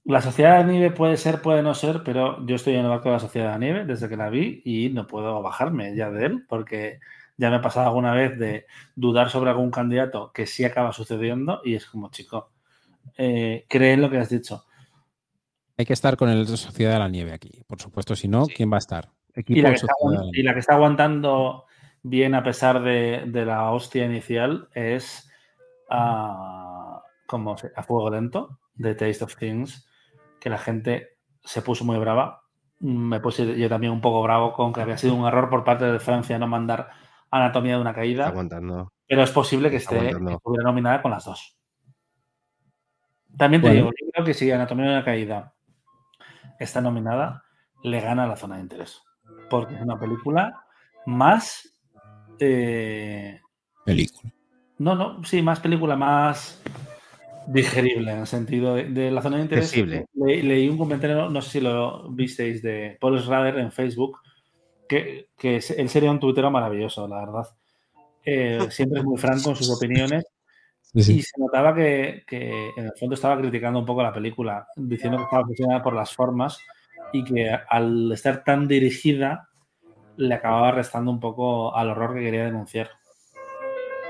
[0.05, 2.89] La Sociedad de la Nieve puede ser, puede no ser, pero yo estoy en el
[2.89, 5.95] barco de la Sociedad de la Nieve desde que la vi y no puedo bajarme
[5.97, 7.01] ya de él porque
[7.37, 11.61] ya me ha pasado alguna vez de dudar sobre algún candidato que sí acaba sucediendo
[11.65, 12.51] y es como, chico,
[13.19, 14.65] eh, cree en lo que has dicho.
[15.77, 17.63] Hay que estar con el Sociedad de la Nieve aquí.
[17.67, 18.55] Por supuesto, si no, Sí.
[18.55, 19.11] ¿quién va a estar?
[19.35, 19.93] Equipo Y la, está,
[20.33, 21.65] y la que está aguantando
[22.03, 25.29] bien a pesar de, de la hostia inicial es
[25.91, 29.89] ah, como se- a fuego lento de Taste of Things,
[30.40, 32.43] que la gente se puso muy brava.
[32.81, 35.85] Me puse yo también un poco bravo con que había sido un error por parte
[35.86, 36.90] de Francia no mandar
[37.31, 38.93] Anatomía de una Está caída, aguantando.
[39.09, 41.57] pero es posible que esté estuviera nominada con las dos.
[43.36, 43.81] También te Bueno.
[43.86, 45.55] digo, yo creo que si Anatomía de una caída
[46.59, 47.43] está nominada,
[47.82, 49.03] le gana a la zona de interés.
[49.51, 50.65] Porque es una película
[51.07, 51.73] más.
[52.39, 53.40] eh,
[53.85, 54.32] Película.
[54.78, 56.62] no, no, sí, más película, más
[57.47, 59.70] digerible en el sentido de, de la zona de interés.
[60.14, 64.18] Le- leí un comentario, no sé si lo visteis, de Paul Schrader en Facebook,
[64.89, 67.47] que, que es- él sería un tuitero maravilloso, la verdad.
[68.24, 70.24] Eh, siempre es muy franco en sus opiniones
[70.81, 71.18] Sí, sí.
[71.18, 75.18] y se notaba que, que en el fondo estaba criticando un poco la película, diciendo
[75.18, 76.59] que estaba obsesionada por las formas
[77.12, 79.48] y que al estar tan dirigida
[80.16, 82.89] le acababa restando un poco al horror que quería denunciar.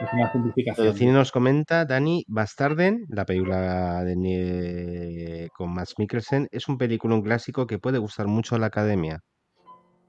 [0.02, 0.86] Es una simplificación.
[0.86, 7.14] El cine nos comenta, Dani, Bastarden, la película de con Max Mikkelsen, es un película,
[7.14, 9.22] un clásico que puede gustar mucho a la academia.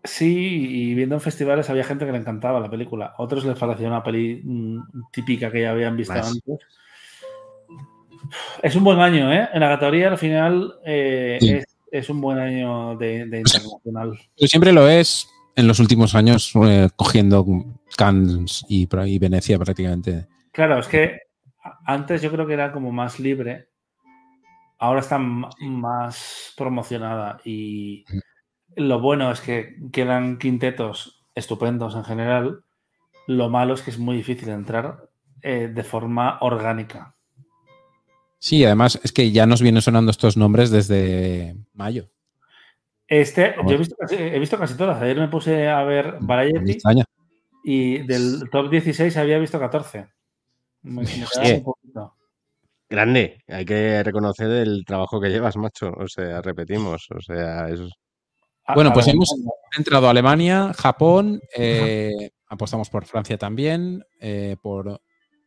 [0.03, 3.13] Sí, y viendo en festivales había gente que le encantaba la película.
[3.17, 4.79] Otros les parecía una peli mm,
[5.11, 6.27] típica que ya habían visto Más.
[6.27, 6.59] antes.
[8.61, 9.47] Es un buen año, ¿eh?
[9.53, 11.49] En la categoría al final eh, Sí.
[11.53, 14.17] es, es un buen año de, de internacional.
[14.37, 17.45] Pero siempre lo es en los últimos años, eh, cogiendo
[17.95, 20.27] Cannes y, y Venecia prácticamente.
[20.51, 21.19] Claro, es que
[21.85, 23.69] antes yo creo que era como más libre,
[24.79, 28.05] ahora está más promocionada y
[28.75, 32.63] lo bueno es que quedan quintetos estupendos en general,
[33.27, 35.09] lo malo es que es muy difícil entrar
[35.41, 37.15] eh, de forma orgánica.
[38.39, 42.09] Sí, además es que ya nos vienen sonando estos nombres desde mayo.
[43.07, 45.01] Este, yo he visto, casi, he visto casi todas.
[45.01, 46.77] Ayer me puse a ver Me Variety.
[47.69, 50.07] Y del top 16 había visto 14.
[50.83, 52.13] Me, me un poquito.
[52.89, 55.91] Grande, hay que reconocer el trabajo que llevas, macho.
[55.97, 57.09] O sea, repetimos.
[57.13, 57.81] O sea, es
[58.73, 59.35] Bueno, pues hemos
[59.77, 65.01] entrado a Alemania, Japón, eh, apostamos por Francia también, eh, por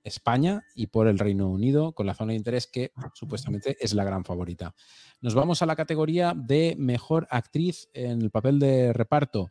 [0.04, 4.04] España y por el Reino Unido, con la zona de interés que supuestamente es la
[4.04, 4.74] gran favorita.
[5.20, 9.50] Nos vamos a la categoría de mejor actriz en el papel de reparto.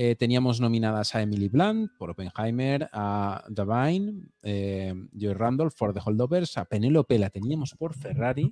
[0.00, 5.98] Eh, teníamos nominadas a Emily Blunt por Oppenheimer, a Divine, eh, Joy Randolph por The
[6.04, 8.48] Holdovers, a Penélope la teníamos por Ferrari,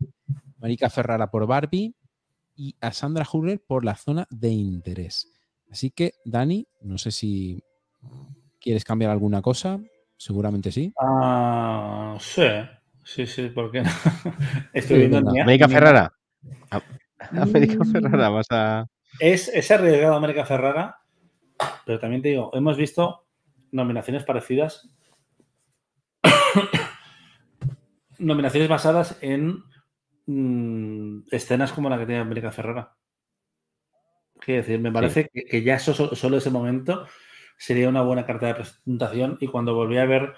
[0.59, 1.94] Marika Ferrara por Barbie
[2.56, 5.32] y a Sandra Hurler por la zona de interés.
[5.70, 7.62] Así que, Dani, no sé si
[8.60, 9.78] quieres cambiar alguna cosa.
[10.16, 10.93] Seguramente sí.
[11.01, 12.43] Ah, sí,
[13.05, 13.90] sí, sí, ¿por qué no?
[14.73, 16.12] Estoy viendo ni- América Ferrara.
[16.73, 16.82] A-
[17.40, 17.85] América.
[17.85, 18.86] Ferrara, vas a.
[19.20, 20.97] Es, es arriesgado América Ferrara,
[21.85, 23.24] pero también te digo, hemos visto
[23.73, 24.89] nominaciones parecidas.
[28.19, 29.62] nominaciones basadas en
[30.27, 32.95] mm, escenas como la que tiene América Ferrara.
[34.41, 37.07] Quiero decir, me parece que, que, ya eso, solo ese momento
[37.57, 39.39] sería una buena carta de presentación.
[39.41, 40.35] Y cuando volví a ver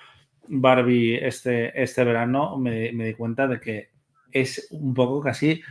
[0.46, 3.90] Barbie este, este verano, me, me di cuenta de que
[4.32, 5.62] es un poco casi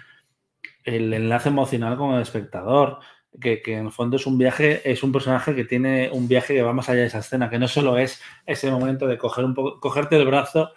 [0.84, 3.00] el enlace emocional con el espectador.
[3.40, 6.56] Que, que, en el fondo es un viaje, es un personaje que tiene un viaje
[6.56, 9.46] que va más allá de esa escena, que no solo es ese momento de coger
[9.46, 10.72] un poco, cogerte el brazo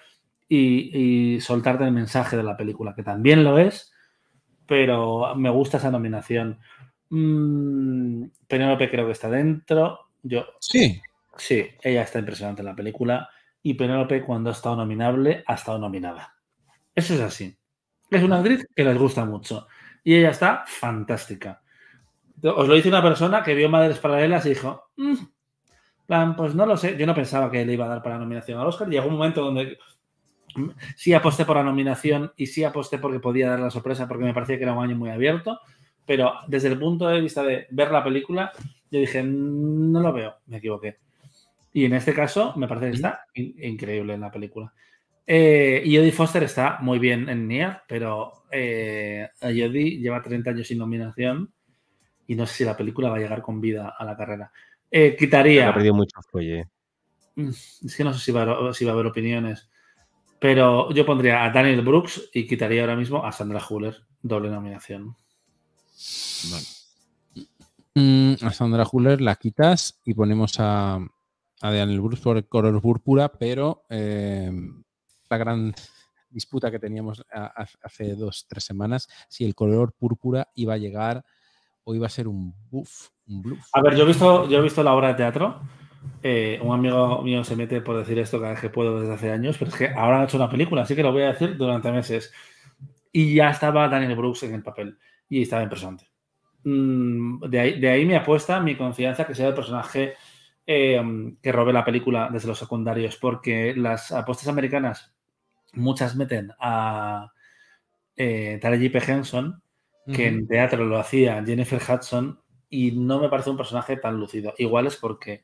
[0.46, 3.94] y, y soltarte el mensaje de la película, que también lo es,
[4.66, 6.60] pero me gusta esa nominación.
[7.08, 10.10] Mm, Penélope creo que está dentro.
[10.22, 11.00] Yo, sí.
[11.36, 13.28] Sí, ella está impresionante en la película.
[13.62, 16.36] Y Penélope, cuando ha estado nominable, ha estado nominada.
[16.94, 17.56] Eso es así.
[18.10, 19.66] Es una actriz que les gusta mucho.
[20.04, 21.62] Y ella está fantástica.
[22.42, 24.90] Os lo dice una persona que vio Madres Paralelas y dijo,
[26.06, 26.96] plan, pues no lo sé.
[26.96, 28.88] Yo no pensaba que le iba a dar para la nominación al Oscar.
[28.88, 29.78] Llegó un momento donde
[30.96, 34.34] sí aposté por la nominación y sí aposté porque podía dar la sorpresa porque me
[34.34, 35.60] parecía que era un año muy abierto.
[36.06, 38.50] Pero desde el punto de vista de ver la película,
[38.90, 40.98] yo dije, no lo veo, me equivoqué.
[41.72, 44.72] Y en este caso, me parece que está in increíble en la película.
[45.24, 50.66] Eh, y Jodie Foster está muy bien en Nia, pero eh, Jodie lleva 30 años
[50.66, 51.52] sin nominación
[52.31, 54.52] y no sé si la película va a llegar con vida a la carrera.
[54.89, 55.69] Eh, quitaría.
[55.69, 56.69] Ha perdido mucho folle.
[57.35, 59.69] Es que no sé si va, a, si va, a haber opiniones.
[60.39, 65.16] Pero yo pondría a Daniel Brooks y quitaría ahora mismo a Sandra Huller, doble nominación.
[66.52, 67.48] Vale.
[67.97, 71.01] Mm, a Sandra Huller la quitas y ponemos a,
[71.62, 74.52] a Daniel Brooks por el color púrpura, pero eh,
[75.28, 75.74] la gran
[76.28, 77.24] disputa que teníamos
[77.82, 81.24] hace dos, tres semanas, si el color púrpura iba a llegar
[81.85, 83.69] o iba a ser un buff, un bluff.
[83.73, 85.61] A ver, yo he visto, yo he visto la obra de teatro.
[86.23, 89.31] Eh, un amigo mío se mete por decir esto cada vez que puedo desde hace
[89.31, 91.57] años, pero es que ahora han hecho una película, así que lo voy a decir
[91.57, 92.32] durante meses.
[93.12, 94.98] Y ya estaba Daniel Brooks en el papel
[95.28, 96.11] y estaba impresionante.
[96.65, 100.15] Mm, de, ahí, de ahí mi apuesta, mi confianza que sea el personaje
[100.66, 101.02] eh,
[101.43, 105.12] que robe la película desde los secundarios, porque las apuestas americanas
[105.73, 107.32] muchas meten a
[108.16, 109.11] eh, Tara J.P.
[109.11, 109.62] Henson,
[110.14, 110.38] que uh -huh.
[110.38, 114.54] en teatro lo hacía Jennifer Hudson, y no me parece un personaje tan lucido.
[114.58, 115.42] Igual es porque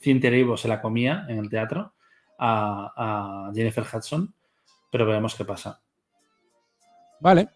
[0.00, 1.92] Cynthia Erivo se la comía en el teatro
[2.38, 2.92] a,
[3.48, 4.32] a Jennifer Hudson,
[4.90, 5.80] pero veremos qué pasa.
[7.20, 7.48] Vale.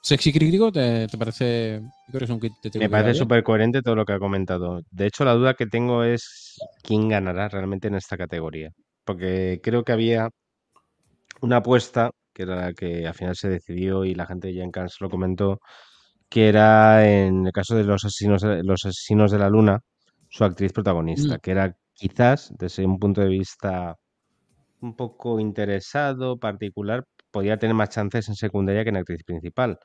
[0.00, 1.82] Sexy crítico, ¿te, te parece?
[2.12, 4.82] Que te Me parece súper coherente todo lo que ha comentado.
[4.92, 8.70] De hecho, la duda que tengo es quién ganará realmente en esta categoría.
[9.04, 10.30] Porque creo que había
[11.40, 14.70] una apuesta, que era la que al final se decidió y la gente ya en
[14.70, 15.58] Cannes lo comentó,
[16.28, 19.80] que era en el caso de los asesinos de, los asesinos de la luna,
[20.28, 21.40] su actriz protagonista, mm.
[21.40, 23.94] que era quizás desde un punto de vista
[24.80, 29.78] un poco interesado, particular, podía tener más chances en secundaria que en actriz principal.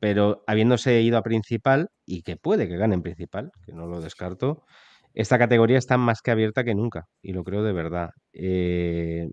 [0.00, 4.00] Pero habiéndose ido a principal, y que puede que gane en principal, que no lo
[4.00, 4.64] descarto,
[5.12, 8.08] esta categoría está más que abierta que nunca, y lo creo de verdad.
[8.32, 9.28] Eh,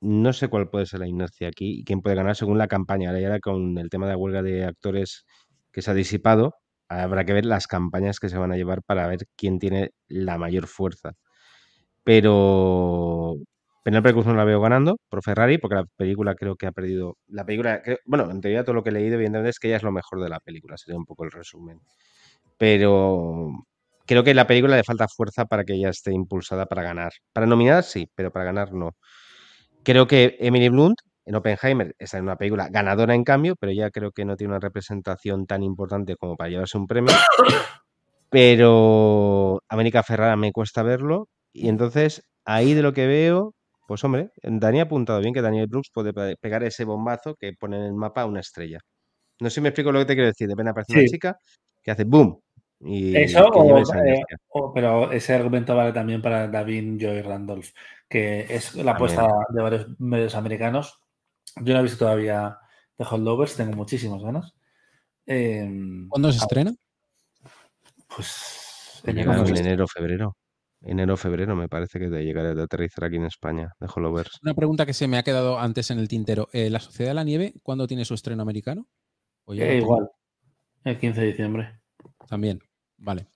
[0.00, 3.10] no sé cuál puede ser la inercia aquí y quién puede ganar según la campaña.
[3.10, 5.24] Ahora ya con el tema de la huelga de actores
[5.72, 6.54] que se ha disipado,
[6.88, 10.38] habrá que ver las campañas que se van a llevar para ver quién tiene la
[10.38, 11.12] mayor fuerza.
[12.04, 13.36] Pero
[13.82, 17.18] Penélope Cruz no la veo ganando por Ferrari, porque la película creo que ha perdido.
[17.28, 19.82] La película, bueno, en teoría todo lo que he leído, evidentemente, es que ella es
[19.82, 21.80] lo mejor de la película, sería un poco el resumen.
[22.58, 23.50] Pero
[24.06, 27.12] creo que la película le falta fuerza para que ella esté impulsada para ganar.
[27.32, 28.96] Para nominar, sí, pero para ganar no.
[29.86, 33.88] Creo que Emily Blunt en Oppenheimer está en una película ganadora en cambio, pero ya
[33.92, 37.14] creo que no tiene una representación tan importante como para llevarse un premio.
[38.28, 41.28] Pero América Ferrara me cuesta verlo.
[41.52, 43.54] Y entonces, ahí de lo que veo,
[43.86, 47.76] pues hombre, Dani ha apuntado bien que Daniel Brooks puede pegar ese bombazo que pone
[47.76, 48.80] en el mapa una estrella.
[49.38, 50.48] No sé si me explico lo que te quiero decir.
[50.48, 50.98] Depende aparece sí.
[50.98, 51.36] una chica
[51.84, 52.40] que hace boom.
[52.80, 57.70] Y Eso, o, eh, o, pero ese argumento vale también para David Joy Randolph,
[58.08, 61.00] que es la apuesta de varios medios americanos.
[61.62, 62.58] Yo no he visto todavía
[62.96, 64.54] The Holdovers, tengo muchísimas ganas.
[65.24, 65.68] Eh,
[66.08, 66.74] ¿Cuándo se estrena?
[68.14, 70.36] Pues en enero, febrero.
[70.82, 74.38] Enero, febrero, me parece que de llegar a aterrizar aquí en España, de Holovers.
[74.42, 76.48] Una pregunta que se me ha quedado antes en el tintero.
[76.52, 78.86] Eh, ¿La Sociedad de la Nieve cuándo tiene su estreno americano?
[79.48, 80.10] Eh, igual,
[80.84, 81.80] el 15 de diciembre.
[82.28, 82.60] También,
[82.96, 83.26] vale.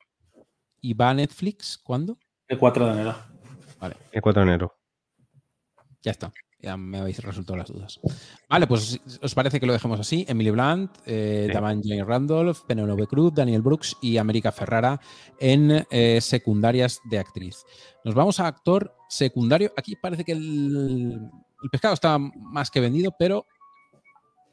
[0.81, 2.19] ¿Y va a Netflix cuándo?
[2.49, 3.17] El 4 de enero.
[3.79, 3.97] Vale.
[4.13, 4.75] El 4 de enero.
[6.03, 6.33] Ya está.
[6.63, 8.01] Ya me habéis resuelto las dudas.
[8.49, 10.27] Vale, pues os parece que lo dejemos así.
[10.29, 11.55] Emily Blunt, eh, sí.
[11.55, 15.01] Davan Jane Randolph, Penelope Cruz, Daniel Brooks y América Ferrara
[15.39, 17.65] en eh, secundarias de actriz.
[18.05, 19.73] Nos vamos a actor secundario.
[19.77, 21.31] Aquí parece que el,
[21.63, 23.47] el, pescado está más que vendido, pero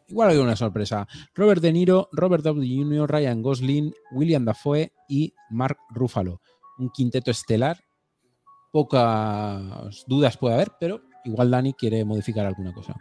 [0.08, 1.08] igual hay una sorpresa.
[1.36, 6.42] Robert De Niro, Robert Downey Jr., Ryan Gosling, William Dafoe y Mark Ruffalo.
[6.78, 7.78] Un quinteto estelar.
[8.72, 12.96] Pocas dudas puede haber, pero igual Dani quiere modificar alguna cosa.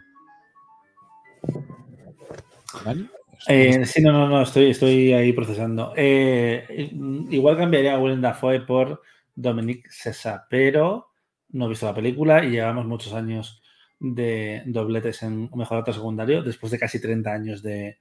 [2.83, 3.07] ¿Dani?
[3.47, 5.93] Eh, sí, no, no, no, estoy, estoy ahí procesando.
[5.95, 6.89] Eh,
[7.29, 9.01] igual cambiaría a Willem Dafoe por
[9.35, 11.11] Dominique César, pero
[11.49, 13.61] no he visto la película y llevamos muchos años
[13.99, 17.97] de dobletes en mejor actor secundario, después de casi 30 años de,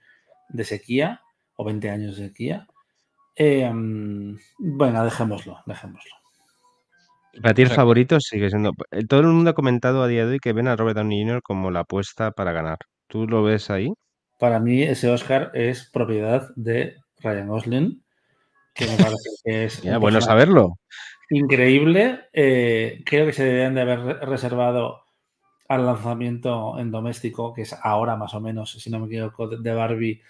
[0.48, 1.22] de sequía,
[1.56, 2.66] o 20 años de sequía.
[3.34, 3.70] Eh,
[4.58, 6.16] bueno, dejémoslo, dejémoslo.
[7.42, 8.72] Para ti el favorito sigue siendo...
[9.08, 11.42] Todo el mundo ha comentado a día de hoy que ven a Robert Downey Jr.
[11.42, 12.78] como la apuesta para ganar.
[13.08, 13.92] ¿Tú lo ves ahí?
[14.38, 18.04] Para mí ese Oscar es propiedad de Ryan Gosling,
[18.74, 19.82] que me parece que es...
[19.82, 20.78] Ya, bueno saberlo.
[21.28, 22.20] Increíble.
[22.32, 25.05] Eh, creo que se deberían de haber reservado
[25.68, 29.74] al lanzamiento en doméstico, que es ahora más o menos, si no me equivoco, de
[29.74, 30.20] Barbie,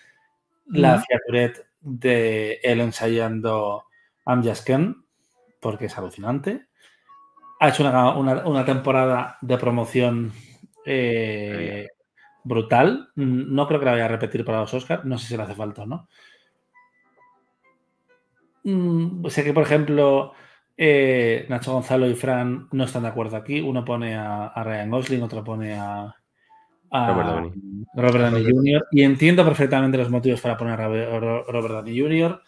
[0.66, 3.84] la fiaturet de él ensayando
[4.26, 4.96] I'm Just Ken,
[5.60, 6.66] porque es alucinante.
[7.60, 10.32] Ha hecho una, una- una temporada de promoción
[10.84, 11.88] eh,
[12.44, 13.10] brutal.
[13.14, 15.04] No creo que la vaya a repetir para los Oscars.
[15.04, 16.08] No sé si le hace falta o no.
[18.64, 20.32] Mm, sé que, por ejemplo,
[20.76, 23.60] eh, Nacho Gonzalo y Fran no están de acuerdo aquí.
[23.60, 26.14] Uno pone a, a Ryan Gosling, otro pone a,
[26.90, 27.52] a Robert Downey.
[27.94, 28.86] Robert Downey Jr.
[28.92, 32.42] Y entiendo perfectamente los motivos para poner a Ro- Ro- Robert Downey Jr.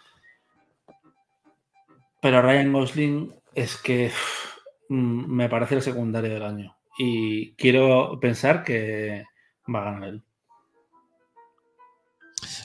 [2.20, 4.56] Pero Ryan Gosling es que uff,
[4.88, 6.76] mm, me parece el secundario del año.
[6.98, 9.24] Y quiero pensar que
[9.72, 10.22] va a ganar él.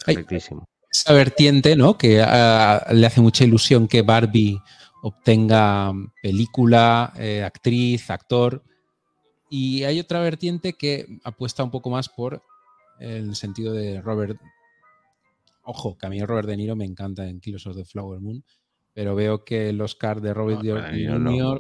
[0.08, 0.16] Ay.
[0.16, 0.68] Perfectísimo.
[0.92, 1.98] esa vertiente, ¿no?
[1.98, 4.60] Que ah, le hace mucha ilusión que Barbie
[5.04, 8.64] obtenga película, eh, actriz, actor.
[9.50, 12.42] Y hay otra vertiente que apuesta un poco más por
[13.00, 14.40] el sentido de Robert.
[15.64, 18.44] Ojo, que a mí Robert De Niro me encanta en Kilos of the Flower Moon,
[18.94, 21.60] pero veo que el Oscar de Robert No, De Niro no.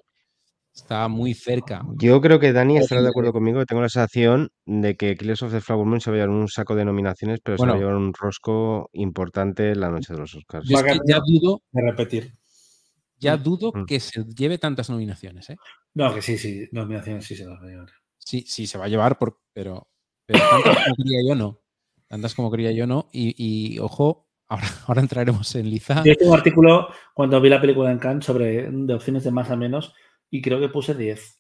[0.73, 1.83] Está muy cerca.
[1.97, 3.59] Yo creo que Dani estará de acuerdo conmigo.
[3.59, 6.35] que Tengo la sensación de que Killers of the Flower Moon se va a llevar
[6.35, 10.13] un saco de nominaciones, pero se va a llevar un rosco importante en la noche
[10.13, 10.67] de los Oscars.
[10.67, 12.33] Yo es que ya dudo, De repetir.
[13.23, 13.85] Ya mm, dudo mm.
[13.85, 15.49] que se lleve tantas nominaciones.
[15.49, 15.55] ¿eh?
[15.93, 17.89] No, que sí, sí, nominaciones sí se las va a llevar.
[18.17, 19.87] Sí, sí, se va a llevar, por, pero,
[20.27, 21.61] tantas como quería yo no.
[22.07, 23.09] Tantas como quería yo no.
[23.13, 26.03] Y, ojo, ahora, ahora, entraremos en liza.
[26.03, 29.49] Yo hice un artículo cuando vi la película en Cannes sobre mm, opciones de más
[29.49, 29.93] a menos
[30.29, 31.39] y creo que puse 10.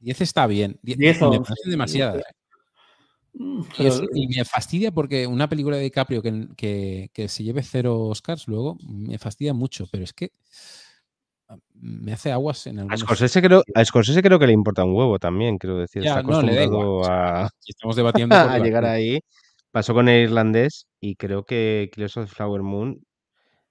[0.00, 0.78] 10 está bien.
[0.82, 1.20] 10,
[1.64, 2.16] demasiadas.
[2.16, 2.41] ¿eh?
[3.34, 7.62] Y, es- y me fastidia porque una película de DiCaprio que, que- que se lleve
[7.62, 10.32] cero Oscars luego me fastidia mucho, pero es que
[11.48, 13.00] ah, me hace aguas en A algunos.
[13.00, 16.02] Scorsese, creo, a Scorsese creo que le importa un huevo también, quiero decir.
[16.02, 17.10] Ya, Está no, le da igual.
[17.10, 18.34] a, si estamos debatiendo.
[18.42, 19.20] por a llegar ahí.
[19.70, 23.00] Pasó con el irlandés y creo que Killers of the Flower Moon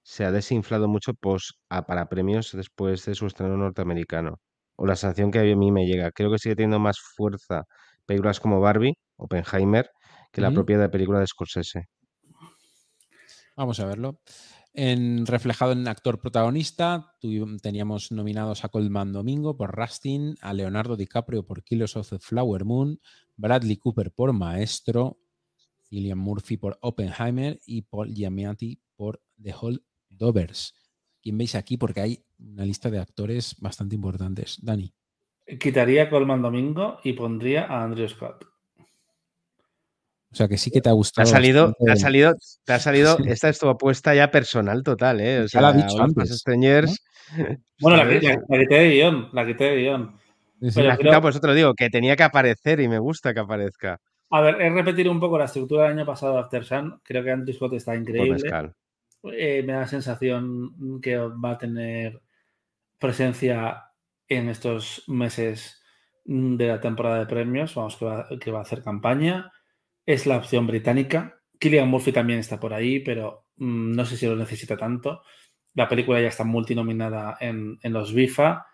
[0.02, 4.40] se ha desinflado mucho pos- a- para premios después de su estreno norteamericano.
[4.74, 6.10] O la sensación que a mí me llega.
[6.10, 7.62] Creo que sigue teniendo más fuerza
[8.04, 9.90] películas como Barbie, Oppenheimer,
[10.30, 10.56] que la Ujú.
[10.56, 11.88] propia de película de Scorsese.
[13.56, 14.20] Vamos a verlo.
[14.74, 17.14] En, reflejado en actor protagonista,
[17.60, 22.64] teníamos nominados a Coleman Domingo por Rustin, a Leonardo DiCaprio por Killers of the Flower
[22.64, 22.98] Moon,
[23.36, 25.18] Bradley Cooper por Maestro,
[25.88, 30.74] Cillian Murphy por Oppenheimer y Paul Giamatti por The Holdovers.
[31.20, 31.76] ¿Quién veis aquí?
[31.76, 34.58] Porque hay una lista de actores bastante importantes.
[34.62, 34.94] Dani.
[35.60, 38.46] Quitaría a Colman Domingo y pondría a Andrew Scott.
[40.32, 41.26] O sea que sí que te ha Te ha gustado.
[41.28, 42.34] salido, te ha salido,
[42.64, 43.24] te ha salido, Sí.
[43.26, 45.40] esta es tu apuesta ya personal total, ¿eh?
[45.42, 47.04] O Ya la ha sea, dicho antes, Strangers,
[47.80, 48.22] Bueno, la, ¿sabes?
[48.22, 50.18] la- la quité de guion, la quité de guion.
[50.60, 53.34] Sí, La- creo- claro, pues te lo digo, que tenía que aparecer y me gusta
[53.34, 53.98] que aparezca
[54.30, 57.00] A ver, es repetir un poco la estructura del año pasado de After Sun.
[57.04, 58.50] Creo que Andrew Scott está increíble.
[59.24, 62.18] Eh, me da la sensación que va a tener
[62.98, 63.84] presencia
[64.28, 65.82] en estos meses
[66.24, 67.74] mm, de la temporada de premios.
[67.74, 69.52] Vamos, que va, que va a hacer campaña.
[70.06, 71.38] Es la opción británica.
[71.58, 75.22] Killian Murphy también está por ahí, pero mm, no sé si lo necesita tanto.
[75.74, 78.66] La película ya está multinominada en, en los BIFA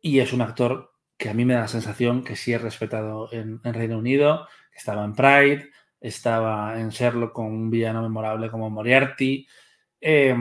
[0.00, 3.32] y es un actor que a mí me da la sensación que sí es respetado
[3.32, 4.48] en, en Reino Unido.
[4.74, 5.70] Estaba en Pride,
[6.00, 9.46] estaba en Sherlock con un villano memorable como Moriarty,
[10.00, 10.34] eh,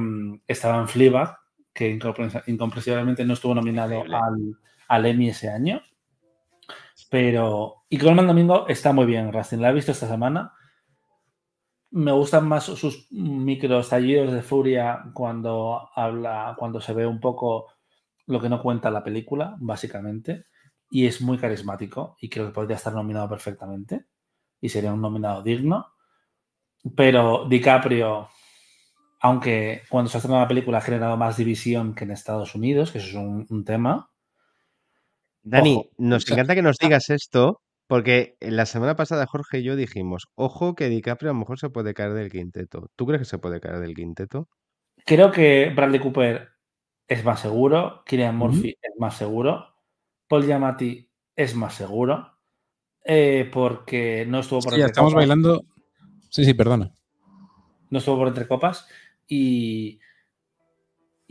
[0.47, 1.37] estaba en Fleabag,
[1.71, 1.99] que
[2.47, 4.57] incomprensiblemente no estuvo nominado al,
[4.87, 5.81] al Emmy ese año.
[7.11, 7.83] Pero.
[7.89, 9.61] Y Colman Domingo está muy bien, Rustin.
[9.61, 10.53] La he visto esta semana.
[11.91, 17.67] Me gustan más sus micro estallidos de furia cuando habla, cuando se ve un poco
[18.27, 20.45] lo que no cuenta la película, básicamente.
[20.89, 24.05] Y es muy carismático y creo que podría estar nominado perfectamente.
[24.61, 25.87] y sería un nominado digno.
[26.95, 28.29] Pero DiCaprio,
[29.21, 32.99] aunque cuando se ha la película ha generado más división que en Estados Unidos, que
[32.99, 33.15] eso es
[33.49, 34.10] un tema.
[35.43, 35.89] Dani, Ojo.
[35.97, 40.75] nos encanta que nos digas esto, porque la semana pasada Jorge y yo dijimos, ojo
[40.75, 42.87] que DiCaprio a lo mejor se puede caer del quinteto.
[42.95, 44.47] ¿Tú crees que se puede caer del quinteto?
[45.05, 46.49] Creo que Bradley Cooper
[47.07, 48.45] es más seguro, Killian Ujú.
[48.53, 49.75] Murphy es más seguro,
[50.27, 52.37] Paul Giamatti es más seguro,
[53.03, 55.65] eh, porque no estuvo por Sí, entre estamos copas, bailando.
[56.29, 56.91] Sí, sí, perdona.
[57.89, 58.87] no estuvo por entre copas
[59.27, 59.99] y,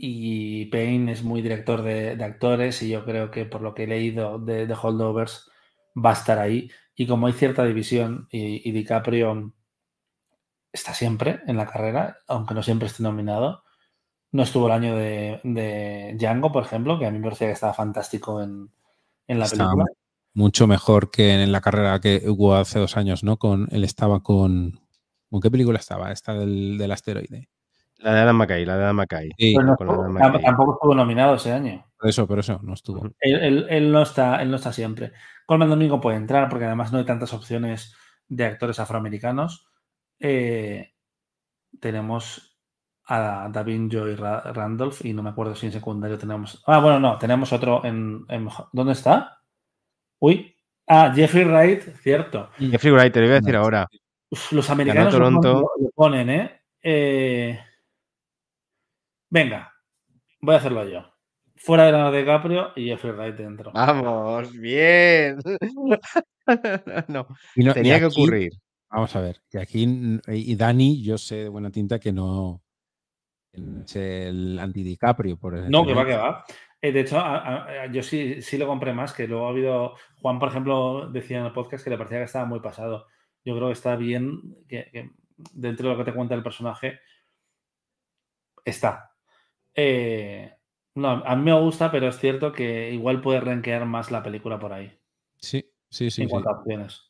[0.03, 3.83] y Payne es muy director de, de actores y yo creo que por lo que
[3.83, 5.51] he leído de, de Holdovers
[5.95, 9.53] va a estar ahí y como hay cierta división y, y DiCaprio
[10.73, 13.63] está siempre en la carrera, aunque no siempre esté nominado.
[14.31, 17.53] No estuvo el año de, de Django, por ejemplo, que a mí me parecía que
[17.53, 18.71] estaba fantástico en,
[19.27, 19.85] en la película.
[20.33, 23.37] mucho mejor que en la carrera que hubo hace dos años, ¿no?
[23.37, 24.79] Con, él estaba con.
[25.29, 26.11] ¿Con qué película estaba?
[26.11, 27.50] Esta del, del asteroide.
[28.01, 29.29] La de Adam McKay, la de Adam McKay.
[29.37, 30.41] Sí, no estuvo- McKay.
[30.43, 31.85] tampoco estuvo nominado ese año.
[31.97, 33.05] por eso, por eso no estuvo.
[33.19, 35.11] Él, él- él no está, él no está siempre.
[35.45, 37.95] Colman Domingo puede entrar porque además no hay tantas opciones
[38.27, 39.67] de actores afroamericanos.
[40.19, 40.93] Eh,
[41.79, 42.57] tenemos
[43.07, 46.63] a David Joy Ra- Randolph y no me acuerdo si en secundario tenemos.
[46.65, 48.25] Ah, bueno, no, tenemos otro en.
[48.29, 49.39] en- ¿Dónde está?
[50.19, 50.55] Uy.
[50.87, 52.49] Ah, Jeffrey Wright, cierto.
[52.57, 53.87] Jeffrey Wright, te lo voy a decir ahora.
[54.29, 55.53] Uf, los americanos lo Toronto.
[55.53, 56.61] ponen, lo ponen, ¿eh?
[56.81, 57.59] Eh,
[59.31, 59.73] Venga,
[60.41, 61.05] voy a hacerlo yo.
[61.55, 63.71] Fuera de Leonardo DiCaprio y Jeffrey Wright dentro.
[63.71, 65.37] Vamos, bien.
[67.07, 68.51] no, Y no- y tenía que ocurrir.
[68.89, 72.61] Vamos a ver, que aquí, y Dani, yo sé de buena tinta que no
[73.53, 75.37] es el anti-DiCaprio.
[75.37, 76.43] Por No, que va, que va.
[76.81, 79.51] Eh, de hecho, a- a- a- yo sí, sí lo compré más, que luego ha
[79.51, 79.95] habido.
[80.21, 83.05] Juan, por ejemplo, decía en el podcast que le parecía que estaba muy pasado.
[83.45, 85.11] Yo creo que está bien, que, que
[85.53, 86.99] dentro de lo que te cuenta el personaje,
[88.65, 89.10] está.
[89.75, 90.53] Eh,
[90.95, 94.59] no, a mí me gusta, pero es cierto que igual puede renquear más la película
[94.59, 94.91] por ahí,
[95.37, 96.23] Sí, sí, sí.
[96.23, 97.01] en opciones.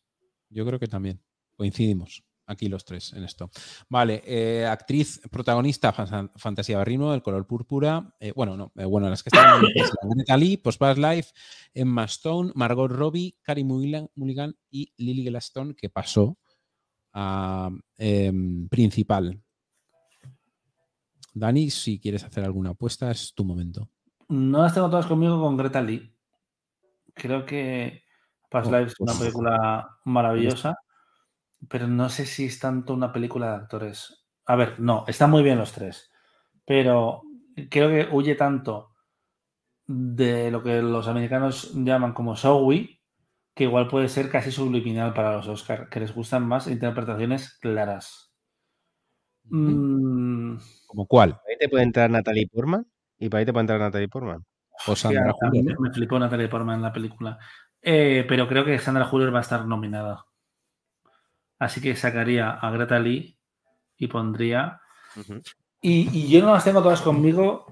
[0.50, 1.22] Yo creo que también.
[1.56, 3.50] Coincidimos aquí los tres en esto.
[3.88, 8.14] Vale, eh, actriz protagonista, fan- Fantasía Barrino, El color púrpura.
[8.20, 9.62] eh, bueno, no, eh, bueno, las que están
[10.16, 11.32] Greta Lee, Post Past Life,
[11.74, 16.38] Emma Stone, Margot Robbie, Mulligan, Mulligan y Lily Glaston, que pasó
[17.14, 19.42] a em, principal.
[21.34, 23.90] Dani, si quieres hacer alguna apuesta, es tu momento.
[24.30, 26.14] No las tengo todas conmigo con Greta Lee.
[27.14, 28.04] Creo que
[28.50, 30.76] Past Oh, Life es una pues- película maravillosa,
[31.70, 34.26] pero no sé si es tanto una película de actores.
[34.46, 36.10] A ver, no, están muy bien los tres,
[36.66, 37.22] pero
[37.70, 38.96] creo que huye tanto
[39.86, 43.00] de lo que los americanos llaman como showy,
[43.54, 48.34] que igual puede ser casi subliminal para los Oscar, que les gustan más interpretaciones claras.
[49.44, 50.31] Mm,
[50.92, 51.40] ¿Como cuál?
[51.50, 52.86] Ahí te puede entrar Natalie Portman.
[53.18, 54.44] Y para ahí te puede entrar Natalie Portman.
[54.88, 55.80] O Sandra Bullock.
[55.80, 57.40] me, flipó Natalie Portman en la película.
[57.82, 60.26] Eh, pero creo que Sandra Huller va a estar nominada.
[61.60, 63.38] Así que sacaría a Greta Lee
[63.98, 64.82] y pondría.
[65.82, 67.66] Y, y yo no las tengo todas conmigo.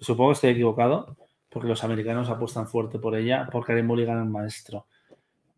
[0.00, 1.16] Supongo que estoy equivocado,
[1.50, 4.86] porque los americanos apuestan fuerte por ella, por Karen Mulligan el maestro.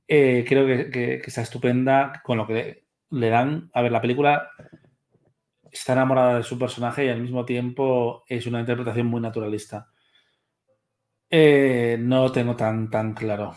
[0.09, 2.85] Eh, creo que, que- que está estupenda con lo que le,
[3.21, 3.71] le dan.
[3.75, 4.49] A ver, la película
[5.71, 9.89] está enamorada de su personaje y al mismo tiempo es una interpretación muy naturalista.
[11.31, 13.55] Eh, no lo tengo tan, tan claro.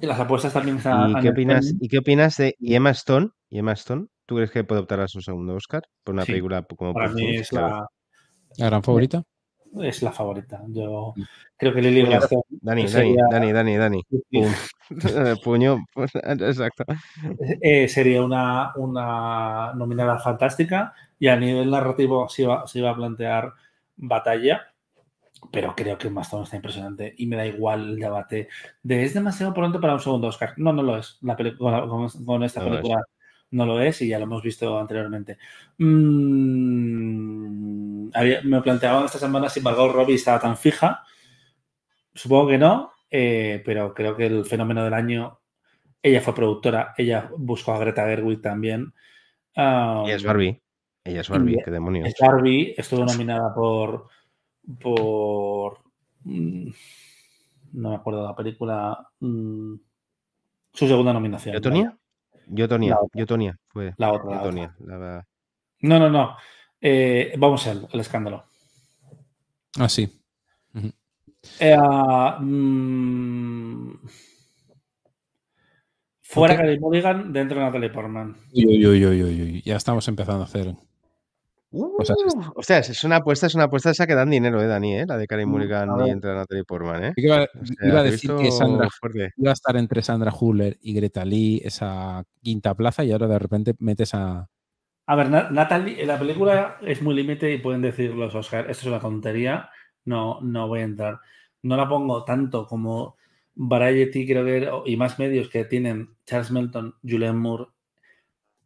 [0.00, 1.10] Y las apuestas también están.
[1.10, 1.78] ¿Y qué opinas, premium.
[1.80, 3.30] ¿Y qué opinas de y Emma Stone?
[3.48, 4.06] ¿Y Emma Stone?
[4.26, 5.82] ¿Tú crees que puede optar a su segundo Oscar?
[6.04, 7.86] Por una Sí, película como Para mí es ¿La
[8.56, 9.22] gran favorita?
[9.82, 10.62] Es la favorita.
[10.68, 11.14] Yo
[11.56, 12.18] creo que Puño.
[12.18, 14.02] Glaston Dani, Dani, sería- Dani, Dani, Dani.
[14.30, 14.46] Pum.
[15.44, 15.84] Puño.
[15.92, 16.84] pues, Exacto.
[17.60, 22.96] eh, sería una, una nominada fantástica y a nivel narrativo se iba, se iba a
[22.96, 23.52] plantear
[23.96, 24.62] batalla,
[25.52, 28.48] pero creo que Maston está impresionante y me da igual el debate
[28.82, 30.54] de es demasiado pronto para un segundo Oscar.
[30.56, 31.18] No, no lo es.
[31.22, 32.80] La con, con- esta No lo es.
[32.82, 33.02] película
[33.52, 35.38] no lo es y ya lo hemos visto anteriormente.
[35.78, 41.02] Mm, había- me planteaban esta semana si Margot Robbie estaba tan fija.
[42.14, 45.38] Supongo que no, eh, pero creo que el fenómeno del año
[46.02, 48.92] ella fue productora, ella buscó a Greta Gerwig también.
[49.56, 50.62] Um, Ella es Barbie.
[51.04, 52.08] Ella es Barbie, qué demonios.
[52.08, 54.08] es Barbie, estuvo nominada por.
[54.80, 55.78] por.
[56.24, 56.68] mm,
[57.72, 59.08] no me acuerdo la película.
[59.20, 59.74] mm,
[60.72, 61.54] su segunda nominación.
[61.54, 61.96] ¿Yo Tonia?
[62.48, 63.18] Yo Tonia, La otra.
[63.18, 63.94] yo Tonia, fue.
[63.96, 64.30] La otra.
[64.30, 64.74] la otra.
[64.80, 65.26] La-
[65.80, 66.36] No, no, no.
[66.80, 68.44] Eh, vamos al escándalo.
[69.78, 70.08] Ah, sí.
[71.60, 73.92] Eh, ah, mm,
[76.22, 76.60] Fuera Ok.
[76.60, 78.36] Carey Mulligan, dentro Natalie Portman.
[78.52, 80.74] Uy, uy, uy, uy, uy, uy, Ya estamos empezando a hacer.
[81.70, 84.94] Cosas Uh, Ostras, es una apuesta, es una apuesta esa que dan dinero, eh, Dani,
[84.94, 86.08] eh, la de Carey Mm, Mulligan y ver.
[86.08, 87.12] entra Natalie Portman, eh.
[87.16, 89.30] Iba, O sea, iba a decir que Sandra fuerte.
[89.36, 93.38] iba a estar entre Sandra Huller y Greta Lee esa quinta plaza y ahora de
[93.38, 94.48] repente metes a.
[95.06, 98.82] A ver, Na- Natalie, la película es muy límite y pueden decir los Oscar, esto
[98.82, 99.70] es una tontería,
[100.04, 101.20] no, no voy a entrar.
[101.62, 103.16] No la pongo tanto como
[103.54, 107.66] Variety, creo que, y más medios que tienen Charles Melton, Julianne Moore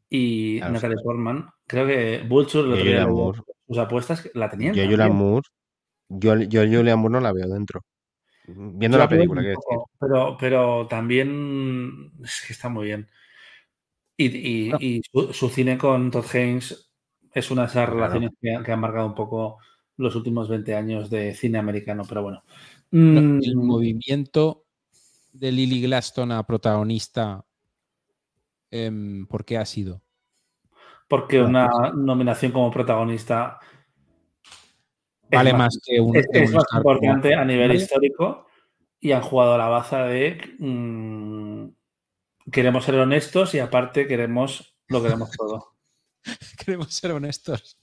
[0.09, 1.49] y Natalie Portman.
[1.67, 3.41] Creo que Vulture, leí Moore.
[3.69, 4.75] sus apuestas, que la tenían.
[4.75, 4.85] Yo.
[4.85, 5.47] Julian Moore,
[6.09, 7.83] yo, yo Julian Moore no la veo dentro.
[8.47, 9.79] Viendo Yo la que película, quiero decir.
[10.01, 13.09] Pero, pero también es que está muy bien.
[14.23, 14.77] Y, y- No.
[14.81, 16.91] y su, su cine con Todd Haynes
[17.33, 17.95] es una de esas Claro.
[17.95, 19.59] relaciones que, que han marcado un poco
[19.97, 22.43] los últimos 20 años de cine americano, pero bueno.
[22.91, 24.65] No, Mm, el movimiento
[25.33, 27.45] de Lily Glaston a protagonista.
[28.71, 30.03] em, ¿Por qué ha sido?
[31.09, 33.59] porque una nominación como protagonista
[35.29, 36.15] Vale más- más que un.
[36.17, 37.81] es, que es un más importante a nivel ¿Vale?
[37.81, 38.47] histórico
[39.01, 41.69] y han jugado a la baza de mm,
[42.53, 45.77] queremos ser honestos y aparte queremos lo queremos todo.
[46.67, 47.79] Queremos ser honestos.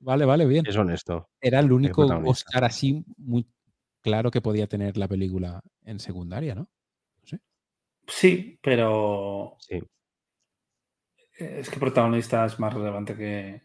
[0.00, 0.66] Vale, vale, bien.
[0.66, 1.28] Es honesto.
[1.40, 2.04] Era el único.
[2.26, 3.46] Oscar así muy
[4.02, 6.68] claro que podía tener la película en secundaria, ¿no?
[8.06, 9.80] Sí, pero Sí.
[11.38, 13.62] es que protagonista es más relevante que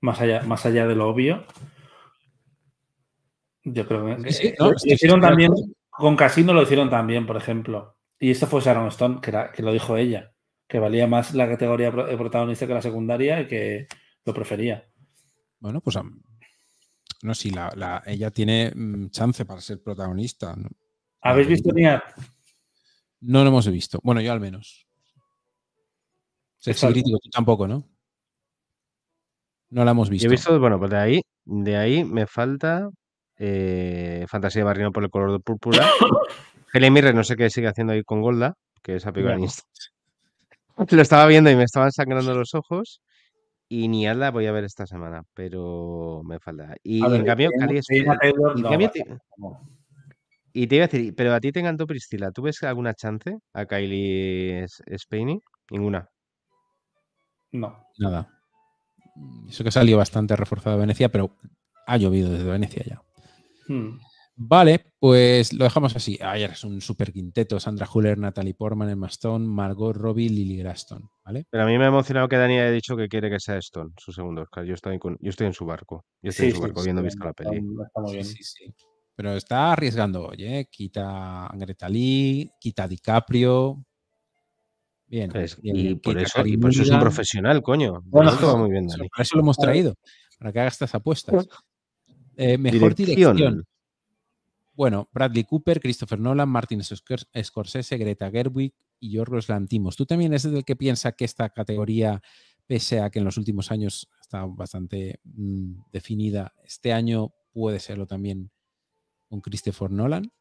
[0.00, 1.44] más allá, más allá de lo obvio.
[3.64, 5.52] Yo creo que Sí, sí, eh, no, lo estoy- hicieron también
[5.90, 7.96] con Casino lo hicieron también, por ejemplo.
[8.22, 10.32] Y esto fue Sharon Stone, que, era- que lo dijo ella,
[10.68, 13.88] que valía más la categoría de protagonista que la secundaria y que
[14.24, 14.88] lo prefería.
[15.58, 15.98] Bueno, pues
[17.22, 20.54] no, sí, la, la- ella tiene mm, chance para ser protagonista.
[20.54, 20.68] ¿no?
[21.20, 22.00] ¿Habéis visto Niat?
[23.22, 23.98] No lo hemos visto.
[24.04, 24.86] Bueno, yo al menos.
[26.58, 27.82] Sexy crítico, tú tampoco, ¿no?
[29.70, 30.24] No la hemos visto.
[30.26, 32.88] Yo he visto, bueno, pues de ahí, de ahí me falta
[33.36, 35.90] eh, Fantasía de Barrino por el color de púrpura.
[36.72, 39.36] Helen Mirren, no sé qué sigue haciendo ahí con Golda, que Ya.
[40.78, 43.00] ni- Lo estaba viendo y me estaban sangrando los ojos.
[43.68, 46.74] Y ni la voy a ver esta semana, pero me falta.
[46.82, 47.80] Y ver, en cambio, Cali
[49.38, 49.66] no.
[50.52, 52.30] Y te iba a decir, pero a ti te encantó Priscila.
[52.32, 55.40] ¿Tú ves alguna chance a Kylie S- Spaney?
[55.70, 56.06] Ninguna.
[57.52, 57.86] No.
[57.98, 58.28] Nada.
[59.48, 61.34] Eso que salió bastante reforzado de Venecia, pero
[61.86, 63.02] ha llovido desde Venecia ya.
[63.68, 63.98] Hmm.
[64.34, 66.18] Vale, pues lo dejamos así.
[66.20, 67.60] Ayer es un super quinteto.
[67.60, 71.08] Sandra Huller, Natalie Portman, Emma Stone, Margot Robbie, Lily Graston.
[71.24, 71.46] ¿Vale?
[71.50, 73.90] Pero a mí me ha emocionado que Dani haya dicho que quiere que sea Stone,
[73.98, 74.64] su segundo Oscar.
[74.64, 76.06] Yo estoy, con- yo estoy en su barco.
[76.22, 77.58] Yo estoy en su barco, habiendo visto la peli.
[77.86, 78.24] está muy bien.
[78.24, 78.74] Sí, sí, sí.
[79.14, 80.66] Pero está arriesgando hoy, ¿eh?
[80.70, 83.84] Quita a Greta Lee, quita a DiCaprio.
[85.06, 85.30] Bien.
[85.62, 88.00] Y, por eso, y por eso es un profesional, coño.
[88.06, 89.08] Bueno, Esto va muy bien, Dani.
[89.10, 89.94] Por eso lo hemos traído,
[90.38, 91.46] para que haga estas apuestas.
[92.36, 93.36] Eh, mejor Dirección.
[93.36, 93.64] dirección.
[94.74, 99.96] Bueno, Bradley Cooper, Christopher Nolan, Martin Scor- Scorsese, Greta Gerwig y Yorgos Lantimos.
[99.96, 102.22] ¿Tú también eres el que piensa que esta categoría,
[102.66, 108.06] pese a que en los últimos años está bastante mm, definida, este año puede serlo
[108.06, 108.50] también
[109.28, 110.32] con Christopher Nolan?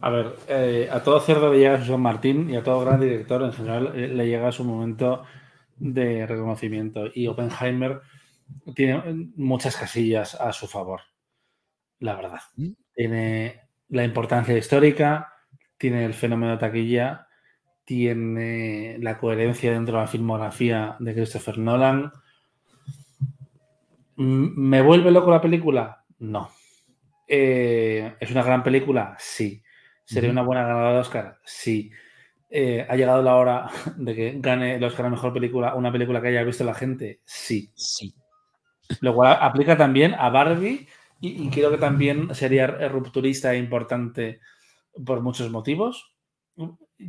[0.00, 3.42] A ver, eh, a todo cerdo le llega San Martín y a todo gran director
[3.42, 5.24] en general eh, le llega su momento
[5.76, 7.04] de reconocimiento.
[7.14, 8.00] Y Oppenheimer
[8.74, 11.02] tiene muchas casillas a su favor,
[12.00, 12.40] la verdad.
[12.56, 12.70] ¿Mm?
[12.94, 13.60] Tiene
[13.90, 15.32] la importancia histórica,
[15.78, 17.28] tiene el fenómeno de taquilla,
[17.84, 22.12] tiene la coherencia dentro de la filmografía de Christopher Nolan.
[24.16, 26.04] Mm, ¿Me vuelve loco la película?
[26.18, 26.50] No.
[27.26, 29.16] Eh, ¿Es una gran película?
[29.18, 29.62] Sí.
[30.04, 31.38] ¿Sería una buena ganadora de Oscar?
[31.44, 31.90] Sí.
[32.50, 36.20] Eh, ¿Ha llegado la hora de que gane el Oscar a Mejor Película una película
[36.20, 37.20] que haya visto la gente?
[37.24, 37.70] Sí.
[37.74, 38.14] Sí.
[39.00, 40.88] Lo cual aplica también a Barbie
[41.20, 44.40] y, y creo que también sería rupturista e importante
[45.04, 46.14] por muchos motivos,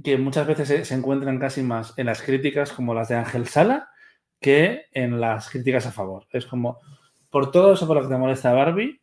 [0.04, 3.48] que muchas veces se, se encuentran casi más en las críticas como las de Ángel
[3.48, 3.90] Sala
[4.42, 6.28] que en las críticas a favor.
[6.32, 6.80] Es como,
[7.30, 9.00] por todo eso por lo que te molesta Barbie,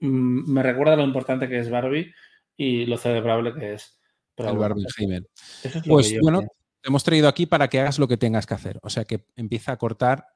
[0.00, 2.14] mm, me recuerda lo importante que es Barbie
[2.56, 4.00] y lo celebrable que es.
[4.34, 5.28] Pero el bueno, Barbenheimer.
[5.64, 8.78] es Pues bueno, te hemos traído aquí para que hagas lo que tengas que hacer.
[8.82, 10.26] O sea, que empieza a cortar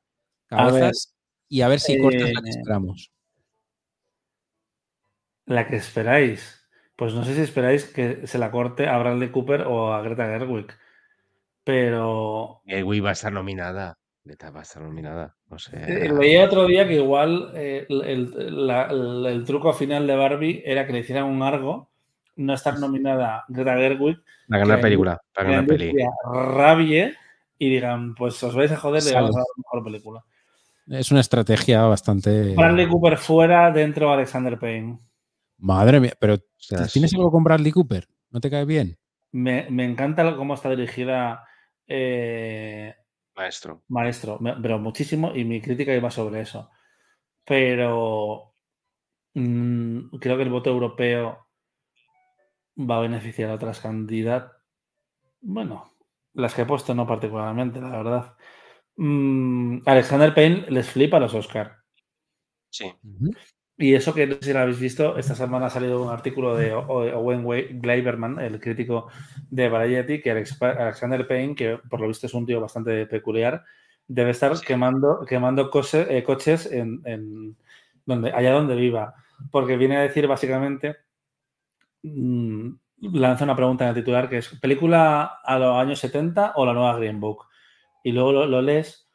[0.51, 1.17] A cabezas
[1.49, 3.13] y a ver si cortas la que eh, esperamos.
[5.49, 6.55] La que esperáis.
[6.97, 10.27] Pues no sé si esperáis que se la corte a Bradley Cooper o a Greta
[10.27, 10.67] Gerwig.
[11.65, 13.99] Pero Gerwig va a estar nominada.
[14.25, 15.35] Greta va a estar nominada.
[15.49, 19.73] O sea, eh, leía otro día que igual eh, el, el- la- el- el truco
[19.73, 21.91] final de Barbie era que le hicieran un argo
[22.37, 25.93] no estar nominada Greta Gerwig, La ganar que- película, para la ganar peli.
[26.33, 27.15] rabie
[27.59, 30.25] y digan, pues os vais a joder, le vamos a dar mejor película.
[30.89, 32.55] Es una estrategia bastante.
[32.55, 34.99] Bradley Cooper fuera, dentro Alexander Payne.
[35.59, 38.07] Madre mía, pero sea, ¿tienes algo con Bradley Cooper?
[38.31, 38.99] ¿No te cae bien?
[39.33, 41.45] Me, me encanta cómo está dirigida
[41.87, 42.95] eh,
[43.37, 43.83] Maestro.
[43.89, 46.71] Maestro, me- pero muchísimo y mi crítica iba sobre eso.
[47.45, 48.53] Pero
[49.35, 51.47] mm, creo que el voto europeo
[52.79, 54.53] va a beneficiar a otras candidatas.
[55.41, 55.93] Bueno,
[56.35, 58.37] las que he puesto no particularmente, la verdad.
[58.97, 61.77] Mm, Alexander Payne les flipa a los Oscar.
[62.71, 62.93] Sí.
[63.81, 66.57] Y eso que no sé si lo habéis visto, esta semana ha salido un artículo
[66.57, 67.45] de Owen
[67.81, 69.09] Gleiberman, el crítico
[69.51, 73.65] de Variety, que Alex- Alexander Payne, que por lo visto es un tío bastante peculiar,
[74.09, 77.57] debe estar quemando, quemando eh, coches en, en
[78.05, 79.15] donde, allá donde viva.
[79.53, 80.97] Porque viene a decir básicamente,
[82.03, 82.71] mm,
[83.13, 86.73] lanza una pregunta en el titular que es, ¿película a los años 70 o la
[86.75, 87.47] nueva Green Book?
[88.05, 89.08] Y luego lo, lo lees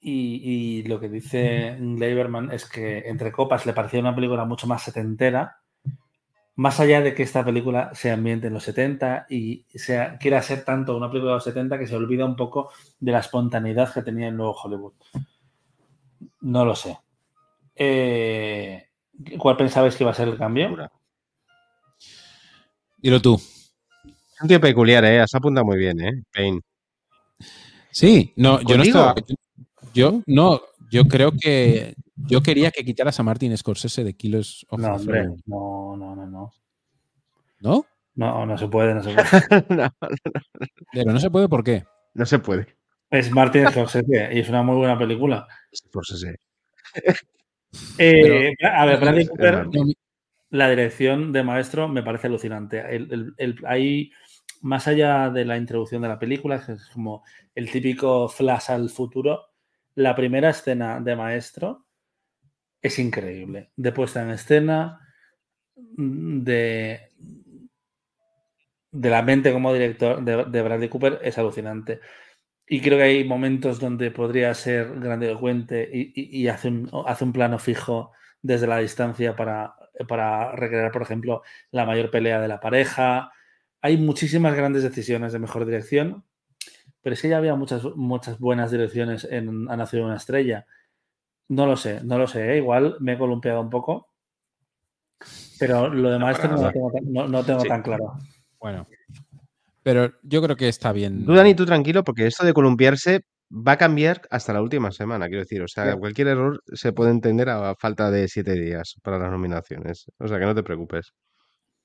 [0.00, 4.66] y, y lo que dice Gleiberman es que Entre Copas le parecía una película mucho
[4.66, 5.58] más setentera,
[6.58, 10.64] más allá de que esta película se ambiente en los 70 y sea, quiera ser
[10.64, 14.02] tanto una película de los 70 que se olvida un poco de la espontaneidad que
[14.02, 14.94] tenía el nuevo Hollywood.
[16.40, 16.98] No lo sé.
[17.76, 18.88] Eh,
[19.38, 20.90] ¿Cuál pensabais que iba a ser el cambio?
[22.96, 23.34] Dilo tú.
[23.36, 25.20] Es un tío peculiar, ¿eh?
[25.20, 26.24] Has apuntado muy bien, ¿eh?
[26.32, 26.60] Payne.
[27.92, 29.14] Sí, no, yo no estaba.
[29.94, 30.60] Yo no,
[30.90, 35.26] yo creo que yo quería que quitaras a Martin Scorsese de Kilos of No, hombre,
[35.46, 36.52] no, no, no, no.
[37.60, 37.86] ¿No?
[38.14, 39.26] No, no se puede, no se puede.
[39.70, 39.90] no,
[40.92, 41.84] Pero no se puede, ¿por qué?
[42.14, 42.66] no se puede.
[43.10, 45.46] Es Martin Scorsese y es una muy buena película.
[45.72, 46.26] Sí.
[47.98, 49.66] Eh, a ver, Bradley es Cooper.
[49.66, 49.84] No,
[50.50, 52.80] la dirección de maestro me parece alucinante.
[52.80, 54.10] El, el- el- hay,
[54.62, 57.22] más allá de la introducción de la película, es como
[57.54, 59.47] el típico flash al futuro,
[60.04, 61.86] la primera escena de maestro
[62.82, 63.70] es increíble.
[63.76, 65.00] De puesta en escena,
[65.76, 67.00] mm, de,
[68.90, 72.00] de la mente como director de, Bradley Cooper es alucinante.
[72.68, 77.24] Y creo que hay momentos donde podría ser grandilocuente y, y- y hace, un, hace
[77.24, 78.12] un plano fijo
[78.42, 79.74] desde la distancia para,
[80.08, 81.42] para recrear, por ejemplo,
[81.72, 83.32] la mayor pelea de la pareja.
[83.82, 86.24] Hay muchísimas grandes decisiones de mejor dirección,
[87.02, 90.66] pero es que ya había muchas, muchas buenas direcciones en Ha nacido una estrella.
[91.48, 92.52] No lo sé, no lo sé.
[92.54, 92.56] ¿eh?
[92.58, 94.08] Igual me he columpiado un poco,
[95.58, 97.68] pero lo de No, no, lo tengo, tan- no- no tengo Sí.
[97.68, 98.14] tan claro.
[98.60, 98.86] Bueno.
[99.82, 101.24] Pero yo creo que está bien.
[101.24, 105.26] Tú, Dani, tú tranquilo, porque esto de columpiarse va a cambiar hasta la última semana,
[105.28, 105.62] quiero decir.
[105.62, 110.10] O sea, cualquier error se puede entender a falta de siete días para las nominaciones.
[110.18, 111.14] O sea, que no te preocupes.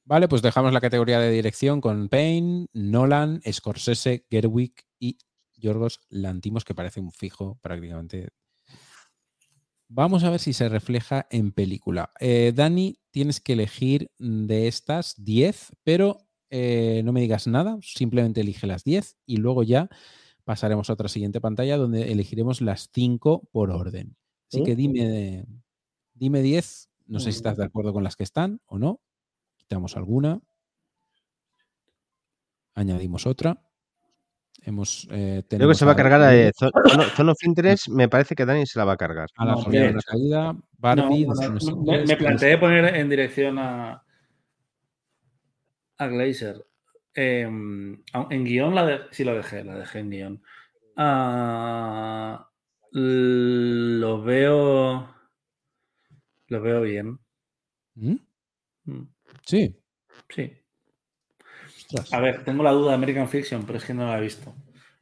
[0.06, 4.74] Vale, pues dejamos la categoría de dirección con Payne, Nolan, Scorsese, Gerwig
[5.04, 5.18] y
[5.58, 8.30] Yorgos Lantimos, que parece un fijo prácticamente.
[9.90, 12.12] Vamos a ver si se refleja en película.
[12.20, 16.18] Eh, Dani, tienes que elegir de estas 10, pero
[16.50, 19.90] eh, no me digas nada, simplemente elige las 10 y luego ya
[20.46, 24.16] pasaremos a otra siguiente pantalla donde elegiremos las 5 por orden.
[24.50, 25.46] Así que dime,
[26.14, 29.02] dime 10, no sé si estás de acuerdo con las que están o no.
[29.58, 30.42] Quitamos alguna.
[32.74, 33.62] Añadimos otra.
[34.66, 37.90] Hemos, eh, Creo que se va a cargar la Barbie, Zo- Zone Zone of Interest.
[37.90, 39.28] Me parece que Dani se la va a cargar.
[39.36, 43.60] a la No, de la caída, Barbie, no, no, Destino me, planteé poner en dirección
[43.60, 44.04] a,
[45.98, 46.66] a Glazer.
[47.16, 50.44] Eh, au- en guion la de, sí lo dejé, la dejé en guion.
[50.96, 52.50] Ah,
[52.92, 55.14] lo veo.
[56.48, 57.20] Lo veo bien.
[57.96, 58.16] ¿Mm?
[58.86, 59.08] Mm,
[59.46, 59.76] Sí.
[60.30, 60.52] Sí.
[62.12, 64.54] A ver, tengo la duda de American Fiction, pero es que no la he visto.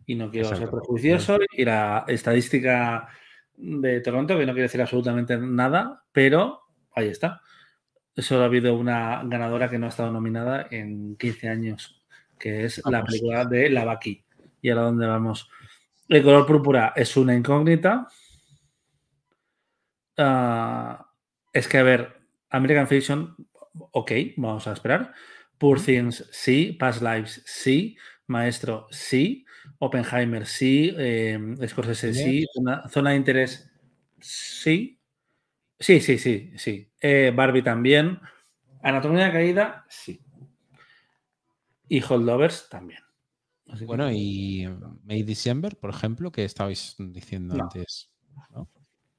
[0.05, 1.38] Y no quiero ser prejuicioso.
[1.51, 3.07] Y la estadística
[3.55, 6.61] de Toronto, que no quiere decir absolutamente nada, pero
[6.93, 7.41] ahí está.
[8.18, 12.03] Solo ha habido una ganadora que no ha estado nominada en 15 años,
[12.38, 13.07] que es la Vamos.
[13.07, 14.26] película de La Baki.
[14.61, 15.49] ¿Y ahora dónde vamos?
[16.07, 18.07] El color púrpura es una incógnita.
[20.18, 21.07] Ah,
[21.53, 23.35] es que, a ver, American Fiction,
[23.73, 25.13] ok, vamos a esperar.
[25.61, 26.71] Poor Things, sí.
[26.73, 27.95] Past Lives, sí.
[28.25, 29.45] Maestro, sí.
[29.77, 30.91] Oppenheimer, sí.
[30.97, 32.47] eh, Scorsese, sí.
[32.51, 33.71] Zona, Zona de Interés,
[34.19, 34.99] sí.
[35.79, 36.91] Sí, sí, sí, sí.
[36.99, 38.19] Eh, Barbie también.
[38.81, 40.19] Anatomía de Caída, sí.
[41.88, 43.01] Y Holdovers también.
[43.67, 44.67] Así que- Bueno, y
[45.03, 47.63] May December, por ejemplo, que estabais diciendo No.
[47.65, 48.09] antes.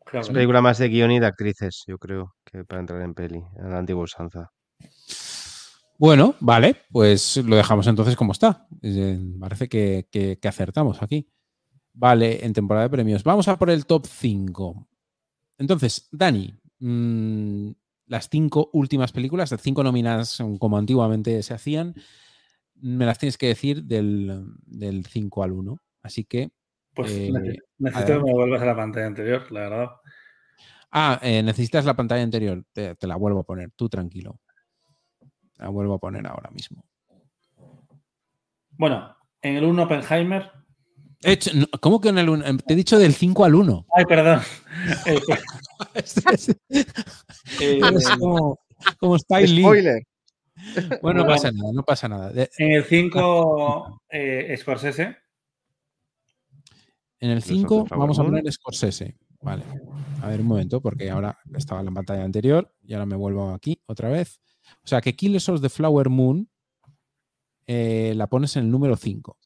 [0.04, 0.34] Claro Es no.
[0.34, 3.68] película más de guion y de actrices, yo creo, que para entrar en peli, a
[3.68, 4.50] la antigua usanza.
[6.02, 8.66] Bueno, vale, pues lo dejamos entonces como está.
[8.82, 11.28] Eh, Parece que, que- que acertamos aquí.
[11.92, 13.22] Vale, en temporada de premios.
[13.22, 14.88] Vamos a por el top 5.
[15.58, 17.70] Entonces, Dani, mm,
[18.06, 21.94] las cinco últimas películas, las cinco nominadas como antiguamente se hacían,
[22.80, 25.78] me las tienes que decir del, del 5 al 1.
[26.02, 26.50] Así que
[26.94, 29.86] Pues Eh, nece- necesito que me vuelvas a la pantalla anterior, la verdad.
[30.90, 32.64] Ah, eh, necesitas la pantalla anterior.
[32.72, 34.40] Te, te la vuelvo a poner, tú tranquilo.
[35.62, 36.84] La vuelvo a poner ahora mismo.
[38.72, 40.50] Bueno, en el 1 Oppenheimer.
[41.22, 41.38] Eh,
[41.80, 42.44] ¿Cómo que en el uno?
[42.44, 43.86] Em, Te he dicho del 5 al 1.
[43.94, 44.40] Ay, perdón.
[45.06, 45.20] Eh,
[45.94, 46.48] es
[47.60, 47.80] eh,
[48.18, 48.58] como,
[48.98, 49.62] como Lee.
[49.62, 50.02] Spoiler.
[51.00, 52.32] Bueno, no pasa nada, no pasa nada.
[52.58, 55.16] En el 5 eh, Scorsese.
[57.20, 59.16] en el Los 5 of the Flower vamos a poner Scorsese.
[59.42, 59.62] Vale.
[60.22, 63.52] A ver un momento, porque ahora estaba en la pantalla anterior y ahora me vuelvo
[63.52, 64.40] aquí otra vez.
[64.84, 66.48] O sea que Killers of the Flower Moon
[67.66, 69.38] eh, la pones en el número 5.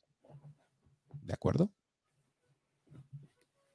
[1.23, 1.71] ¿De acuerdo?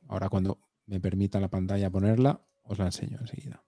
[0.07, 3.63] Ahora cuando me permita la pantalla ponerla, os la enseño enseguida.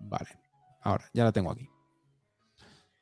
[0.00, 0.28] Vale.
[0.82, 1.68] Ahora, ya la tengo aquí.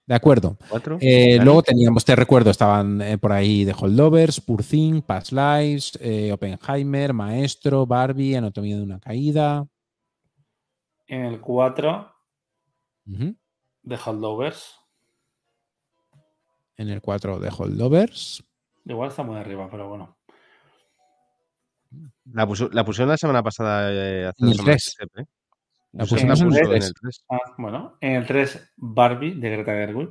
[0.09, 0.57] De acuerdo.
[0.71, 0.97] ¿Cuatro?
[1.01, 5.99] Eh, luego teníamos, te recuerdo, estaban eh, por ahí The Holdovers, Poor Thing, Past Lives,
[6.01, 9.67] eh, Oppenheimer, Maestro, Barbie, Anatomía de una caída.
[11.09, 12.15] En el 4
[13.07, 13.35] Ujú.
[13.89, 14.79] The Holdovers.
[16.77, 18.45] En el 4 The Holdovers.
[18.85, 20.17] Igual está muy arriba, pero bueno.
[22.33, 23.91] La, puso- la pusieron la semana pasada.
[23.93, 24.97] eh, hace En el semanas, tres.
[24.99, 25.27] Josep, ¿eh?
[25.93, 26.87] La Josep pusimos en puso en tres.
[26.87, 27.25] el 3.
[27.31, 27.97] Ah, bueno.
[28.01, 30.11] En el 3 Barbie de Greta Gerwig.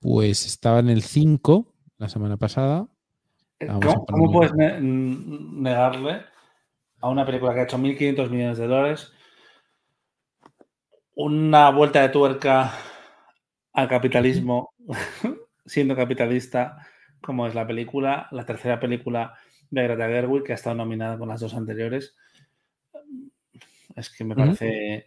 [0.00, 2.88] Pues estaba en el 5 la semana pasada.
[3.60, 6.24] Vamos ¿Cómo, cómo puedes ne- negarle
[7.02, 9.12] a una película que ha hecho 1.500 millones de dólares
[11.14, 12.72] una vuelta de tuerca
[13.74, 14.70] al capitalismo,
[15.66, 16.86] siendo capitalista,
[17.22, 19.34] como es la película, la tercera película
[19.70, 22.14] de Greta Gerwig, que ha estado nominada con las dos anteriores?
[23.94, 25.06] Es que me parece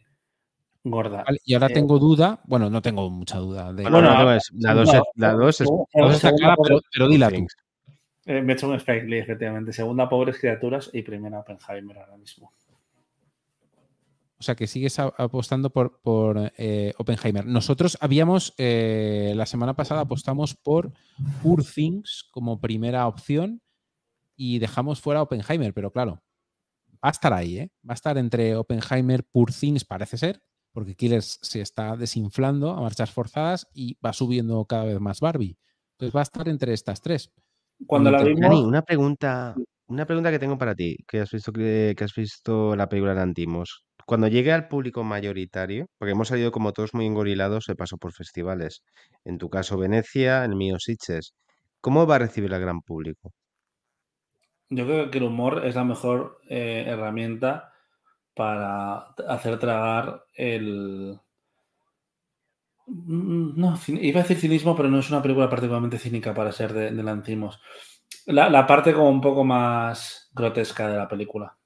[0.84, 1.24] gorda.
[1.24, 2.40] Vale, y ahora Eh, tengo duda.
[2.46, 3.74] Bueno, no tengo mucha duda.
[3.74, 5.02] De, Bueno, Bueno, la dos es- la no, 2 es.
[5.16, 7.48] La dos es la dos está clara, pero, pero dila tú.
[8.26, 9.72] Eh, me he hecho un Spike Lee, efectivamente.
[9.72, 12.52] Segunda, Pobres Criaturas y primera, Oppenheimer ahora mismo.
[14.38, 17.46] O sea, que sigues apostando por, por eh, Oppenheimer.
[17.46, 20.92] Nosotros habíamos, eh, la semana pasada apostamos por
[21.42, 23.62] Poor Things como primera opción
[24.36, 26.22] y dejamos fuera Oppenheimer, pero claro,
[26.94, 27.72] va a estar ahí, ¿eh?
[27.88, 30.44] Va a estar entre Oppenheimer, Poor Things, parece ser,
[30.74, 35.58] porque Killers se está desinflando a marchas forzadas y va subiendo cada vez más Barbie.
[35.94, 37.32] Entonces va a estar entre estas tres.
[37.88, 39.56] Cuando la Dani, vimos, Dani, una pregunta,
[39.88, 43.14] una pregunta que tengo para ti, que has visto que, que has visto la película
[43.14, 43.86] de Antimos.
[44.06, 48.14] Cuando llegue al público mayoritario, porque hemos salido como todos muy engorilados de paso por
[48.14, 48.84] festivales,
[49.24, 51.34] en tu caso Venecia, en el mío Sitges,
[51.82, 53.32] ¿cómo va a recibir el gran público?
[54.70, 57.72] Yo creo que el humor es la mejor eh, herramienta
[58.36, 61.20] para hacer tragar el.
[62.88, 63.70] Mm, No,
[64.10, 67.60] iba a decir cinismo, pero no es una película particularmente cínica para ser de, de.
[68.28, 71.58] La, la parte como un poco más grotesca de la película.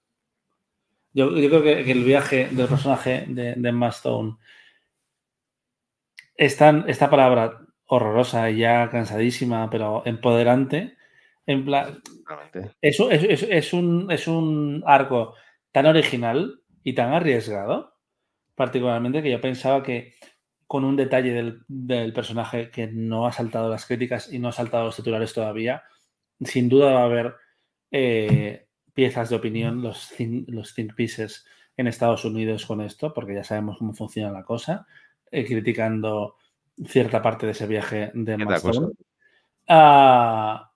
[1.14, 4.38] Yo, yo creo que, que el viaje del personaje de, de Emma Stone
[6.36, 10.96] es tan- esta palabra horrorosa y ya cansadísima, pero empoderante.
[11.46, 12.02] En plan,
[12.82, 13.00] es
[13.74, 15.36] un, es un arco
[15.72, 17.96] tan original y tan arriesgado,
[18.56, 20.14] particularmente, que yo pensaba que
[20.70, 24.54] con un detalle del, del personaje que no ha saltado las críticas y no ha
[24.54, 25.84] saltado los titulares todavía,
[26.42, 27.36] sin duda va a haber
[27.92, 31.46] eh, piezas de opinión, los, think- los think pieces
[31.78, 34.86] en Estados Unidos con esto, porque ya sabemos cómo funciona la cosa,
[35.32, 36.36] eh, criticando
[36.86, 38.82] cierta parte de ese viaje de cosa.
[39.68, 40.72] Ah,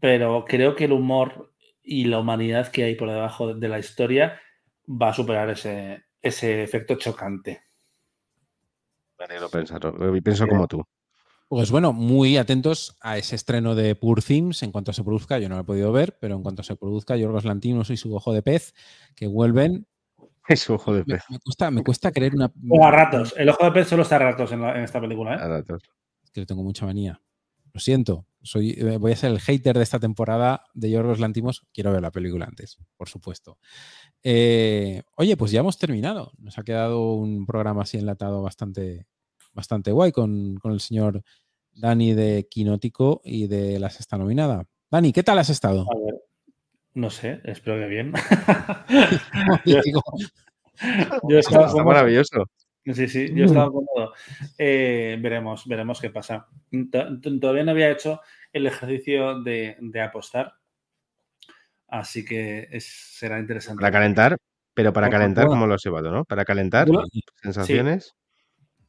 [0.00, 1.52] pero creo que el humor
[1.82, 4.40] y la humanidad que hay por debajo de la historia
[4.88, 7.62] va a superar ese, ese efecto chocante.
[9.22, 10.82] Me alegro pensarlo, y pienso como tú.
[11.48, 15.38] Pues bueno, muy atentos a ese estreno de Poor Things en cuanto se produzca.
[15.38, 18.12] Yo no lo he podido ver, pero en cuanto se produzca, Yorgos Lantimos y su
[18.16, 18.74] ojo de pez
[19.14, 19.86] que vuelven.
[20.48, 21.22] Es ojo de Me, pez.
[21.30, 22.50] me cuesta, me cuesta creer una.
[22.68, 23.32] O a ratos.
[23.36, 25.34] El ojo de pez solo está a ratos en, la- en esta película.
[25.36, 25.38] ¿eh?
[25.40, 25.84] a ratos.
[26.24, 27.20] Es que le tengo mucha manía.
[27.72, 28.26] Lo siento.
[28.42, 31.64] Soy, eh, voy a ser el hater de esta temporada de Yorgos Lantimos.
[31.72, 33.58] Quiero ver la película antes, por supuesto.
[34.24, 36.32] Eh, oye, pues ya hemos terminado.
[36.38, 39.06] Nos ha quedado un programa así enlatado bastante,
[39.52, 41.22] bastante guay con, con el señor
[41.74, 44.64] Dani de Quinótico y de La Sexta Nominada.
[44.90, 45.86] Dani, ¿qué tal has estado?
[45.90, 46.22] A ver.
[46.94, 48.12] No sé, espero que bien.
[49.64, 52.44] Yo estaba Está maravilloso.
[52.84, 54.12] Sí, sí, yo estaba cómodo.
[54.58, 56.48] Eh, veremos, veremos qué pasa.
[56.90, 58.20] To- to- Todavía no había hecho
[58.52, 60.54] el ejercicio de, de apostar,
[61.92, 62.86] así que es-
[63.18, 63.80] será interesante.
[63.80, 64.36] Para calentar,
[64.74, 65.46] pero para calentar.
[65.46, 66.24] ¿cómo lo has llevado, no?
[66.24, 66.88] Para calentar,
[67.42, 68.14] sensaciones.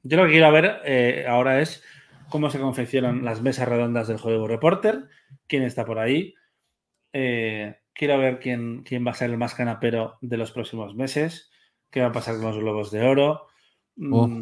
[0.03, 1.83] Yo lo que quiero ver eh, ahora es
[2.29, 5.07] cómo se confeccionan las mesas redondas del juego Reporter,
[5.47, 6.33] quién está por ahí.
[7.13, 11.51] Eh, quiero ver quién, quién va a ser el más canapero de los próximos meses,
[11.91, 13.47] qué va a pasar con los globos de oro,
[14.11, 14.27] Oh.
[14.27, 14.41] mm,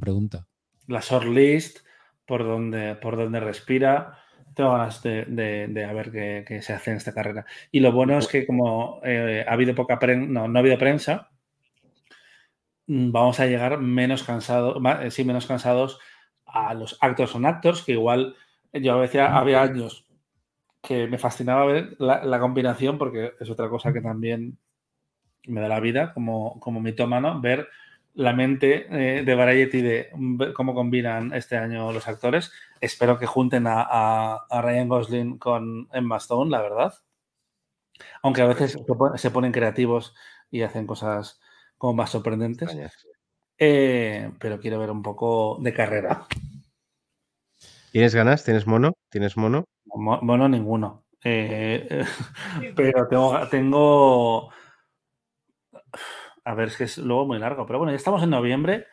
[0.00, 0.46] pregunta.
[0.86, 1.78] la shortlist,
[2.26, 4.18] por donde, por donde respira.
[4.54, 7.46] Tengo ganas de, de- de a ver qué, qué se hace en esta carrera.
[7.70, 10.78] Y lo bueno es que como eh, ha habido poca prensa, no, no ha habido
[10.78, 11.30] prensa,
[12.86, 14.76] mm, vamos a llegar menos cansados,
[15.10, 15.98] sí, menos cansados
[16.46, 18.36] a los actors on actors, que igual
[18.72, 20.06] yo a veces había años
[20.82, 24.58] que me fascinaba ver la, la combinación, porque es otra cosa que también
[25.46, 27.68] me da la vida como, como mitómano, ver
[28.14, 30.10] la mente eh, de Variety de
[30.54, 32.52] cómo combinan este año los actores.
[32.80, 36.94] Espero que junten a, a- a Ryan Gosling con Emma Stone, la verdad.
[38.22, 40.14] Aunque a veces se pon- se ponen creativos
[40.50, 41.40] y hacen cosas
[41.78, 42.70] como más sorprendentes.
[43.58, 46.26] Eh, pero quiero ver un poco de carrera.
[47.92, 48.44] ¿Tienes ganas?
[48.44, 48.94] ¿Tienes mono?
[49.10, 49.64] ¿Tienes mono?
[49.86, 51.04] Mo- Bueno, ninguno.
[51.24, 52.04] Eh,
[52.76, 54.50] pero tengo, tengo.
[56.44, 57.66] A ver, es que es luego muy largo.
[57.66, 58.86] Pero bueno, ya estamos en noviembre.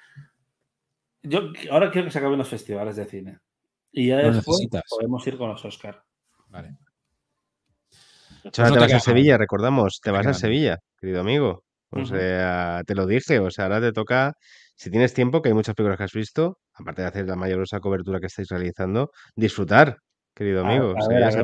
[1.23, 3.39] Yo ahora quiero que se acaben los festivales de cine.
[3.91, 4.83] Y ya después necesitas.
[4.89, 6.03] podemos ir con los Oscar.
[6.47, 6.77] Vale.
[8.43, 10.33] Ahora no te te vas a Sevilla, recordamos, te te vas a.
[10.33, 11.63] Sevilla, querido amigo.
[11.91, 14.33] O sea, te lo dije, o sea, ahora te toca,
[14.75, 17.79] si tienes tiempo, que hay muchas películas que has visto, aparte de hacer la mayorosa
[17.79, 19.97] cobertura que estáis realizando, disfrutar,
[20.35, 21.43] querido A- amigo, a ver, se.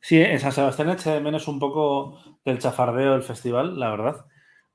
[0.00, 4.26] Sí, en San Sebastián eché de menos un poco del chafardeo del festival, la verdad.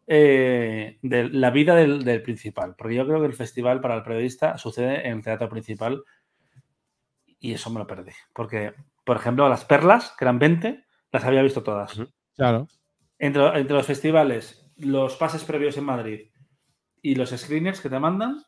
[0.09, 2.75] Eh, de la vida del, del principal.
[2.77, 6.03] Porque yo creo que el festival para el periodista sucede en el teatro principal
[7.39, 8.13] y eso me lo perdí.
[8.33, 8.73] Porque,
[9.05, 12.01] por ejemplo, las perlas, que eran 20, las había visto todas.
[12.35, 12.67] Claro.
[13.19, 16.29] Entre, entre los festivales, los pases previos en Madrid
[17.01, 18.43] y los screeners que te mandan,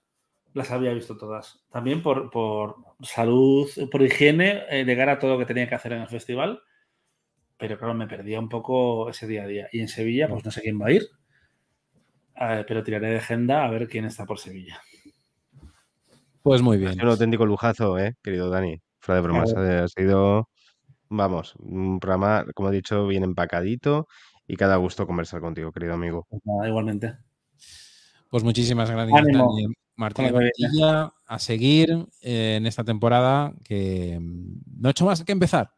[0.53, 1.65] las había visto todas.
[1.71, 5.75] También por, por salud, por higiene, eh, de cara a todo lo que tenía que
[5.75, 6.61] hacer en el festival.
[7.57, 9.69] Pero claro, me perdía un poco ese día a día.
[9.71, 11.03] Y en Sevilla, pues no sé quién va a ir.
[12.39, 14.79] Pero tiraré de agenda a ver quién está por Sevilla.
[16.41, 16.93] Pues muy Ha bien.
[16.93, 20.49] sido un auténtico lujazo, eh, querido Dani, fuera de bromas, ha sido,
[21.09, 24.07] vamos, un programa, como he dicho, bien empacadito
[24.47, 26.25] y cada gusto conversar contigo, querido amigo.
[26.29, 27.17] Pues nada, igualmente.
[28.29, 30.31] Pues muchísimas gracias, Ánimo Dani Martín.
[30.31, 35.71] Mantilla, a seguir eh, en esta temporada que mm, no he hecho más que empezar.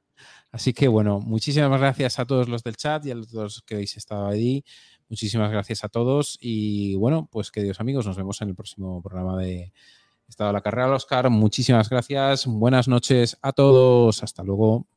[0.51, 3.97] Así que bueno, muchísimas gracias a todos los del chat y a los que habéis
[3.97, 4.63] estado ahí.
[5.11, 9.35] Muchísimas gracias a todos y bueno, pues queridos amigos, nos vemos en el próximo programa
[9.35, 9.73] de
[10.25, 11.29] Estado de la Carrera Oscar.
[11.29, 14.87] Muchísimas gracias, buenas noches a todos, hasta luego.